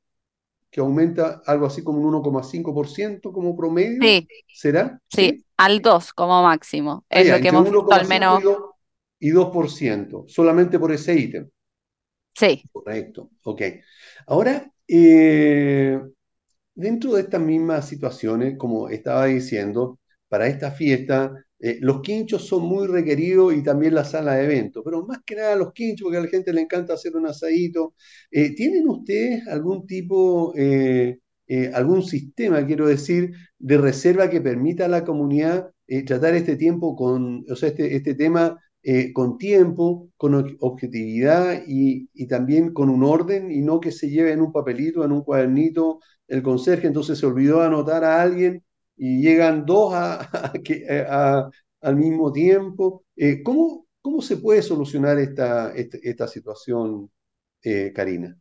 que 0.72 0.82
aumenta 0.82 1.42
algo 1.46 1.68
así 1.68 1.84
como 1.84 2.00
un 2.00 2.08
1,5% 2.08 3.34
como 3.34 3.56
promedio, 3.58 4.18
Sí, 4.18 4.30
¿será? 4.52 5.02
sí, 5.10 5.34
¿Sí? 5.34 5.46
al 5.58 5.82
2 5.82 6.14
como 6.14 6.44
máximo. 6.44 7.06
Ah, 7.14 7.22
Es 7.22 7.28
ya, 7.28 7.38
lo 7.38 7.40
que 7.42 7.50
hemos 7.50 7.70
visto 7.70 7.94
al 7.94 8.06
1,5 8.06 8.06
menos. 8.06 8.40
y 8.40 8.42
2, 8.42 8.58
y 9.20 9.30
2%, 9.32 10.26
solamente 10.28 10.80
por 10.80 10.92
ese 10.92 11.16
ítem. 11.16 11.50
Sí. 12.36 12.64
Correcto, 12.72 13.32
ok. 13.44 13.62
Ahora, 14.28 14.72
eh, 14.88 16.00
dentro 16.76 17.14
de 17.14 17.22
estas 17.24 17.42
mismas 17.42 17.88
situaciones, 17.88 18.58
como 18.58 18.90
estaba 18.90 19.26
diciendo, 19.28 20.00
para 20.30 20.48
esta 20.48 20.72
fiesta, 20.72 21.34
eh, 21.60 21.78
los 21.82 22.02
quinchos 22.02 22.46
son 22.48 22.64
muy 22.64 22.88
requeridos 22.88 23.54
y 23.54 23.64
también 23.64 23.94
la 23.96 24.04
sala 24.06 24.36
de 24.36 24.46
eventos, 24.46 24.82
pero 24.86 25.06
más 25.06 25.20
que 25.26 25.36
nada 25.36 25.56
los 25.56 25.74
quinchos, 25.74 26.06
porque 26.06 26.18
a 26.18 26.22
la 26.22 26.28
gente 26.28 26.54
le 26.54 26.62
encanta 26.62 26.94
hacer 26.94 27.16
un 27.16 27.28
asadito. 27.28 27.94
Eh, 28.32 28.56
¿tienen 28.56 28.88
ustedes 28.88 29.48
algún 29.48 29.86
tipo, 29.88 30.54
eh, 30.56 31.20
algún 31.74 32.04
sistema, 32.04 32.66
quiero 32.66 32.88
decir, 32.88 33.32
de 33.58 33.78
reserva 33.78 34.30
que 34.30 34.42
permita 34.42 34.86
a 34.86 34.88
la 34.88 35.04
comunidad 35.04 35.72
tratar 36.06 36.36
este 36.36 36.56
tiempo 36.56 36.96
con, 36.96 37.44
o 37.50 37.56
sea, 37.56 37.70
este, 37.70 37.96
este 37.96 38.14
tema 38.16 38.60
con 39.14 39.38
tiempo, 39.38 40.10
con 40.18 40.34
ob- 40.34 40.56
objetividad 40.62 41.64
y, 41.68 42.10
y 42.14 42.28
también 42.28 42.74
con 42.74 42.90
un 42.90 43.04
orden 43.04 43.52
y 43.52 43.62
no 43.62 43.80
que 43.80 43.92
se 43.92 44.10
lleve 44.10 44.32
en 44.32 44.42
un 44.42 44.52
papelito, 44.52 45.04
en 45.04 45.12
un 45.12 45.24
cuadernito 45.24 46.00
el 46.28 46.42
conserje, 46.44 46.88
entonces 46.88 47.18
se 47.20 47.26
olvidó 47.26 47.62
anotar 47.62 48.04
a 48.04 48.22
alguien 48.22 48.64
y 49.00 49.22
llegan 49.24 49.66
dos 49.66 49.94
a- 51.10 51.50
al 51.82 51.98
mismo 51.98 52.32
tiempo. 52.34 53.06
Eh, 53.18 53.44
¿cómo, 53.44 53.88
cómo 54.02 54.22
se 54.24 54.38
puede 54.38 54.62
solucionar 54.64 55.20
esta, 55.20 55.74
esta, 55.76 55.98
esta 56.04 56.28
situación, 56.30 57.12
eh, 57.64 57.94
Karina? 57.96 58.38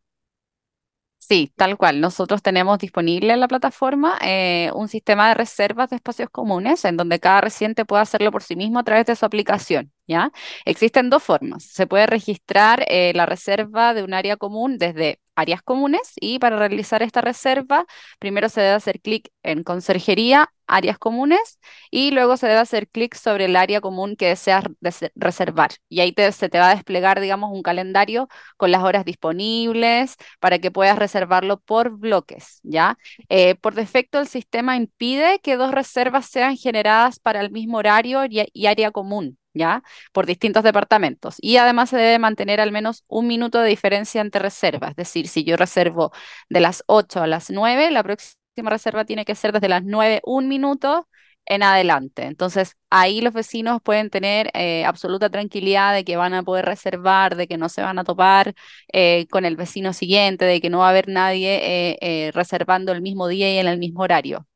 Sí, 1.19 1.53
tal 1.57 1.77
cual. 1.77 2.01
Nosotros 2.01 2.43
tenemos 2.43 2.79
disponible 2.79 3.33
en 3.33 3.41
la 3.41 3.49
plataforma 3.49 4.19
eh, 4.23 4.71
un 4.75 4.89
sistema 4.89 5.29
de 5.29 5.35
reservas 5.35 5.91
de 5.91 5.97
espacios 5.97 6.31
comunes 6.31 6.85
en 6.85 6.97
donde 6.97 7.21
cada 7.21 7.41
residente 7.43 7.85
puede 7.85 8.03
hacerlo 8.03 8.31
por 8.33 8.43
sí 8.43 8.57
mismo 8.57 8.79
a 8.79 8.85
través 8.85 9.05
de 9.07 9.17
su 9.17 9.27
aplicación, 9.27 9.93
¿ya? 10.09 10.33
Existen 10.65 11.11
dos 11.11 11.23
formas. 11.23 11.65
Se 11.65 11.87
puede 11.87 12.07
registrar 12.07 12.85
eh, 12.89 13.13
la 13.15 13.27
reserva 13.27 13.95
de 13.95 14.03
un 14.03 14.15
área 14.15 14.37
común 14.37 14.79
desde 14.79 15.21
áreas 15.37 15.63
comunes 15.63 16.15
y 16.21 16.41
para 16.41 16.59
realizar 16.59 17.03
esta 17.03 17.21
reserva, 17.21 17.87
primero 18.19 18.49
se 18.49 18.61
debe 18.61 18.75
hacer 18.75 19.01
clic 19.01 19.31
en 19.45 19.63
conserjería, 19.63 20.53
áreas 20.67 20.99
comunes 20.99 21.61
y 21.91 22.11
luego 22.11 22.37
se 22.37 22.47
debe 22.49 22.59
hacer 22.61 22.89
clic 22.89 23.15
sobre 23.15 23.45
el 23.47 23.57
área 23.57 23.81
común 23.81 24.17
que 24.17 24.27
deseas 24.29 24.65
des- 24.81 25.11
reservar. 25.15 25.71
Y 25.89 26.01
ahí 26.01 26.13
te- 26.13 26.33
se 26.33 26.49
te 26.49 26.59
va 26.59 26.71
a 26.71 26.75
desplegar, 26.75 27.21
digamos, 27.21 27.53
un 27.53 27.63
calendario 27.63 28.29
con 28.57 28.71
las 28.73 28.83
horas 28.83 29.05
disponibles 29.05 30.17
para 30.41 30.59
que 30.59 30.71
puedas 30.71 30.99
reservarlo 30.99 31.61
por 31.61 31.91
bloques, 31.99 32.61
¿ya? 32.63 32.99
Eh, 33.29 33.55
por 33.57 33.75
defecto, 33.75 34.19
el 34.21 34.29
sistema 34.29 34.77
impide 34.77 35.41
que 35.41 35.57
dos 35.57 35.71
reservas 35.73 36.27
sean 36.27 36.57
generadas 36.57 37.19
para 37.21 37.41
el 37.41 37.51
mismo 37.51 37.79
horario 37.79 38.23
y 38.29 38.67
área 38.67 38.91
común, 38.91 39.39
¿ya? 39.59 39.83
Por 40.13 40.27
distintos 40.27 40.63
departamentos. 40.65 41.37
Y 41.41 41.57
además 41.57 41.91
se 41.91 41.97
debe 41.97 42.19
mantener 42.19 42.61
al 42.61 42.73
menos 42.73 43.05
un 43.09 43.27
minuto 43.27 43.61
de 43.61 43.69
diferencia 43.69 44.21
entre 44.21 44.41
reservas. 44.41 44.91
Es 44.91 44.97
decir, 44.97 45.29
si 45.29 45.45
yo 45.45 45.57
reservo 45.57 46.13
de 46.49 46.61
las 46.61 46.83
8 46.87 47.23
a 47.23 47.27
las 47.27 47.51
9, 47.51 47.91
la 47.91 48.03
próxima 48.03 48.71
reserva 48.71 49.05
tiene 49.05 49.25
que 49.25 49.35
ser 49.35 49.53
desde 49.53 49.69
las 49.69 49.85
9, 49.85 50.21
un 50.25 50.49
minuto 50.49 51.09
en 51.47 51.63
adelante. 51.63 52.25
Entonces, 52.25 52.77
ahí 52.91 53.21
los 53.21 53.33
vecinos 53.33 53.81
pueden 53.83 54.11
tener 54.11 54.51
eh, 54.55 54.85
absoluta 54.85 55.31
tranquilidad 55.31 55.95
de 55.95 56.05
que 56.05 56.17
van 56.17 56.35
a 56.35 56.43
poder 56.43 56.67
reservar, 56.67 57.37
de 57.37 57.49
que 57.49 57.57
no 57.57 57.69
se 57.69 57.83
van 57.83 57.99
a 57.99 58.05
topar 58.05 58.55
eh, 58.93 59.27
con 59.31 59.45
el 59.45 59.57
vecino 59.57 59.93
siguiente, 59.95 60.45
de 60.45 60.61
que 60.61 60.71
no 60.71 60.81
va 60.81 60.89
a 60.89 60.91
haber 60.91 61.09
nadie 61.09 61.97
eh, 62.01 62.31
reservando 62.33 62.93
el 62.93 63.03
mismo 63.03 63.29
día 63.29 63.53
y 63.53 63.59
en 63.59 63.67
el 63.67 63.79
mismo 63.79 64.03
horario. 64.03 64.47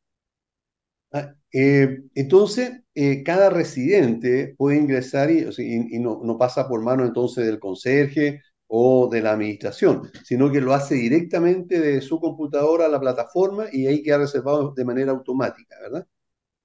Ah, 1.13 1.35
eh, 1.53 1.99
entonces, 2.15 2.73
eh, 2.95 3.23
cada 3.23 3.51
residente 3.51 4.55
puede 4.57 4.79
ingresar 4.79 5.31
y, 5.31 5.45
no, 6.01 6.21
no 6.25 6.39
pasa 6.39 6.69
por 6.69 6.83
mano 6.83 7.05
entonces 7.05 7.45
del 7.47 7.59
conserje 7.59 8.41
o 8.67 9.09
de 9.11 9.21
la 9.21 9.33
administración, 9.33 10.11
sino 10.25 10.51
que 10.51 10.61
lo 10.63 10.73
hace 10.73 10.95
directamente 10.95 11.79
de 11.81 12.01
su 12.01 12.19
computadora 12.19 12.87
a 12.87 12.89
la 12.89 13.01
plataforma 13.01 13.67
y 13.71 13.87
ahí 13.87 14.03
queda 14.03 14.19
reservado 14.19 14.73
de 14.75 14.85
manera 14.85 15.13
automática, 15.13 15.77
¿verdad? 15.83 16.07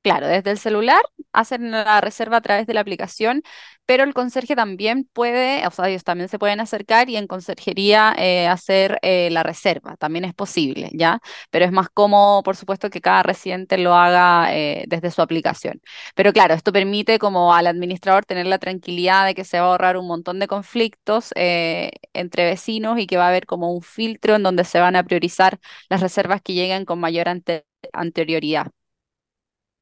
Claro, 0.07 0.27
desde 0.27 0.51
el 0.51 0.57
celular 0.57 1.01
hacen 1.33 1.69
la 1.71 1.99
reserva 1.99 2.37
a 2.37 2.41
través 2.41 2.65
de 2.65 2.73
la 2.73 2.79
aplicación, 2.79 3.41
pero 3.85 4.03
el 4.05 4.13
conserje 4.13 4.55
también 4.55 5.03
puede, 5.11 5.67
o 5.67 5.71
sea, 5.71 5.89
ellos 5.89 6.05
también 6.05 6.29
se 6.29 6.39
pueden 6.39 6.61
acercar 6.61 7.09
y 7.09 7.17
en 7.17 7.27
conserjería 7.27 8.15
eh, 8.17 8.47
hacer 8.47 8.99
eh, 9.01 9.29
la 9.31 9.43
reserva, 9.43 9.97
también 9.97 10.23
es 10.23 10.33
posible, 10.33 10.89
¿ya? 10.93 11.19
Pero 11.51 11.65
es 11.65 11.71
más 11.73 11.89
cómodo, 11.89 12.41
por 12.43 12.55
supuesto, 12.55 12.89
que 12.89 13.01
cada 13.01 13.21
residente 13.23 13.77
lo 13.77 13.95
haga 13.95 14.55
eh, 14.55 14.85
desde 14.87 15.11
su 15.11 15.21
aplicación. 15.21 15.81
Pero 16.15 16.31
claro, 16.31 16.53
esto 16.53 16.71
permite 16.71 17.19
como 17.19 17.53
al 17.53 17.67
administrador 17.67 18.23
tener 18.25 18.45
la 18.45 18.59
tranquilidad 18.59 19.25
de 19.25 19.35
que 19.35 19.43
se 19.43 19.59
va 19.59 19.65
a 19.67 19.69
ahorrar 19.71 19.97
un 19.97 20.07
montón 20.07 20.39
de 20.39 20.47
conflictos 20.47 21.31
entre 21.35 22.45
vecinos 22.45 22.99
y 22.99 23.07
que 23.07 23.17
va 23.17 23.25
a 23.25 23.29
haber 23.29 23.45
como 23.45 23.71
un 23.73 23.81
filtro 23.81 24.35
en 24.35 24.43
donde 24.43 24.63
se 24.63 24.79
van 24.79 24.95
a 24.95 25.03
priorizar 25.03 25.59
las 25.89 26.01
reservas 26.01 26.41
que 26.41 26.53
lleguen 26.53 26.85
con 26.85 26.99
mayor 26.99 27.27
ante- 27.29 27.65
anterioridad. 27.93 28.67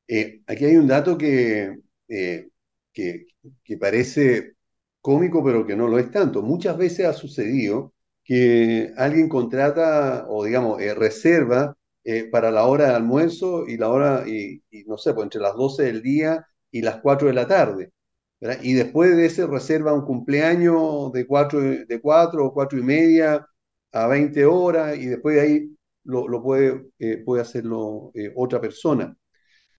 Eh, 0.08 0.42
aquí 0.48 0.66
hay 0.66 0.78
un 0.78 0.88
dato 0.88 1.18
que, 1.18 1.80
eh, 2.08 2.50
que, 2.94 3.28
que 3.64 3.78
parece 3.78 4.56
cómico, 5.02 5.44
pero 5.44 5.66
que 5.66 5.76
no 5.76 5.88
lo 5.88 6.00
es 6.00 6.12
tanto. 6.12 6.42
Muchas 6.42 6.78
veces 6.78 7.06
ha 7.08 7.14
sucedido 7.14 7.94
que 8.24 8.94
alguien 8.98 9.30
contrata 9.30 10.26
o, 10.30 10.46
digamos, 10.46 10.82
eh, 10.82 10.94
reserva 10.94 11.76
para 12.32 12.52
la 12.52 12.66
hora 12.68 12.90
de 12.90 12.96
almuerzo 12.96 13.66
y 13.68 13.78
la 13.78 13.90
hora, 13.90 14.26
y, 14.28 14.62
no 14.86 14.96
sé, 14.98 15.14
pues 15.16 15.26
entre 15.26 15.42
las 15.42 15.56
12 15.56 15.84
del 15.86 16.04
día 16.04 16.46
y 16.72 16.82
las 16.84 16.98
4 17.02 17.28
de 17.28 17.34
la 17.34 17.48
tarde. 17.48 17.92
Y 18.62 18.74
después 18.74 19.16
de 19.18 19.26
ese 19.26 19.48
reserva 19.48 19.94
un 19.94 20.06
cumpleaños 20.06 21.12
de 21.14 21.26
4, 21.26 21.60
de 21.62 22.02
4 22.02 22.46
o 22.46 22.54
4 22.54 22.78
y 22.80 22.84
media 22.84 23.48
a 23.92 24.08
20 24.08 24.46
horas 24.46 24.98
y 24.98 25.08
después 25.08 25.36
de 25.36 25.42
ahí 25.42 25.78
lo, 26.04 26.28
lo 26.28 26.44
puede, 26.44 26.92
puede 27.26 27.42
hacerlo 27.42 28.12
otra 28.36 28.62
persona. 28.62 29.16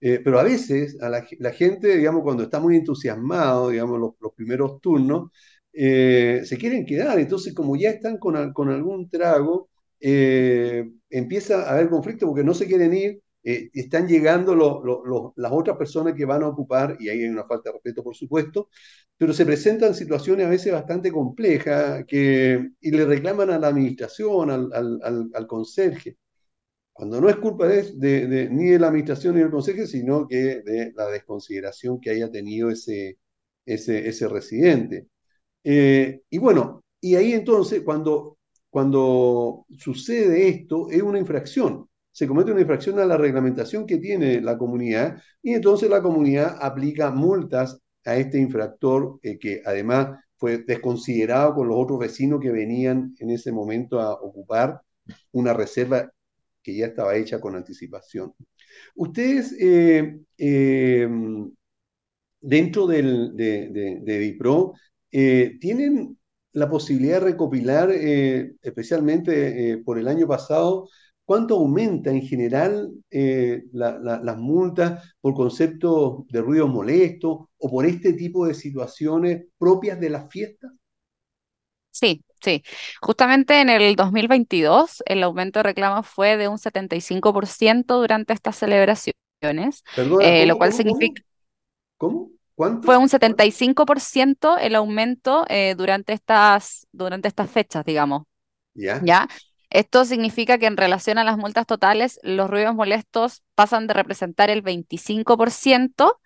Eh, 0.00 0.20
pero 0.22 0.38
a 0.38 0.42
veces 0.42 0.98
a 1.00 1.08
la, 1.08 1.22
gente, 1.52 1.96
digamos, 1.96 2.22
cuando 2.22 2.42
está 2.44 2.60
muy 2.60 2.76
entusiasmado, 2.76 3.70
digamos, 3.70 3.98
los, 4.00 4.32
primeros 4.34 4.80
turnos, 4.80 5.30
eh, 5.72 6.42
se 6.44 6.56
quieren 6.58 6.84
quedar. 6.86 7.18
Entonces, 7.18 7.54
como 7.54 7.76
ya 7.76 7.90
están 7.90 8.18
con, 8.18 8.52
con 8.52 8.68
algún 8.70 9.08
trago, 9.10 9.68
eh, 10.00 10.84
empieza 11.10 11.62
a 11.68 11.72
haber 11.74 11.88
conflicto 11.90 12.26
porque 12.26 12.44
no 12.44 12.54
se 12.54 12.66
quieren 12.66 12.94
ir. 12.94 13.20
eh, 13.48 13.70
están 13.74 14.08
llegando 14.08 14.54
lo- 14.56 15.32
las 15.36 15.52
otras 15.52 15.76
personas 15.76 16.14
que 16.14 16.24
van 16.24 16.42
a 16.42 16.48
ocupar, 16.48 16.96
y 16.98 17.08
ahí 17.08 17.22
hay 17.22 17.28
una 17.28 17.44
falta 17.46 17.68
de 17.70 17.74
respeto, 17.74 18.02
por 18.02 18.16
supuesto, 18.16 18.68
pero 19.16 19.32
se 19.32 19.46
presentan 19.46 19.94
situaciones 19.94 20.46
a 20.46 20.50
veces 20.50 20.72
bastante 20.72 21.12
complejas 21.12 22.04
que, 22.06 22.70
y 22.80 22.90
le 22.90 23.04
reclaman 23.06 23.50
a 23.50 23.58
la 23.58 23.68
administración, 23.68 24.50
al, 24.50 24.72
al, 24.72 24.98
al, 25.02 25.30
al 25.34 25.46
conserje 25.46 26.16
cuando 26.96 27.20
no 27.20 27.28
es 27.28 27.36
culpa 27.36 27.66
de, 27.68 28.48
ni 28.50 28.68
de 28.70 28.78
la 28.78 28.88
administración 28.88 29.34
ni 29.34 29.42
del 29.42 29.50
consejo, 29.50 29.86
sino 29.86 30.26
que 30.26 30.62
de 30.62 30.92
la 30.96 31.06
desconsideración 31.08 32.00
que 32.00 32.10
haya 32.10 32.30
tenido 32.30 32.70
ese, 32.70 33.18
ese, 33.66 34.08
ese 34.08 34.28
residente. 34.28 35.08
Eh, 35.62 36.22
y 36.30 36.38
bueno, 36.38 36.84
y 37.00 37.16
ahí 37.16 37.32
entonces, 37.32 37.82
cuando, 37.82 38.38
cuando 38.70 39.66
sucede 39.78 40.48
esto, 40.48 40.90
es 40.90 41.02
una 41.02 41.18
infracción. 41.18 41.88
Se 42.12 42.26
comete 42.26 42.52
una 42.52 42.62
infracción 42.62 42.98
a 42.98 43.04
la 43.04 43.18
reglamentación 43.18 43.86
que 43.86 43.98
tiene 43.98 44.40
la 44.40 44.56
comunidad 44.56 45.22
y 45.42 45.52
entonces 45.52 45.90
la 45.90 46.02
comunidad 46.02 46.56
aplica 46.60 47.10
multas 47.10 47.78
a 48.06 48.16
este 48.16 48.38
infractor 48.38 49.18
eh, 49.22 49.38
que 49.38 49.60
además 49.66 50.18
fue 50.36 50.58
desconsiderado 50.58 51.54
con 51.54 51.68
los 51.68 51.76
otros 51.78 51.98
vecinos 51.98 52.40
que 52.40 52.50
venían 52.50 53.14
en 53.18 53.30
ese 53.30 53.52
momento 53.52 54.00
a 54.00 54.14
ocupar 54.14 54.80
una 55.32 55.52
reserva 55.52 56.10
que 56.66 56.76
ya 56.76 56.86
estaba 56.88 57.16
hecha 57.16 57.40
con 57.40 57.56
anticipación. 57.56 58.34
Ustedes, 58.96 59.54
eh, 59.60 60.20
eh, 60.38 61.08
dentro 62.40 62.86
del, 62.86 63.36
de, 63.36 63.68
de, 63.70 64.00
eh, 65.12 65.58
¿tienen 65.60 66.18
la 66.52 66.68
posibilidad 66.70 67.20
de 67.20 67.26
recopilar, 67.32 67.90
especialmente 68.62 69.78
por 69.84 69.98
el 69.98 70.08
año 70.08 70.26
pasado, 70.26 70.88
cuánto 71.24 71.56
aumenta 71.56 72.10
en 72.10 72.22
general 72.22 72.90
la- 73.72 73.98
la- 73.98 74.20
las 74.22 74.38
multas 74.38 75.14
por 75.20 75.34
concepto 75.34 76.24
de 76.30 76.40
ruidos 76.40 76.70
molestos 76.70 77.38
o 77.58 77.70
por 77.70 77.84
este 77.86 78.12
tipo 78.14 78.46
de 78.46 78.54
situaciones 78.54 79.46
propias 79.58 80.00
de 80.00 80.10
las 80.10 80.30
fiestas? 80.30 80.72
Sí, 81.90 82.22
sí. 82.42 82.62
Justamente 83.00 83.60
en 83.60 83.68
el 83.70 83.96
2022 83.96 85.02
el 85.06 85.22
aumento 85.22 85.58
de 85.60 85.64
reclamos 85.64 86.06
fue 86.06 86.36
de 86.36 86.48
un 86.48 86.58
75% 86.58 87.96
durante 87.98 88.32
estas 88.32 88.56
celebraciones, 88.56 89.82
Perdona, 89.94 90.24
eh, 90.24 90.46
lo 90.46 90.54
¿cómo, 90.54 90.58
cual 90.58 90.70
cómo, 90.70 90.84
cómo? 90.84 90.98
significa, 90.98 91.22
¿Cómo? 91.98 92.30
¿Cuánto? 92.54 92.86
fue 92.86 92.96
un 92.96 93.08
75% 93.08 94.56
el 94.58 94.74
aumento 94.74 95.44
eh, 95.48 95.74
durante 95.76 96.12
estas, 96.12 96.86
durante 96.92 97.28
estas 97.28 97.50
fechas, 97.50 97.84
digamos. 97.84 98.24
¿Ya? 98.74 99.00
¿Ya? 99.02 99.28
Esto 99.70 100.04
significa 100.04 100.58
que 100.58 100.66
en 100.66 100.76
relación 100.76 101.18
a 101.18 101.24
las 101.24 101.36
multas 101.38 101.66
totales, 101.66 102.20
los 102.22 102.48
ruidos 102.48 102.74
molestos 102.74 103.42
pasan 103.54 103.86
de 103.86 103.94
representar 103.94 104.48
el 104.50 104.62
25%, 104.62 106.18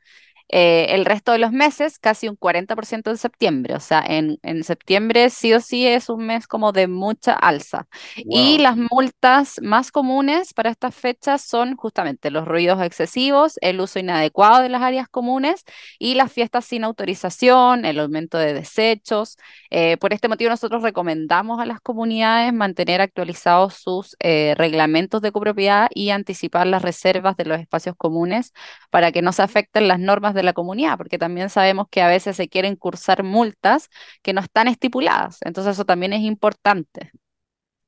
eh, 0.53 0.87
el 0.91 1.05
resto 1.05 1.33
de 1.33 1.39
los 1.39 1.53
meses, 1.53 1.99
casi 1.99 2.29
un 2.29 2.37
40% 2.37 3.11
en 3.11 3.17
septiembre. 3.19 3.75
O 3.75 3.81
sea, 3.81 4.03
en, 4.07 4.39
en 4.43 4.65
septiembre 4.65 5.31
sí 5.31 5.53
o 5.55 5.61
sí 5.61 5.87
es 5.87 6.09
un 6.09 6.27
mes 6.27 6.47
como 6.47 6.73
de 6.73 6.89
mucha 6.89 7.33
alza. 7.35 7.87
Y 8.29 8.59
Wow. 8.59 8.59
las 8.59 8.77
multas 8.77 9.61
más 9.63 9.93
comunes 9.93 10.53
para 10.55 10.71
estas 10.71 10.95
fechas 10.95 11.43
son 11.43 11.77
justamente 11.77 12.31
los 12.31 12.47
ruidos 12.47 12.83
excesivos, 12.83 13.59
el 13.61 13.81
uso 13.81 13.99
inadecuado 13.99 14.63
de 14.63 14.69
las 14.69 14.83
áreas 14.83 15.09
comunes 15.09 15.65
y 15.99 16.15
las 16.15 16.33
fiestas 16.33 16.65
sin 16.65 16.85
autorización, 16.85 17.85
el 17.85 17.99
aumento 18.01 18.39
de 18.39 18.55
desechos. 18.55 19.37
Eh, 19.71 19.97
por 19.99 20.13
este 20.13 20.29
motivo, 20.29 20.51
nosotros 20.51 20.83
recomendamos 20.83 21.61
a 21.61 21.67
las 21.67 21.81
comunidades 21.81 22.53
mantener 22.53 23.01
actualizados 23.01 23.75
sus 23.75 24.17
eh, 24.21 24.55
reglamentos 24.57 25.23
de 25.23 25.33
copropiedad 25.33 25.89
y 25.95 26.11
anticipar 26.11 26.67
las 26.67 26.83
reservas 26.83 27.37
de 27.37 27.45
los 27.45 27.61
espacios 27.61 27.95
comunes 27.97 28.53
para 28.91 29.13
que 29.13 29.23
no 29.23 29.33
se 29.33 29.43
afecten 29.43 29.89
las 29.89 29.99
normas 30.01 30.35
de 30.35 30.40
la 30.43 30.53
comunidad, 30.53 30.97
porque 30.97 31.19
también 31.19 31.51
sabemos 31.51 31.87
que 31.91 32.03
a 32.03 32.09
veces 32.09 32.37
se 32.37 32.49
quieren 32.49 32.77
cursar 32.77 33.23
multas 33.23 33.89
que 34.23 34.33
no 34.33 34.41
están 34.41 34.69
estipuladas. 34.69 35.39
Entonces, 35.45 35.75
eso 35.75 35.85
también 35.85 36.13
es 36.13 36.23
importante. 36.23 37.11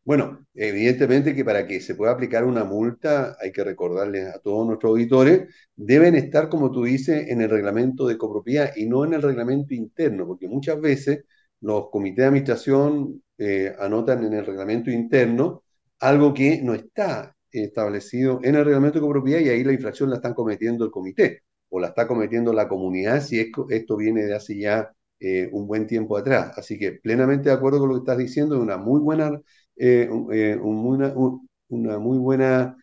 Bueno, 0.04 0.44
evidentemente 0.54 1.34
que 1.34 1.44
para 1.44 1.66
que 1.66 1.80
se 1.80 1.94
pueda 1.94 2.12
aplicar 2.12 2.44
una 2.44 2.64
multa, 2.64 3.36
hay 3.40 3.52
que 3.52 3.62
recordarles 3.62 4.34
a 4.34 4.40
todos 4.40 4.66
nuestros 4.66 4.90
auditores, 4.90 5.54
deben 5.76 6.16
estar, 6.16 6.48
como 6.48 6.72
tú 6.72 6.84
dices, 6.84 7.28
en 7.28 7.40
el 7.40 7.48
reglamento 7.50 8.08
de 8.08 8.18
copropiedad 8.18 8.72
y 8.74 8.86
no 8.86 9.04
en 9.04 9.14
el 9.14 9.22
reglamento 9.22 9.74
interno, 9.74 10.26
porque 10.26 10.48
muchas 10.48 10.80
veces 10.80 11.24
los 11.60 11.88
comités 11.90 12.16
de 12.18 12.26
administración 12.26 13.22
eh, 13.38 13.72
anotan 13.78 14.24
en 14.24 14.32
el 14.34 14.44
reglamento 14.44 14.90
interno 14.90 15.62
algo 16.00 16.34
que 16.34 16.60
no 16.62 16.74
está 16.74 17.36
establecido 17.50 18.40
en 18.42 18.56
el 18.56 18.64
reglamento 18.64 18.98
de 18.98 19.06
copropiedad 19.06 19.40
y 19.40 19.50
ahí 19.50 19.62
la 19.62 19.72
infracción 19.72 20.10
la 20.10 20.16
están 20.16 20.34
cometiendo 20.34 20.84
el 20.84 20.90
comité 20.90 21.42
o 21.72 21.80
la 21.80 21.88
está 21.88 22.06
cometiendo 22.08 22.52
la 22.52 22.68
comunidad 22.68 23.22
si 23.22 23.40
es- 23.40 23.48
esto 23.70 23.96
viene 23.96 24.24
de 24.24 24.34
hace 24.34 24.58
ya 24.58 24.92
eh, 25.20 25.48
un 25.52 25.66
buen 25.68 25.86
tiempo 25.86 26.16
atrás. 26.16 26.52
Así 26.58 26.78
que 26.78 26.92
plenamente 26.92 27.48
de 27.50 27.54
acuerdo 27.54 27.78
con 27.80 27.88
lo 27.90 27.94
que 27.96 28.00
estás 28.00 28.18
diciendo, 28.18 28.56
es 28.56 28.60
una 28.62 28.76
muy 28.76 29.00
buena 29.00 29.40
eh, 29.76 30.08
eh, 30.32 30.56
una, 30.62 31.08
un- 31.14 31.48
una 31.68 31.98
muy 31.98 32.18
buena 32.18 32.76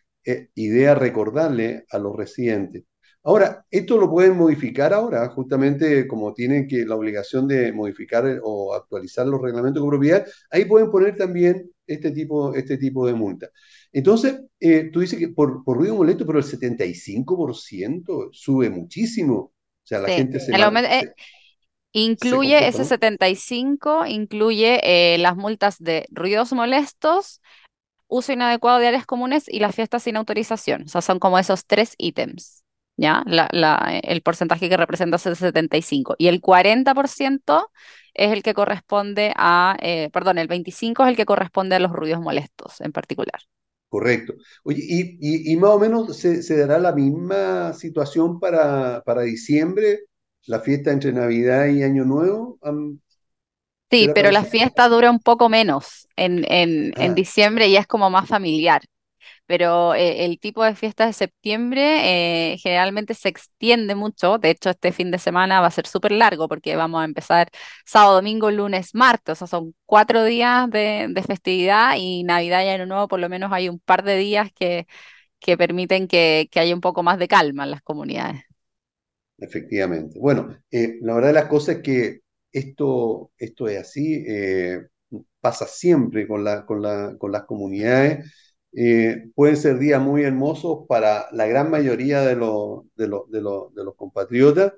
idea 0.55 0.95
recordarle 0.95 1.85
a 1.91 1.97
los 1.99 2.15
residentes. 2.15 2.83
Ahora, 3.23 3.65
esto 3.69 3.97
lo 3.97 4.09
pueden 4.09 4.37
modificar 4.37 4.93
ahora, 4.93 5.27
justamente 5.29 6.07
como 6.07 6.33
tienen 6.33 6.67
que 6.67 6.85
la 6.85 6.95
obligación 6.95 7.47
de 7.47 7.71
modificar 7.73 8.39
o 8.43 8.73
actualizar 8.73 9.27
los 9.27 9.41
reglamentos 9.41 9.83
de 9.83 9.89
propiedad, 9.89 10.25
ahí 10.51 10.65
pueden 10.65 10.89
poner 10.89 11.15
también 11.17 11.69
este 11.93 12.11
tipo, 12.11 12.53
este 12.55 12.77
tipo 12.77 13.07
de 13.07 13.13
multa. 13.13 13.49
Entonces, 13.91 14.41
eh, 14.59 14.89
tú 14.93 14.99
dices 15.01 15.19
que 15.19 15.29
por, 15.29 15.63
por 15.63 15.77
ruido 15.77 15.95
molesto, 15.95 16.25
pero 16.25 16.39
el 16.39 16.45
75% 16.45 18.29
sube 18.31 18.69
muchísimo. 18.69 19.35
O 19.37 19.53
sea, 19.83 19.99
la 19.99 20.09
Sí, 20.09 20.13
gente 20.13 20.39
se, 20.39 20.53
eh, 20.85 21.13
se 22.15 22.37
incluye 22.37 22.67
ese 22.67 22.85
¿no? 22.85 22.85
75, 22.85 24.05
incluye 24.07 24.81
eh, 25.15 25.17
las 25.19 25.37
multas 25.37 25.77
de 25.79 26.07
ruidos 26.11 26.53
molestos, 26.53 27.41
uso 28.07 28.33
inadecuado 28.33 28.79
de 28.79 28.87
áreas 28.89 29.05
comunes 29.07 29.45
y 29.49 29.59
las 29.59 29.75
fiestas 29.75 30.03
sin 30.03 30.17
autorización. 30.17 30.83
O 30.83 30.87
sea, 30.89 31.01
son 31.01 31.19
como 31.19 31.39
esos 31.39 31.65
tres 31.67 31.95
ítems, 31.97 32.65
¿ya? 32.99 33.23
La, 33.25 33.47
la- 33.51 33.99
el 34.03 34.21
porcentaje 34.21 34.69
que 34.69 34.77
representa 34.77 35.17
es 35.17 35.25
el 35.25 35.35
75. 35.35 36.15
Y 36.17 36.27
el 36.27 36.41
40% 36.41 37.71
es 38.13 38.31
el 38.31 38.43
que 38.43 38.53
corresponde 38.53 39.33
a, 39.37 39.77
eh, 39.81 40.09
perdón, 40.13 40.37
el 40.39 40.47
25 40.47 41.03
es 41.03 41.09
el 41.09 41.15
que 41.17 41.25
corresponde 41.25 41.75
a 41.75 41.79
los 41.79 41.91
ruidos 41.91 42.21
molestos 42.21 42.81
en 42.81 42.91
particular. 42.91 43.41
Correcto. 43.89 44.33
Oye, 44.63 44.83
y, 44.87 45.17
y- 45.19 45.51
y 45.53 45.57
más 45.57 45.71
o 45.71 45.79
menos 45.79 46.15
se, 46.17 46.43
se 46.43 46.57
dará 46.57 46.77
la 46.79 46.93
misma 46.93 47.73
situación 47.73 48.39
para, 48.39 49.01
para 49.03 49.23
diciembre, 49.23 50.01
la 50.45 50.59
fiesta 50.59 50.91
entre 50.91 51.11
Navidad 51.11 51.65
y 51.67 51.81
Año 51.83 52.05
Nuevo. 52.05 52.59
Sí, 53.91 54.09
¿será 54.09 54.13
pero 54.13 54.29
la 54.31 54.45
fiesta 54.45 54.87
dura 54.87 55.09
un 55.09 55.19
poco 55.19 55.49
menos 55.49 56.07
en, 56.15 56.45
en, 56.51 56.93
en 56.95 57.15
Ah, 57.15 57.15
diciembre 57.15 57.67
y 57.67 57.75
es 57.77 57.87
como 57.87 58.09
más 58.11 58.27
familiar. 58.29 58.81
Pero 59.49 59.95
eh, 59.95 60.25
el 60.25 60.39
tipo 60.39 60.63
de 60.63 60.75
fiesta 60.75 61.07
de 61.07 61.13
septiembre 61.13 62.51
eh, 62.53 62.57
generalmente 62.59 63.15
se 63.15 63.29
extiende 63.29 63.95
mucho. 63.95 64.37
De 64.37 64.51
hecho, 64.51 64.69
este 64.69 64.91
fin 64.91 65.09
de 65.09 65.17
semana 65.17 65.59
va 65.59 65.65
a 65.67 65.71
ser 65.71 65.87
súper 65.87 66.11
largo 66.11 66.47
porque 66.47 66.75
vamos 66.75 67.01
a 67.01 67.05
empezar 67.05 67.49
sábado, 67.83 68.17
domingo, 68.17 68.51
lunes, 68.51 68.93
martes. 68.93 69.31
O 69.33 69.35
sea, 69.35 69.47
son 69.47 69.73
cuatro 69.87 70.23
días 70.23 70.69
de, 70.69 71.11
festividad 71.25 71.95
y 71.97 72.23
Navidad 72.23 72.63
y 72.63 72.67
Año 72.67 72.85
Nuevo 72.85 73.07
por 73.07 73.19
lo 73.19 73.27
menos 73.27 73.51
hay 73.51 73.69
un 73.69 73.79
par 73.79 74.03
de 74.03 74.17
días 74.17 74.51
que, 74.53 74.85
que 75.39 75.57
permiten 75.57 76.07
que, 76.07 76.47
que 76.51 76.59
haya 76.59 76.75
un 76.75 76.81
poco 76.81 77.01
más 77.01 77.17
de 77.17 77.27
calma 77.27 77.63
en 77.63 77.71
las 77.71 77.81
comunidades. 77.81 78.41
efectivamente. 79.39 80.19
Bueno, 80.19 80.55
eh, 80.69 80.97
la 81.01 81.15
verdad 81.15 81.29
de 81.29 81.33
las 81.33 81.45
cosas 81.47 81.77
es 81.77 81.81
que 81.81 82.19
esto, 82.51 83.31
esto 83.39 83.67
es 83.67 83.79
así, 83.79 84.25
pasa 85.41 85.65
siempre 85.65 86.27
con 86.27 86.43
la, 86.43 86.65
con 86.67 86.83
la, 86.83 87.15
con 87.17 87.31
las 87.31 87.45
comunidades. 87.45 88.31
Eh, 88.71 89.31
pueden 89.33 89.57
ser 89.57 89.79
días 89.79 90.01
muy 90.01 90.23
hermosos 90.23 90.85
para 90.87 91.25
la 91.31 91.47
gran 91.47 91.71
mayoría 91.71 92.21
de 92.21 92.35
los, 92.35 93.95
compatriotas, 93.97 94.73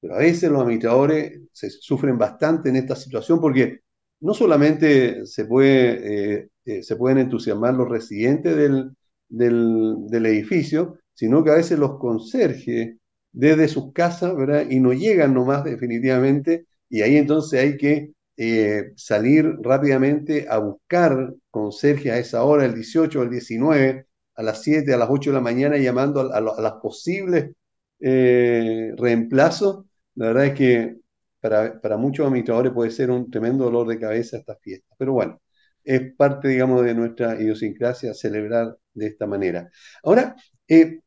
pero 0.00 0.14
a 0.14 0.18
veces 0.18 0.50
los 0.50 0.62
administradores 0.62 1.40
se 1.52 1.70
sufren 1.70 2.18
bastante 2.18 2.70
en 2.70 2.76
esta 2.76 2.96
situación 2.96 3.40
porque 3.40 3.80
no 4.20 4.32
solamente 4.34 5.26
se 5.26 5.46
eh, 5.62 6.48
eh, 6.64 6.96
pueden 6.98 7.18
entusiasmar 7.18 7.74
los 7.74 7.88
residentes 7.88 8.56
del, 8.56 10.26
edificio, 10.26 10.98
sino 11.12 11.44
que 11.44 11.50
a 11.50 11.54
veces 11.54 11.78
los 11.78 11.98
conserjes 11.98 12.96
desde 13.32 13.68
sus 13.68 13.92
casas. 13.92 14.34
Y 14.70 14.80
no 14.80 14.92
llegan 14.92 15.34
nomás 15.34 15.64
definitivamente, 15.64 16.66
y 16.88 17.02
ahí 17.02 17.16
entonces 17.16 17.60
hay 17.60 17.76
que 17.76 18.12
eh, 18.36 18.92
salir 18.96 19.46
rápidamente 19.62 20.46
a 20.48 20.58
buscar 20.58 21.34
conserje 21.50 22.10
a 22.10 22.18
esa 22.18 22.42
hora, 22.42 22.64
el 22.64 22.74
18 22.74 23.20
o 23.20 23.22
el 23.22 23.30
19, 23.30 24.06
a 24.36 24.42
las 24.42 24.62
7, 24.62 24.92
a 24.92 24.96
las 24.96 25.08
8 25.10 25.30
de 25.30 25.34
la 25.34 25.40
mañana, 25.40 25.76
llamando 25.76 26.20
a, 26.20 26.38
a, 26.38 26.40
las 26.40 26.72
posibles 26.74 27.52
eh, 28.00 28.92
reemplazos. 28.96 29.86
La 30.16 30.26
verdad 30.26 30.46
es 30.46 30.54
que 30.54 30.96
para, 31.40 31.96
muchos 31.96 32.26
administradores 32.26 32.72
puede 32.72 32.90
ser 32.90 33.10
un 33.10 33.30
tremendo 33.30 33.64
dolor 33.64 33.86
de 33.86 34.00
cabeza 34.00 34.38
esta 34.38 34.56
fiesta, 34.56 34.94
pero 34.98 35.12
bueno, 35.12 35.40
es 35.84 36.14
parte, 36.16 36.48
digamos, 36.48 36.84
de 36.84 36.94
nuestra 36.94 37.40
idiosincrasia 37.40 38.14
celebrar 38.14 38.76
de 38.94 39.06
esta 39.06 39.26
manera. 39.26 39.70
Ahora, 40.02 40.34
eh, 40.66 41.00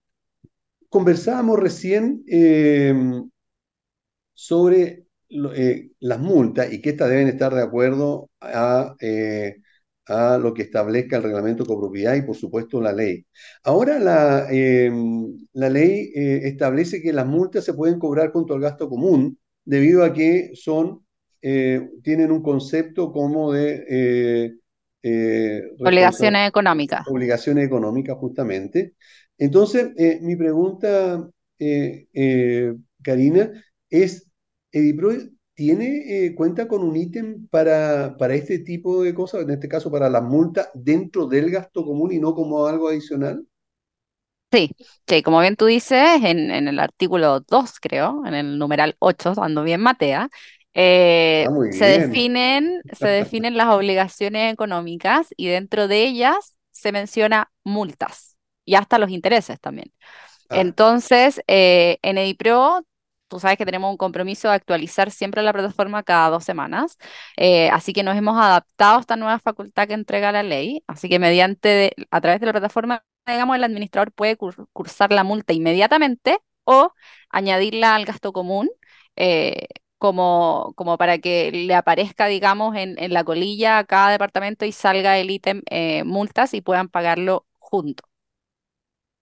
conversábamos 0.89 1.59
recién 1.59 2.23
sobre 4.33 5.06
eh, 5.29 5.89
las 5.99 6.19
multas 6.19 6.71
y 6.71 6.81
que 6.81 6.91
éstas 6.91 7.09
deben 7.09 7.27
estar 7.27 7.53
de 7.53 7.61
acuerdo 7.61 8.29
a, 8.39 8.95
eh, 8.99 9.57
a 10.05 10.37
lo 10.37 10.53
que 10.53 10.61
establezca 10.63 11.17
el 11.17 11.23
reglamento 11.23 11.63
de 11.63 11.67
copropiedad 11.67 12.15
y, 12.15 12.21
por 12.21 12.35
supuesto, 12.35 12.81
la 12.81 12.93
ley. 12.93 13.25
Ahora 13.63 13.99
la, 13.99 14.47
eh, 14.49 14.91
la 15.53 15.69
ley 15.69 16.11
eh, 16.15 16.41
establece 16.43 17.01
que 17.01 17.11
las 17.11 17.25
multas 17.27 17.65
se 17.65 17.73
pueden 17.73 17.99
cobrar 17.99 18.31
junto 18.31 18.53
al 18.53 18.61
gasto 18.61 18.87
común 18.87 19.37
debido 19.65 20.03
a 20.03 20.13
que 20.13 20.51
son, 20.53 21.03
tienen 21.41 22.31
un 22.31 22.41
concepto 22.41 23.11
como 23.11 23.51
de 23.53 24.53
Obligaciones 25.79 26.47
económicas. 26.47 27.07
obligaciones 27.07 27.65
económicas 27.65 28.17
justamente. 28.17 28.95
Entonces, 29.37 29.91
mi 30.21 30.35
pregunta, 30.35 31.29
Karina, 33.03 33.51
es, 33.89 34.26
¿Edipro 34.71 35.11
tiene, 35.55 36.25
eh, 36.27 36.35
cuenta 36.35 36.67
con 36.67 36.83
un 36.83 36.95
ítem 36.95 37.47
para, 37.49 38.15
para 38.17 38.35
este 38.35 38.59
tipo 38.59 39.03
de 39.03 39.13
cosas, 39.13 39.43
en 39.43 39.49
este 39.51 39.67
caso 39.69 39.91
para 39.91 40.09
las 40.09 40.23
multas, 40.23 40.69
dentro 40.73 41.27
del 41.27 41.49
gasto 41.51 41.83
común 41.85 42.11
y 42.13 42.19
no 42.19 42.33
como 42.35 42.65
algo 42.67 42.89
adicional? 42.89 43.45
Sí, 44.51 44.71
sí, 45.07 45.23
como 45.23 45.41
bien 45.41 45.57
tú 45.57 45.65
dices, 45.65 46.23
en, 46.23 46.51
en 46.51 46.67
el 46.69 46.79
artículo 46.79 47.41
2, 47.41 47.79
creo, 47.81 48.25
en 48.25 48.33
el 48.33 48.57
numeral 48.57 48.95
8, 48.99 49.33
ando 49.41 49.63
bien 49.63 49.81
Matea, 49.81 50.29
Eh, 50.73 51.49
Ah, 51.49 51.57
se 51.69 51.85
bien. 51.85 51.85
definen, 51.85 52.83
se 52.91 53.07
definen 53.09 53.57
las 53.57 53.67
obligaciones 53.69 54.53
económicas 54.53 55.27
y 55.35 55.47
dentro 55.47 55.87
de 55.87 56.03
ellas 56.05 56.55
se 56.71 56.91
menciona 56.91 57.51
multas 57.63 58.37
y 58.63 58.75
hasta 58.75 58.99
los 58.99 59.09
intereses 59.09 59.59
también. 59.59 59.91
Ah, 60.49 60.63
Entonces, 60.63 61.41
eh, 61.47 61.99
en 62.03 62.17
EDIPRO, 62.17 62.85
tú 63.27 63.39
sabes 63.39 63.57
que 63.57 63.65
tenemos 63.65 63.91
un 63.91 63.97
compromiso 63.97 64.47
de 64.49 64.55
actualizar 64.55 65.11
siempre 65.11 65.41
la 65.43 65.53
plataforma 65.53 66.03
cada 66.03 66.29
dos 66.29 66.43
semanas, 66.43 66.97
eh, 67.37 67.69
así 67.71 67.93
que 67.93 68.03
nos 68.03 68.15
hemos 68.17 68.37
adaptado 68.39 68.97
a 68.97 69.01
esta 69.01 69.15
nueva 69.15 69.39
facultad 69.39 69.87
que 69.87 69.93
entrega 69.93 70.31
la 70.31 70.43
ley, 70.43 70.83
así 70.87 71.09
que 71.09 71.19
mediante, 71.19 71.93
a 72.11 72.21
través 72.21 72.39
de 72.39 72.45
la 72.47 72.53
plataforma, 72.53 73.03
digamos, 73.25 73.55
el 73.55 73.63
administrador 73.63 74.11
puede 74.13 74.37
cur- 74.37 74.67
cursar 74.73 75.11
la 75.11 75.23
multa 75.23 75.53
inmediatamente 75.53 76.39
o 76.65 76.91
añadirla 77.29 77.95
al 77.95 78.05
gasto 78.05 78.33
común. 78.33 78.69
eh, 79.15 79.67
como, 79.99 80.73
como 80.75 80.97
para 80.97 81.17
que 81.17 81.51
le 81.51 81.73
aparezca, 81.75 82.27
digamos, 82.27 82.75
en, 82.75 82.99
en 83.01 83.13
la 83.13 83.23
colilla 83.23 83.79
a 83.79 83.83
cada 83.85 84.11
departamento 84.11 84.63
y 84.65 84.71
salga 84.71 85.17
el 85.17 85.31
ítem 85.31 85.63
eh, 85.71 86.03
multas 86.03 86.53
y 86.53 86.61
puedan 86.61 86.87
pagarlo 86.89 87.47
juntos. 87.59 88.07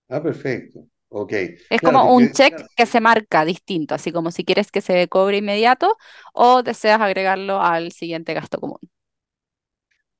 ah, 0.09 0.21
perfecto. 0.21 0.87
Ok. 1.09 1.33
Es 1.69 1.81
Claro, 1.81 2.01
como 2.03 2.13
un 2.15 2.29
check 2.31 2.53
claro, 2.53 2.69
que 2.75 2.85
se 2.85 3.01
marca 3.01 3.43
distinto, 3.45 3.95
así 3.95 4.11
como 4.11 4.31
si 4.31 4.45
quieres 4.45 4.71
que 4.71 4.81
se 4.81 5.07
cobre 5.07 5.37
inmediato 5.37 5.97
o 6.33 6.61
deseas 6.63 7.01
agregarlo 7.01 7.61
al 7.61 7.91
siguiente 7.91 8.33
gasto 8.33 8.59
común. 8.59 8.79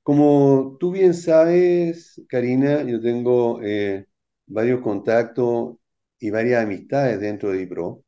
como 0.04 0.78
tú 0.80 0.92
bien 0.92 1.14
sabes, 1.14 2.22
Karina, 2.30 2.84
yo 2.84 3.02
tengo 3.02 3.62
eh, 3.64 4.06
varios 4.48 4.82
contactos 4.82 5.78
y 6.20 6.30
varias 6.30 6.64
amistades 6.64 7.20
dentro 7.20 7.52
de 7.52 7.60
DIPRO. 7.60 8.04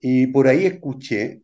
Y 0.00 0.28
por 0.28 0.48
ahí 0.48 0.66
escuché 0.66 1.42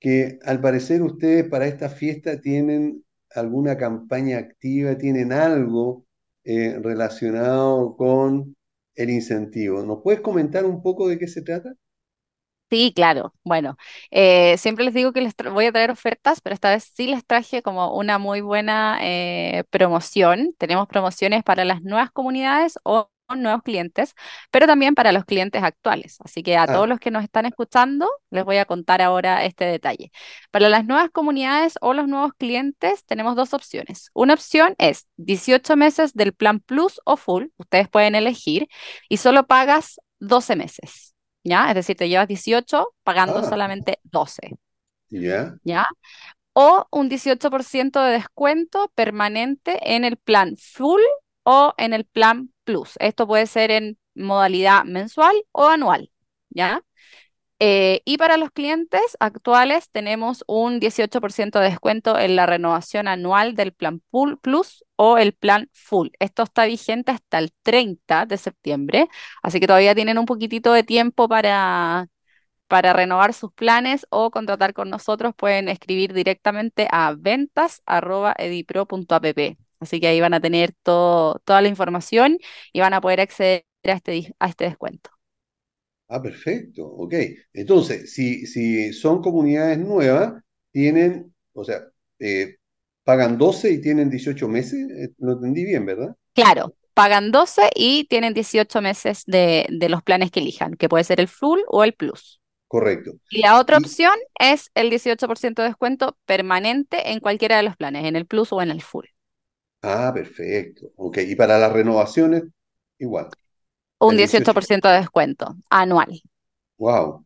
que 0.00 0.38
al 0.44 0.60
parecer 0.60 1.02
ustedes 1.02 1.48
para 1.48 1.66
esta 1.66 1.88
fiesta 1.90 2.40
tienen 2.40 3.04
alguna 3.30 3.76
campaña 3.78 4.38
activa, 4.38 4.98
tienen 4.98 5.32
algo 5.32 6.06
eh, 6.44 6.78
relacionado 6.82 7.96
con 7.96 8.56
el 8.96 9.10
incentivo. 9.10 9.82
¿Nos 9.82 10.02
puedes 10.02 10.20
comentar 10.22 10.64
un 10.66 10.82
poco 10.82 11.08
de 11.08 11.18
qué 11.18 11.28
se 11.28 11.42
trata? 11.42 11.74
Sí, 12.70 12.92
claro. 12.96 13.34
Bueno, 13.44 13.76
eh, 14.10 14.56
siempre 14.56 14.84
les 14.86 14.94
digo 14.94 15.12
que 15.12 15.20
les 15.20 15.34
voy 15.52 15.66
a 15.66 15.72
traer 15.72 15.90
ofertas, 15.90 16.40
pero 16.40 16.54
esta 16.54 16.70
vez 16.70 16.84
sí 16.84 17.06
les 17.06 17.24
traje 17.26 17.62
como 17.62 17.94
una 17.94 18.16
muy 18.18 18.40
buena 18.40 18.98
eh, 19.02 19.64
promoción. 19.68 20.54
Tenemos 20.56 20.88
promociones 20.88 21.44
para 21.44 21.66
las 21.66 21.82
nuevas 21.82 22.10
comunidades 22.10 22.78
o 22.84 23.10
nuevos 23.36 23.62
clientes, 23.62 24.14
pero 24.50 24.66
también 24.66 24.94
para 24.94 25.12
los 25.12 25.24
clientes 25.24 25.62
actuales. 25.62 26.18
Así 26.24 26.42
que 26.42 26.56
a 26.56 26.66
todos 26.66 26.88
los 26.88 26.98
que 27.00 27.10
nos 27.10 27.24
están 27.24 27.46
escuchando, 27.46 28.08
les 28.30 28.44
voy 28.44 28.58
a 28.58 28.64
contar 28.64 29.02
ahora 29.02 29.44
este 29.44 29.64
detalle. 29.64 30.12
Para 30.50 30.68
las 30.68 30.84
nuevas 30.84 31.10
comunidades 31.10 31.74
o 31.80 31.94
los 31.94 32.08
nuevos 32.08 32.32
clientes, 32.34 33.04
tenemos 33.04 33.36
dos 33.36 33.54
opciones. 33.54 34.10
Una 34.14 34.34
opción 34.34 34.74
es 34.78 35.06
18 35.16 35.76
meses 35.76 36.14
del 36.14 36.32
plan 36.32 36.60
Plus 36.60 37.00
o 37.04 37.16
Full, 37.16 37.46
ustedes 37.56 37.88
pueden 37.88 38.14
elegir, 38.14 38.68
y 39.08 39.18
solo 39.18 39.46
pagas 39.46 40.00
12 40.20 40.56
meses. 40.56 41.12
¿ya? 41.44 41.68
Es 41.68 41.74
decir, 41.74 41.96
te 41.96 42.08
llevas 42.08 42.28
18 42.28 42.94
pagando 43.02 43.38
ah, 43.38 43.44
solamente 43.48 43.98
12, 44.04 44.56
ya, 45.08 45.56
¿ya? 45.64 45.86
O 46.52 46.86
un 46.90 47.08
18% 47.08 48.02
de 48.02 48.12
descuento 48.12 48.90
permanente 48.94 49.94
en 49.94 50.04
el 50.04 50.16
plan 50.16 50.56
full 50.58 51.00
o 51.44 51.74
en 51.78 51.92
el 51.92 52.04
plan 52.04 52.51
plus. 52.64 52.94
Esto 53.00 53.26
puede 53.26 53.46
ser 53.46 53.70
en 53.70 53.98
modalidad 54.14 54.84
mensual 54.84 55.34
o 55.52 55.66
anual, 55.68 56.10
¿ya? 56.50 56.82
Eh, 57.64 58.02
y 58.04 58.18
para 58.18 58.36
los 58.38 58.50
clientes 58.50 59.16
actuales 59.20 59.88
tenemos 59.90 60.42
un 60.48 60.80
18% 60.80 61.60
de 61.60 61.66
descuento 61.70 62.18
en 62.18 62.34
la 62.34 62.44
renovación 62.46 63.06
anual 63.06 63.54
del 63.54 63.72
plan 63.72 64.00
Pool 64.10 64.36
Plus 64.40 64.84
o 64.96 65.16
el 65.16 65.32
plan 65.32 65.70
Full. 65.72 66.08
Esto 66.18 66.42
está 66.42 66.64
vigente 66.66 67.12
hasta 67.12 67.38
el 67.38 67.52
30 67.62 68.26
de 68.26 68.36
septiembre, 68.36 69.08
así 69.42 69.60
que 69.60 69.68
todavía 69.68 69.94
tienen 69.94 70.18
un 70.18 70.26
poquitito 70.26 70.72
de 70.72 70.82
tiempo 70.82 71.28
para, 71.28 72.08
para 72.68 72.92
renovar 72.92 73.32
sus 73.34 73.52
planes 73.52 74.06
o 74.10 74.30
contratar 74.32 74.72
con 74.74 74.90
nosotros. 74.90 75.32
Pueden 75.36 75.68
escribir 75.68 76.12
directamente 76.14 76.88
a 76.90 77.14
ventas@edipro.app. 77.16 79.38
Así 79.82 80.00
que 80.00 80.08
ahí 80.08 80.20
van 80.20 80.34
a 80.34 80.40
tener 80.40 80.72
todo, 80.82 81.40
toda 81.44 81.62
la 81.62 81.68
información 81.68 82.38
y 82.72 82.80
van 82.80 82.94
a 82.94 83.00
poder 83.00 83.20
acceder 83.20 83.64
a 83.84 83.92
este, 83.92 84.34
a 84.38 84.48
este 84.48 84.64
descuento. 84.64 85.10
ah, 86.08 86.22
perfecto, 86.22 86.86
ok. 86.86 87.14
Entonces, 87.52 88.12
si, 88.14 88.46
si 88.46 88.92
son 88.92 89.22
comunidades 89.22 89.78
nuevas, 89.78 90.42
tienen, 90.72 91.34
o 91.52 91.64
sea, 91.64 91.82
eh, 92.18 92.56
pagan 93.04 93.38
12 93.38 93.70
y 93.72 93.80
tienen 93.80 94.10
18 94.10 94.48
meses, 94.48 94.90
eh, 94.90 95.14
lo 95.18 95.32
entendí 95.34 95.64
bien, 95.64 95.86
¿verdad? 95.86 96.16
Claro, 96.34 96.74
pagan 96.94 97.30
12 97.30 97.70
y 97.74 98.04
tienen 98.04 98.34
18 98.34 98.80
meses 98.80 99.24
de, 99.26 99.66
de 99.70 99.88
los 99.88 100.02
planes 100.02 100.30
que 100.30 100.40
elijan, 100.40 100.74
que 100.74 100.88
puede 100.88 101.04
ser 101.04 101.20
el 101.20 101.28
full 101.28 101.60
o 101.68 101.84
el 101.84 101.94
plus. 101.94 102.40
Correcto. 102.66 103.12
Y 103.30 103.40
la 103.42 103.58
otra 103.60 103.78
Y, 103.78 103.78
opción 103.78 104.12
es 104.38 104.70
el 104.74 104.90
18% 104.90 105.62
de 105.62 105.68
descuento 105.68 106.18
permanente 106.26 107.12
en 107.12 107.20
cualquiera 107.20 107.56
de 107.58 107.64
los 107.64 107.76
planes, 107.76 108.06
en 108.06 108.16
el 108.16 108.26
plus 108.26 108.52
o 108.52 108.62
en 108.62 108.70
el 108.70 108.82
full. 108.82 109.06
Ah, 109.82 110.12
perfecto, 110.14 110.92
ok. 110.96 111.18
Y 111.28 111.34
para 111.36 111.58
las 111.58 111.72
renovaciones, 111.72 112.44
igual, 112.98 113.28
Un 114.00 114.16
el 114.16 114.18
18. 114.18 114.52
18% 114.52 114.88
de 114.90 114.96
descuento 114.98 115.56
anual. 115.70 116.20
Wow, 116.78 117.24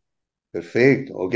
perfecto, 0.51 1.15
ok. 1.17 1.35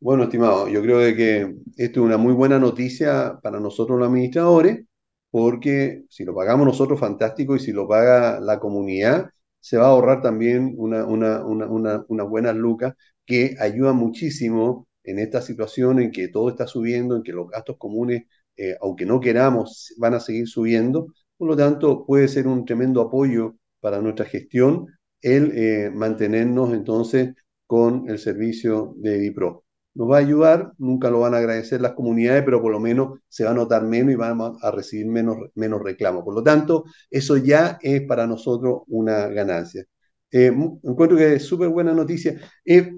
Bueno, 0.00 0.24
estimado, 0.24 0.68
yo 0.68 0.82
creo 0.82 0.98
de 1.00 1.16
que 1.16 1.40
esto 1.76 2.00
es 2.00 2.06
una 2.06 2.18
muy 2.18 2.34
buena 2.34 2.58
noticia 2.58 3.38
para 3.42 3.60
nosotros 3.60 3.98
los 3.98 4.08
administradores, 4.08 4.84
porque 5.30 6.04
si 6.10 6.24
lo 6.24 6.34
pagamos 6.34 6.66
nosotros, 6.66 7.00
fantástico, 7.00 7.56
y 7.56 7.60
si 7.60 7.72
lo 7.72 7.88
paga 7.88 8.40
la 8.40 8.60
comunidad, 8.60 9.30
se 9.60 9.78
va 9.78 9.86
a 9.86 9.88
ahorrar 9.90 10.22
también 10.22 10.74
una, 10.78 11.04
una, 11.06 11.44
una, 11.44 11.66
una, 11.66 12.04
unas 12.08 12.28
buenas 12.28 12.56
lucas 12.56 12.94
que 13.26 13.56
ayudan 13.60 13.96
muchísimo 13.96 14.88
en 15.04 15.18
esta 15.20 15.42
situación 15.42 16.00
en 16.00 16.12
que 16.12 16.28
todo 16.28 16.50
está 16.50 16.66
subiendo, 16.66 17.16
en 17.16 17.22
que 17.22 17.32
los 17.32 17.48
gastos 17.50 17.76
comunes, 17.78 18.24
eh, 18.56 18.76
aunque 18.80 19.06
no 19.06 19.20
queramos, 19.20 19.94
van 19.98 20.14
a 20.14 20.20
seguir 20.20 20.48
subiendo. 20.48 21.08
Por 21.36 21.48
lo 21.48 21.56
tanto, 21.56 22.04
puede 22.06 22.28
ser 22.28 22.46
un 22.46 22.64
tremendo 22.64 23.00
apoyo 23.00 23.56
para 23.80 24.00
nuestra 24.00 24.24
gestión 24.26 24.86
el 25.20 25.52
eh, 25.56 25.90
mantenernos 25.92 26.72
entonces 26.72 27.34
con 27.66 28.08
el 28.08 28.18
servicio 28.18 28.94
de 28.98 29.16
Edipro. 29.16 29.64
Nos 29.94 30.10
va 30.10 30.16
a 30.16 30.20
ayudar, 30.20 30.72
nunca 30.78 31.10
lo 31.10 31.20
van 31.20 31.34
a 31.34 31.38
agradecer 31.38 31.80
las 31.80 31.94
comunidades, 31.94 32.42
pero 32.44 32.60
por 32.60 32.70
lo 32.70 32.78
menos 32.80 33.18
se 33.28 33.44
va 33.44 33.50
a 33.52 33.54
notar 33.54 33.82
menos 33.84 34.12
y 34.12 34.16
van 34.16 34.38
a 34.60 34.70
recibir 34.70 35.06
menos, 35.06 35.38
menos 35.54 35.82
reclamos. 35.82 36.22
Por 36.22 36.34
lo 36.34 36.42
tanto, 36.42 36.84
eso 37.10 37.36
ya 37.38 37.78
es 37.80 38.02
para 38.02 38.26
nosotros 38.26 38.82
una 38.88 39.26
ganancia. 39.28 39.84
Eh, 40.30 40.52
encuentro 40.82 41.16
que 41.16 41.34
es 41.34 41.44
súper 41.44 41.68
buena 41.68 41.94
noticia. 41.94 42.38
Eh, 42.64 42.92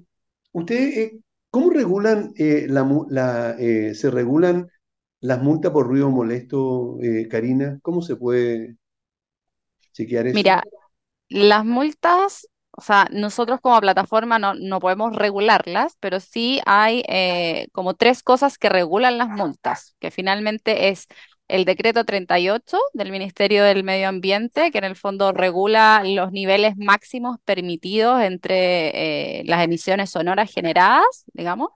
¿Ustedes 0.53 0.97
eh, 0.97 1.21
cómo 1.51 1.71
regulan 1.71 2.33
eh, 2.37 2.67
la, 2.69 2.87
la, 3.09 3.57
eh, 3.59 3.95
se 3.95 4.11
regulan 4.11 4.69
las 5.21 5.43
multas 5.43 5.73
por 5.73 5.87
ruido 5.87 6.11
molesto, 6.11 6.99
eh, 7.03 7.29
Karina? 7.29 7.79
¿Cómo 7.83 8.03
se 8.03 8.17
puede 8.17 8.77
chequear 9.93 10.27
eso? 10.29 10.35
Mira, 10.35 10.63
las 11.29 11.65
multas, 11.65 12.49
o 12.71 12.81
sea, 12.81 13.09
nosotros 13.11 13.61
como 13.61 13.81
plataforma 13.81 14.39
no, 14.39 14.55
no 14.55 14.81
podemos 14.81 15.15
regularlas, 15.17 15.97
pero 16.01 16.21
sí 16.21 16.61
hay 16.67 17.03
eh, 17.09 17.69
como 17.73 17.95
tres 17.95 18.23
cosas 18.23 18.59
que 18.59 18.69
regulan 18.69 19.19
las 19.19 19.29
multas, 19.29 19.97
que 19.99 20.11
finalmente 20.11 20.89
es 20.89 21.09
el 21.49 21.65
decreto 21.65 22.05
38 22.05 22.79
del 22.93 23.11
Ministerio 23.11 23.65
del 23.65 23.83
Medio 23.83 24.09
Ambiente, 24.09 24.71
que 24.71 24.79
en 24.79 24.85
el 24.85 24.97
fondo 24.97 25.33
regula 25.33 26.03
los 26.05 26.31
niveles 26.31 26.77
máximos 26.77 27.39
permitidos 27.45 28.21
entre 28.23 29.41
eh, 29.41 29.43
las 29.47 29.65
emisiones 29.65 30.11
sonoras 30.11 30.53
generadas, 30.53 31.25
digamos, 31.33 31.71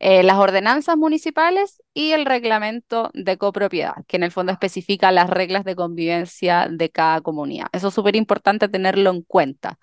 eh, 0.00 0.22
las 0.22 0.36
ordenanzas 0.36 0.96
municipales 0.96 1.82
y 1.94 2.12
el 2.12 2.24
reglamento 2.26 3.10
de 3.14 3.36
copropiedad, 3.36 3.94
que 4.06 4.16
en 4.16 4.22
el 4.22 4.30
fondo 4.30 4.52
especifica 4.52 5.10
las 5.12 5.28
reglas 5.30 5.64
de 5.64 5.74
convivencia 5.76 6.68
de 6.70 6.90
cada 6.90 7.20
comunidad. 7.20 7.66
Eso 7.72 7.88
es 7.88 7.94
súper 7.94 8.16
importante 8.16 8.68
tenerlo 8.68 9.10
en 9.10 9.22
cuenta. 9.22 9.78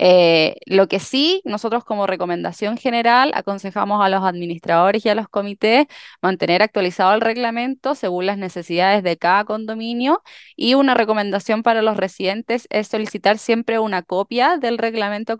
Eh, 0.00 0.56
lo 0.66 0.86
que 0.88 1.00
sí, 1.00 1.42
nosotros 1.44 1.84
como 1.84 2.06
recomendación 2.06 2.76
general 2.76 3.32
aconsejamos 3.34 4.04
a 4.04 4.08
los 4.08 4.22
administradores 4.24 5.04
y 5.04 5.08
a 5.08 5.14
los 5.16 5.28
comités 5.28 5.86
mantener 6.22 6.62
actualizado 6.62 7.14
el 7.14 7.20
reglamento 7.20 7.94
según 7.96 8.26
las 8.26 8.38
necesidades 8.38 9.02
de 9.02 9.16
cada 9.18 9.44
condominio 9.44 10.22
y 10.56 10.74
una 10.74 10.94
recomendación 10.94 11.62
para 11.64 11.82
los 11.82 11.96
residentes 11.96 12.66
es 12.70 12.86
solicitar 12.88 13.38
siempre 13.38 13.78
una 13.80 14.02
copia 14.02 14.56
del 14.58 14.78
reglamento 14.78 15.32
de 15.32 15.38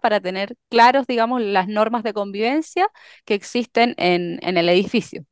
para 0.00 0.20
tener 0.20 0.56
claros, 0.70 1.06
digamos, 1.06 1.40
las 1.40 1.68
normas 1.68 2.02
de 2.02 2.12
convivencia 2.12 2.88
que 3.24 3.34
existen 3.34 3.94
en, 3.96 4.38
en 4.42 4.56
el 4.58 4.68
edificio. 4.68 5.24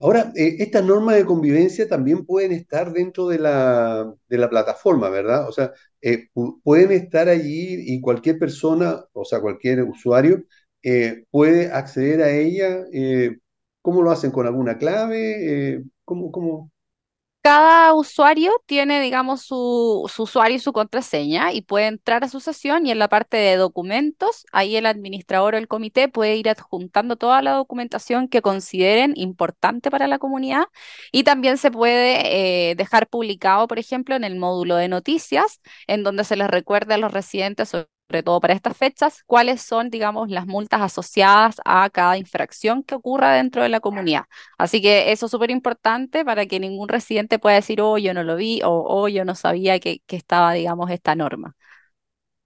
Ahora, 0.00 0.32
eh, 0.36 0.56
estas 0.60 0.84
normas 0.84 1.16
de 1.16 1.26
convivencia 1.26 1.88
también 1.88 2.24
pueden 2.24 2.52
estar 2.52 2.92
dentro 2.92 3.26
de 3.28 3.38
la, 3.40 4.14
de 4.28 4.38
la 4.38 4.48
plataforma, 4.48 5.08
¿verdad? 5.10 5.48
O 5.48 5.52
sea, 5.52 5.72
eh, 6.00 6.28
pu- 6.34 6.60
pueden 6.62 6.92
estar 6.92 7.28
allí 7.28 7.82
y 7.94 8.00
cualquier 8.00 8.38
persona, 8.38 9.04
o 9.12 9.24
sea, 9.24 9.40
cualquier 9.40 9.82
usuario 9.82 10.44
eh, 10.82 11.24
puede 11.30 11.72
acceder 11.72 12.22
a 12.22 12.30
ella. 12.30 12.84
¿cómo 13.82 14.02
lo 14.02 14.10
hacen? 14.10 14.30
¿Con 14.30 14.46
alguna 14.46 14.78
clave? 14.78 15.82
¿cómo, 16.04 16.30
cómo? 16.32 16.70
Cada 17.48 17.94
usuario 17.94 18.52
tiene, 18.66 19.00
digamos, 19.00 19.40
su, 19.40 20.04
su, 20.14 20.24
usuario 20.24 20.56
y 20.56 20.60
su 20.60 20.74
contraseña 20.74 21.50
y 21.54 21.62
puede 21.62 21.86
entrar 21.86 22.22
a 22.22 22.28
su 22.28 22.40
sesión 22.40 22.86
y 22.86 22.90
en 22.90 22.98
la 22.98 23.08
parte 23.08 23.38
de 23.38 23.56
documentos, 23.56 24.44
ahí 24.52 24.76
el 24.76 24.84
administrador 24.84 25.54
o 25.54 25.56
el 25.56 25.66
comité 25.66 26.08
puede 26.08 26.36
ir 26.36 26.50
adjuntando 26.50 27.16
toda 27.16 27.40
la 27.40 27.52
documentación 27.52 28.28
que 28.28 28.42
consideren 28.42 29.14
importante 29.16 29.90
para 29.90 30.06
la 30.08 30.18
comunidad 30.18 30.64
y 31.10 31.24
también 31.24 31.56
se 31.56 31.70
puede 31.70 32.70
eh, 32.70 32.74
dejar 32.74 33.08
publicado, 33.08 33.66
por 33.66 33.78
ejemplo, 33.78 34.14
en 34.14 34.24
el 34.24 34.36
módulo 34.36 34.76
de 34.76 34.88
noticias, 34.88 35.62
en 35.86 36.02
donde 36.02 36.24
se 36.24 36.36
les 36.36 36.48
recuerde 36.48 36.94
a 36.94 36.98
los 36.98 37.12
residentes 37.12 37.70
sobre 37.70 37.88
sobre 38.08 38.22
todo 38.22 38.40
para 38.40 38.54
estas 38.54 38.76
fechas, 38.76 39.22
cuáles 39.26 39.60
son, 39.60 39.90
digamos, 39.90 40.30
las 40.30 40.46
multas 40.46 40.80
asociadas 40.80 41.56
a 41.64 41.90
cada 41.90 42.16
infracción 42.16 42.82
que 42.82 42.94
ocurra 42.94 43.34
dentro 43.34 43.62
de 43.62 43.68
la 43.68 43.80
comunidad. 43.80 44.22
Así 44.56 44.80
que 44.80 45.12
eso 45.12 45.26
es 45.26 45.32
súper 45.32 45.50
importante 45.50 46.24
para 46.24 46.46
que 46.46 46.58
ningún 46.58 46.88
residente 46.88 47.38
pueda 47.38 47.56
decir, 47.56 47.80
oh, 47.82 47.98
yo 47.98 48.14
no 48.14 48.22
lo 48.24 48.36
vi 48.36 48.60
o 48.64 48.70
oh, 48.70 49.08
yo 49.08 49.24
no 49.24 49.34
sabía 49.34 49.78
que, 49.78 50.00
que 50.06 50.16
estaba, 50.16 50.54
digamos, 50.54 50.90
esta 50.90 51.14
norma. 51.14 51.54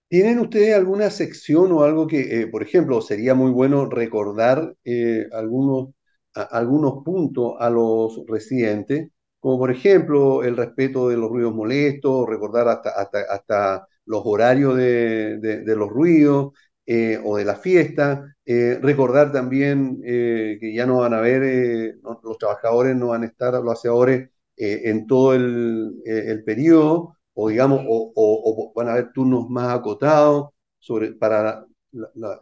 ¿Tienen 0.08 0.40
ustedes 0.40 0.74
alguna 0.74 1.08
sección 1.10 1.72
o 1.72 1.84
algo 1.84 2.06
que, 2.06 2.42
eh, 2.42 2.46
por 2.48 2.62
ejemplo, 2.62 3.00
sería 3.00 3.34
muy 3.34 3.50
bueno 3.50 3.86
recordar 3.86 4.74
eh, 4.84 5.26
algunos, 5.32 5.90
a, 6.34 6.42
algunos 6.42 7.02
puntos 7.04 7.54
a 7.58 7.70
los 7.70 8.20
residentes, 8.26 9.08
como 9.40 9.58
por 9.58 9.70
ejemplo 9.70 10.42
el 10.42 10.56
respeto 10.56 11.08
de 11.08 11.16
los 11.16 11.30
ruidos 11.30 11.54
molestos, 11.54 12.28
recordar 12.28 12.68
hasta, 12.68 12.90
hasta, 12.90 13.20
hasta 13.30 13.88
los 14.06 14.22
horarios 14.24 14.76
de, 14.76 15.62
los 15.76 15.88
ruidos 15.88 16.52
eh, 16.86 17.20
o 17.24 17.36
de 17.36 17.44
la 17.44 17.56
fiesta. 17.56 18.34
Eh, 18.44 18.78
recordar 18.82 19.32
también 19.32 20.00
eh, 20.04 20.58
que 20.60 20.74
ya 20.74 20.86
no 20.86 20.98
van 20.98 21.14
a 21.14 21.18
haber, 21.18 21.96
los 22.02 22.38
trabajadores 22.38 22.96
no 22.96 23.08
van 23.08 23.22
a 23.22 23.26
estar, 23.26 23.54
los 23.54 23.72
aseadores, 23.72 24.30
en 24.56 25.06
todo 25.06 25.34
el, 25.34 26.42
periodo, 26.44 27.16
o 27.34 27.48
digamos, 27.48 27.80
o, 27.86 28.72
van 28.76 28.88
a 28.88 28.92
haber 28.92 29.12
turnos 29.12 29.48
más 29.48 29.74
acotados 29.74 30.50
sobre, 30.78 31.14
para 31.14 31.66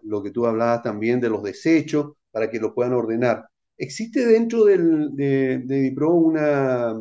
lo 0.03 0.23
que 0.23 0.31
tú 0.31 0.47
hablabas 0.47 0.83
también 0.83 1.21
de 1.21 1.31
los 1.31 1.43
desechos, 1.43 2.13
para 2.31 2.51
que 2.51 2.61
lo 2.61 2.75
puedan 2.75 2.93
ordenar. 2.93 3.47
¿Existe 3.79 4.27
dentro 4.27 4.65
del, 4.65 5.17
de, 5.17 5.59
de 5.65 5.81
DIPRO 5.81 6.13
una, 6.15 6.95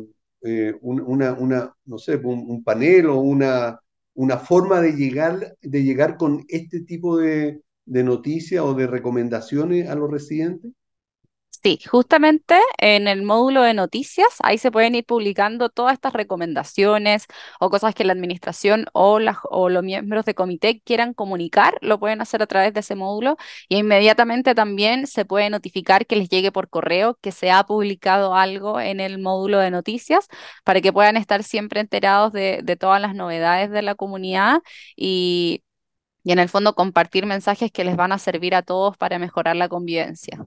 una, 0.80 1.74
no 1.84 1.98
sé, 1.98 2.16
un 2.16 2.64
panel 2.64 3.06
o 3.06 3.16
una, 3.20 3.78
una 4.20 4.38
forma 4.38 4.80
de 4.82 4.92
llegar, 4.92 5.56
de 5.62 5.82
llegar 5.82 6.18
con 6.18 6.44
este 6.48 6.82
tipo 6.82 7.16
de, 7.16 7.62
de 7.86 8.04
noticias 8.04 8.62
o 8.62 8.74
de 8.74 8.86
recomendaciones 8.86 9.88
a 9.88 9.94
los 9.94 10.10
residentes? 10.10 10.72
Sí, 11.62 11.78
justamente 11.90 12.58
en 12.78 13.06
el 13.06 13.22
módulo 13.22 13.60
de 13.60 13.74
noticias, 13.74 14.28
ahí 14.42 14.56
se 14.56 14.70
pueden 14.72 14.94
ir 14.94 15.04
publicando 15.04 15.68
todas 15.68 15.92
estas 15.92 16.14
recomendaciones 16.14 17.26
o 17.60 17.68
cosas 17.68 17.94
que 17.94 18.02
la 18.04 18.14
administración 18.14 18.86
o, 18.94 19.18
o 19.44 19.68
los 19.68 19.82
miembros 19.82 20.24
de 20.24 20.34
comité 20.34 20.80
quieran 20.80 21.12
comunicar, 21.12 21.76
lo 21.82 22.00
pueden 22.00 22.22
hacer 22.22 22.42
a 22.42 22.46
través 22.46 22.72
de 22.72 22.80
ese 22.80 22.94
módulo 22.94 23.36
y 23.68 23.76
inmediatamente 23.76 24.54
también 24.54 25.06
se 25.06 25.26
puede 25.26 25.50
notificar 25.50 26.06
que 26.06 26.16
les 26.16 26.30
llegue 26.30 26.50
por 26.50 26.70
correo 26.70 27.18
que 27.20 27.30
se 27.30 27.50
ha 27.50 27.64
publicado 27.64 28.34
algo 28.34 28.80
en 28.80 28.98
el 28.98 29.18
módulo 29.18 29.58
de 29.58 29.70
noticias 29.70 30.28
para 30.64 30.80
que 30.80 30.94
puedan 30.94 31.18
estar 31.18 31.42
siempre 31.44 31.80
enterados 31.80 32.32
de, 32.32 32.62
todas 32.80 33.02
las 33.02 33.14
novedades 33.14 33.70
de 33.70 33.82
la 33.82 33.94
comunidad 33.94 34.62
y 34.96 35.62
en 36.24 36.38
el 36.38 36.48
fondo 36.48 36.74
compartir 36.74 37.26
mensajes 37.26 37.70
que 37.72 37.84
les 37.84 37.96
van 37.96 38.12
a 38.12 38.18
servir 38.18 38.54
a 38.54 38.62
todos 38.62 38.96
para 38.96 39.18
mejorar 39.18 39.56
la 39.56 39.68
convivencia. 39.68 40.46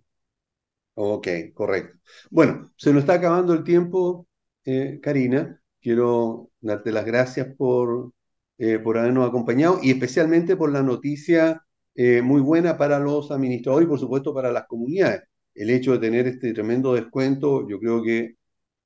Ok, 0.96 1.28
correcto. 1.54 2.00
Bueno, 2.30 2.72
se 2.78 2.94
nos 2.94 3.02
está 3.02 3.14
acabando 3.16 3.54
el 3.54 3.64
tiempo, 3.64 4.28
eh, 4.66 5.00
Karina. 5.02 5.60
Quiero 5.82 6.52
darte 6.62 6.91
las 6.91 7.06
gracias 7.06 7.48
por, 7.58 8.12
eh, 8.58 8.80
por 8.80 8.98
habernos 8.98 9.28
acompañado 9.28 9.80
y 9.82 9.91
especialmente 9.91 10.56
por 10.56 10.72
la 10.72 10.84
noticia 10.84 11.66
eh, 11.96 12.22
muy 12.22 12.41
buena 12.41 12.78
para 12.78 13.00
los 13.00 13.32
administradores 13.32 13.88
y 13.88 13.89
por 13.89 14.00
supuesto 14.00 14.34
para 14.34 14.52
las 14.52 14.68
comunidades. 14.68 15.24
El 15.56 15.72
hecho 15.72 15.94
de 15.94 16.00
tener 16.00 16.28
este 16.28 16.54
tremendo 16.54 16.94
descuento, 16.94 17.68
yo 17.68 17.80
creo 17.80 18.04
que 18.04 18.36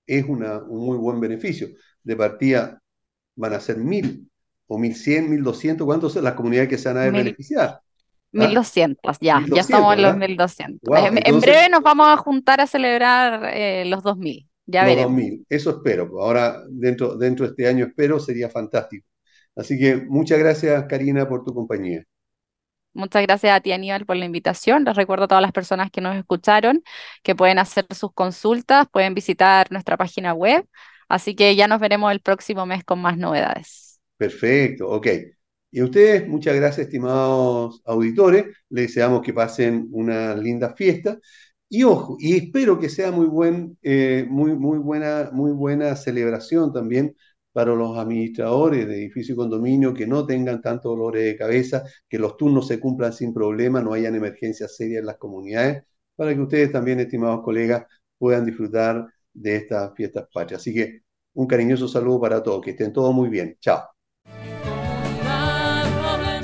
es 0.08 0.26
una, 0.28 0.60
un 0.64 0.86
muy 0.86 0.97
buen 0.97 1.20
beneficio. 1.20 1.70
De 2.03 2.16
partida 2.16 2.82
van 3.36 3.53
a 3.53 3.60
ser 3.62 3.78
mil 3.78 4.30
o 4.68 4.78
mil 4.80 4.95
cien, 4.95 5.30
mil 5.30 5.43
doscientos, 5.43 5.86
¿cuántos 5.86 6.14
son 6.14 6.24
las 6.26 6.36
comunidades 6.36 6.70
que 6.70 6.78
se 6.78 6.89
van 6.89 6.97
a 6.97 7.05
beneficiar? 7.12 7.82
1200, 8.32 9.17
ya, 9.19 9.43
ya 9.51 9.61
estamos 9.61 9.95
en 9.95 10.01
los 10.01 10.17
1200. 10.17 10.80
en, 11.25 11.39
breve 11.39 11.69
nos 11.69 11.82
vamos 11.82 12.07
a 12.07 12.17
juntar 12.17 12.61
a 12.61 12.67
celebrar 12.67 13.51
eh, 13.53 13.86
los 13.86 14.03
2000, 14.03 14.47
ya 14.65 14.82
los 14.82 14.89
veremos. 14.89 15.11
2000, 15.13 15.45
eso 15.49 15.69
espero. 15.71 16.09
Ahora, 16.21 16.61
dentro, 16.69 17.15
dentro 17.15 17.45
de 17.45 17.51
este 17.51 17.67
año 17.67 17.86
espero, 17.86 18.19
sería 18.19 18.49
fantástico. 18.49 19.07
Así 19.55 19.80
que 19.80 19.95
muchas 19.95 20.38
gracias, 20.39 20.86
Karina, 20.88 21.28
por 21.28 21.43
tu 21.43 21.53
compañía. 21.53 22.03
Muchas 22.93 23.21
gracias 23.21 23.55
a 23.55 23.61
ti, 23.61 23.71
Aníbal, 23.71 24.05
por 24.05 24.15
la 24.15 24.25
invitación. 24.25 24.84
Les 24.84 24.95
recuerdo 24.95 25.25
a 25.25 25.28
todas 25.28 25.41
las 25.41 25.51
personas 25.51 25.91
que 25.91 26.01
nos 26.01 26.15
escucharon 26.15 26.84
que 27.21 27.36
pueden 27.36 27.59
hacer 27.59 27.86
sus 27.93 28.11
consultas, 28.11 28.88
pueden 28.91 29.13
visitar 29.13 29.71
nuestra 29.71 29.97
página 29.97 30.34
web. 30.34 30.65
Así 31.07 31.36
que 31.36 31.55
ya 31.55 31.67
nos 31.67 31.80
veremos 31.80 32.11
el 32.11 32.21
próximo 32.21 32.65
mes 32.65 32.84
con 32.84 32.99
más 32.99 33.17
novedades. 33.17 33.99
Perfecto, 34.17 34.89
ok. 34.89 35.07
Y 35.72 35.80
a 35.82 35.86
ustedes, 35.86 36.28
muchas 36.28 36.55
gracias, 36.55 36.88
estimados 36.88 37.82
auditores. 37.86 38.45
Les 38.70 38.88
deseamos 38.88 39.22
que 39.22 39.34
pasen 39.34 39.88
una 39.91 40.36
linda 40.36 40.74
fiesta. 40.76 41.20
Y 41.70 41.84
ojo, 41.84 42.15
y 42.20 42.38
espero 42.38 42.80
que 42.80 42.89
sea 42.89 43.11
muy, 43.11 43.26
buen, 43.28 43.78
eh, 43.82 44.26
muy, 44.30 44.55
muy, 44.55 44.78
buena, 44.78 45.30
muy 45.34 45.51
buena 45.51 45.95
celebración 45.97 46.72
también 46.74 47.15
para 47.51 47.76
los 47.76 47.97
administradores 47.97 48.88
de 48.88 48.95
edificio 48.95 49.34
y 49.34 49.36
condominio, 49.36 49.93
que 49.93 50.07
no 50.07 50.26
tengan 50.26 50.61
tantos 50.61 50.95
dolores 50.95 51.26
de 51.26 51.36
cabeza, 51.36 51.84
que 52.07 52.20
los 52.20 52.38
turnos 52.38 52.68
se 52.68 52.80
cumplan 52.80 53.11
sin 53.13 53.34
problema, 53.34 53.82
no 53.82 53.93
hayan 53.93 54.15
emergencias 54.15 54.76
serias 54.78 54.99
en 55.01 55.07
las 55.07 55.18
comunidades, 55.18 55.84
para 56.15 56.34
que 56.36 56.41
ustedes 56.41 56.72
también, 56.72 56.99
estimados 56.99 57.41
colegas, 57.43 57.86
puedan 58.18 58.45
disfrutar 58.45 59.07
de 59.34 59.55
estas 59.57 59.93
fiestas 59.95 60.28
patrias. 60.34 60.61
Así 60.61 60.74
que 60.74 61.01
un 61.34 61.47
cariñoso 61.47 61.88
saludo 61.88 62.22
para 62.22 62.43
todos, 62.43 62.61
que 62.63 62.72
estén 62.72 62.93
todos 62.93 63.13
muy 63.13 63.30
bien. 63.30 63.57
Chao. 63.59 63.82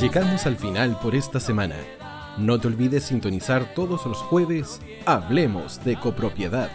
Llegamos 0.04 0.46
al 0.48 0.58
final 0.58 1.00
por 1.02 1.16
esta 1.16 1.40
semana. 1.40 1.78
No 2.38 2.60
te 2.60 2.68
olvides 2.68 3.06
sintonizar 3.06 3.74
todos 3.74 4.06
los 4.06 4.18
jueves 4.18 4.82
Hablemos 5.06 5.82
de 5.86 5.98
copropiedad 5.98 6.70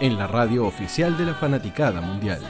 en 0.00 0.18
la 0.18 0.26
radio 0.26 0.66
oficial 0.66 1.16
de 1.16 1.26
la 1.26 1.34
Fanaticada 1.34 2.00
Mundial. 2.00 2.40